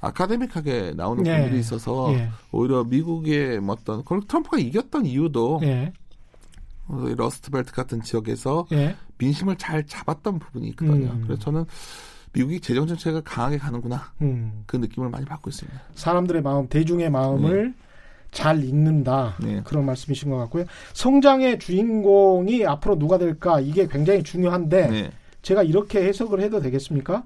academic하게 0.02 0.94
나오는 0.96 1.26
예. 1.28 1.40
분들이 1.40 1.60
있어서 1.60 2.12
예. 2.14 2.30
오히려 2.52 2.84
미국의 2.84 3.60
뭐 3.60 3.76
어떤 3.80 4.00
그걸 4.00 4.22
트럼프가 4.28 4.58
이겼던 4.58 5.06
이유도 5.06 5.60
예. 5.64 5.94
어, 6.88 7.06
이 7.08 7.16
러스트벨트 7.16 7.72
같은 7.72 8.02
지역에서 8.02 8.68
예. 8.74 8.96
민심을 9.20 9.58
잘 9.58 9.86
잡았던 9.86 10.40
부분이 10.40 10.68
있거든요. 10.70 11.12
음. 11.12 11.22
그래서 11.24 11.42
저는 11.42 11.66
미국이 12.34 12.60
재정 12.60 12.88
정책을 12.88 13.22
강하게 13.22 13.58
가는구나 13.58 14.12
음. 14.22 14.64
그 14.66 14.78
느낌을 14.78 15.10
많이 15.10 15.26
받고 15.26 15.50
있습니다. 15.50 15.80
사람들의 15.96 16.42
마음, 16.42 16.68
대중의 16.68 17.10
마음을 17.12 17.74
잘 18.32 18.64
읽는다. 18.64 19.36
네. 19.42 19.62
그런 19.66 19.86
말씀이신 19.86 20.32
것 20.32 20.38
같고요. 20.38 20.66
성장의 20.94 21.60
주인공이 21.60 22.66
앞으로 22.66 22.98
누가 22.98 23.18
될까? 23.18 23.60
이게 23.60 23.88
굉장히 23.88 24.24
중요한데 24.24 24.88
네. 24.88 25.12
제가 25.42 25.64
이렇게 25.64 26.04
해석을 26.04 26.40
해도 26.40 26.62
되겠습니까? 26.62 27.24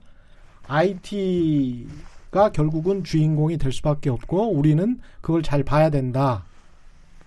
IT 0.67 1.87
가 2.35 2.51
결국은 2.51 3.01
주인공이 3.05 3.57
될 3.57 3.71
수밖에 3.71 4.09
없고 4.09 4.51
우리는 4.51 4.99
그걸 5.21 5.41
잘 5.41 5.63
봐야 5.63 5.89
된다. 5.89 6.43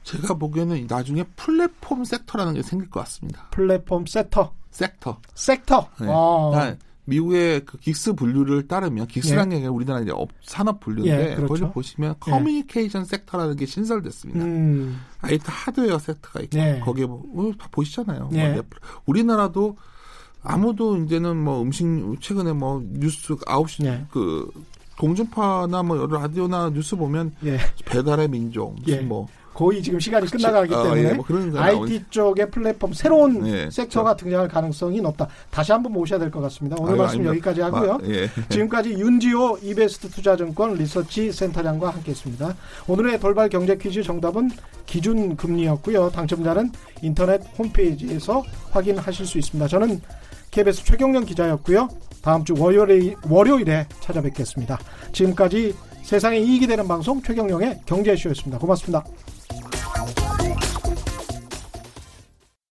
제가 0.02 0.34
보기에는 0.34 0.86
나중에 0.86 1.22
플랫폼 1.34 2.04
섹터라는 2.04 2.52
게 2.52 2.62
생길 2.62 2.90
것 2.90 3.00
같습니다. 3.00 3.46
플랫폼 3.50 4.04
세터, 4.04 4.52
섹터. 4.70 5.18
섹터. 5.34 5.88
네. 6.02 6.06
어. 6.10 6.50
그러니까 6.52 6.76
미국의 7.06 7.64
그 7.64 7.78
GICS 7.78 8.12
분류를 8.12 8.68
따르면 8.68 9.06
GICS라는 9.06 9.48
게 9.48 9.56
아니라 9.56 9.70
우리나라 9.70 10.00
이제 10.02 10.10
업, 10.12 10.28
산업 10.42 10.80
분류인데 10.80 11.30
예, 11.30 11.34
그렇죠. 11.36 11.48
거기를 11.48 11.70
보시면 11.72 12.14
커뮤니케이션 12.20 13.06
sector라는 13.06 13.56
게 13.56 13.64
신설됐습니다. 13.64 14.44
음, 14.44 15.00
IT 15.22 15.42
하드웨어 15.46 15.98
sector가 16.00 16.40
있고 16.40 16.58
예. 16.58 16.80
거기에 16.84 17.06
뭐, 17.06 17.22
어, 17.34 17.50
다 17.58 17.66
보시잖아요. 17.70 18.28
예. 18.34 18.44
뭐 18.44 18.54
넷플- 18.56 18.78
우리나라도 19.06 19.78
아무도 20.42 20.98
이제는 20.98 21.34
뭐 21.42 21.62
음식 21.62 21.86
최근에 22.20 22.52
뭐 22.52 22.82
뉴스 22.84 23.34
9시 23.36 23.86
예. 23.86 24.04
그 24.10 24.50
공중파나 24.98 25.82
뭐 25.82 26.06
라디오나 26.06 26.70
뉴스 26.70 26.96
보면 26.96 27.32
예. 27.44 27.58
배달의 27.84 28.28
민족 28.28 28.76
예. 28.88 28.96
뭐 29.00 29.26
거의 29.54 29.82
지금 29.82 29.98
시간이 29.98 30.26
그쵸. 30.26 30.36
끝나가기 30.38 30.72
어, 30.72 30.82
때문에 30.84 31.02
예, 31.02 31.12
뭐 31.14 31.24
IT. 31.60 32.04
쪽의 32.10 32.48
플랫폼 32.50 32.92
새로운 32.92 33.44
예, 33.48 33.68
섹터가 33.70 34.14
등장할 34.14 34.46
가능성이 34.46 35.00
높다. 35.00 35.26
다시 35.50 35.72
한번 35.72 35.92
모셔야 35.92 36.18
될 36.20 36.30
것 36.30 36.40
같습니다. 36.42 36.76
오늘 36.78 36.92
아유, 36.92 36.98
말씀 36.98 37.14
아닙니다. 37.20 37.30
여기까지 37.32 37.60
하고요. 37.62 37.92
아, 37.94 37.98
예. 38.04 38.28
지금까지 38.50 38.90
윤지호 38.92 39.58
이베스트 39.62 40.10
투자증권 40.10 40.74
리서치 40.74 41.32
센터장과 41.32 41.90
함께했습니다. 41.90 42.54
오늘의 42.86 43.18
돌발 43.18 43.48
경제 43.48 43.76
퀴즈 43.76 44.04
정답은 44.04 44.50
기준 44.86 45.34
금리였고요. 45.36 46.10
당첨자는 46.10 46.70
인터넷 47.02 47.42
홈페이지에서 47.58 48.44
확인하실 48.70 49.26
수 49.26 49.38
있습니다. 49.38 49.66
저는 49.66 50.00
KBS 50.52 50.84
최경련 50.84 51.24
기자였고요. 51.24 51.88
다음 52.22 52.44
주 52.44 52.54
월요일에, 52.58 53.14
월요일에 53.28 53.86
찾아뵙겠습니다. 54.00 54.78
지금까지 55.12 55.74
세상에 56.02 56.38
이익이 56.38 56.66
되는 56.66 56.88
방송 56.88 57.20
최경령의 57.22 57.80
경제쇼였습니다. 57.86 58.58
고맙습니다. 58.58 59.04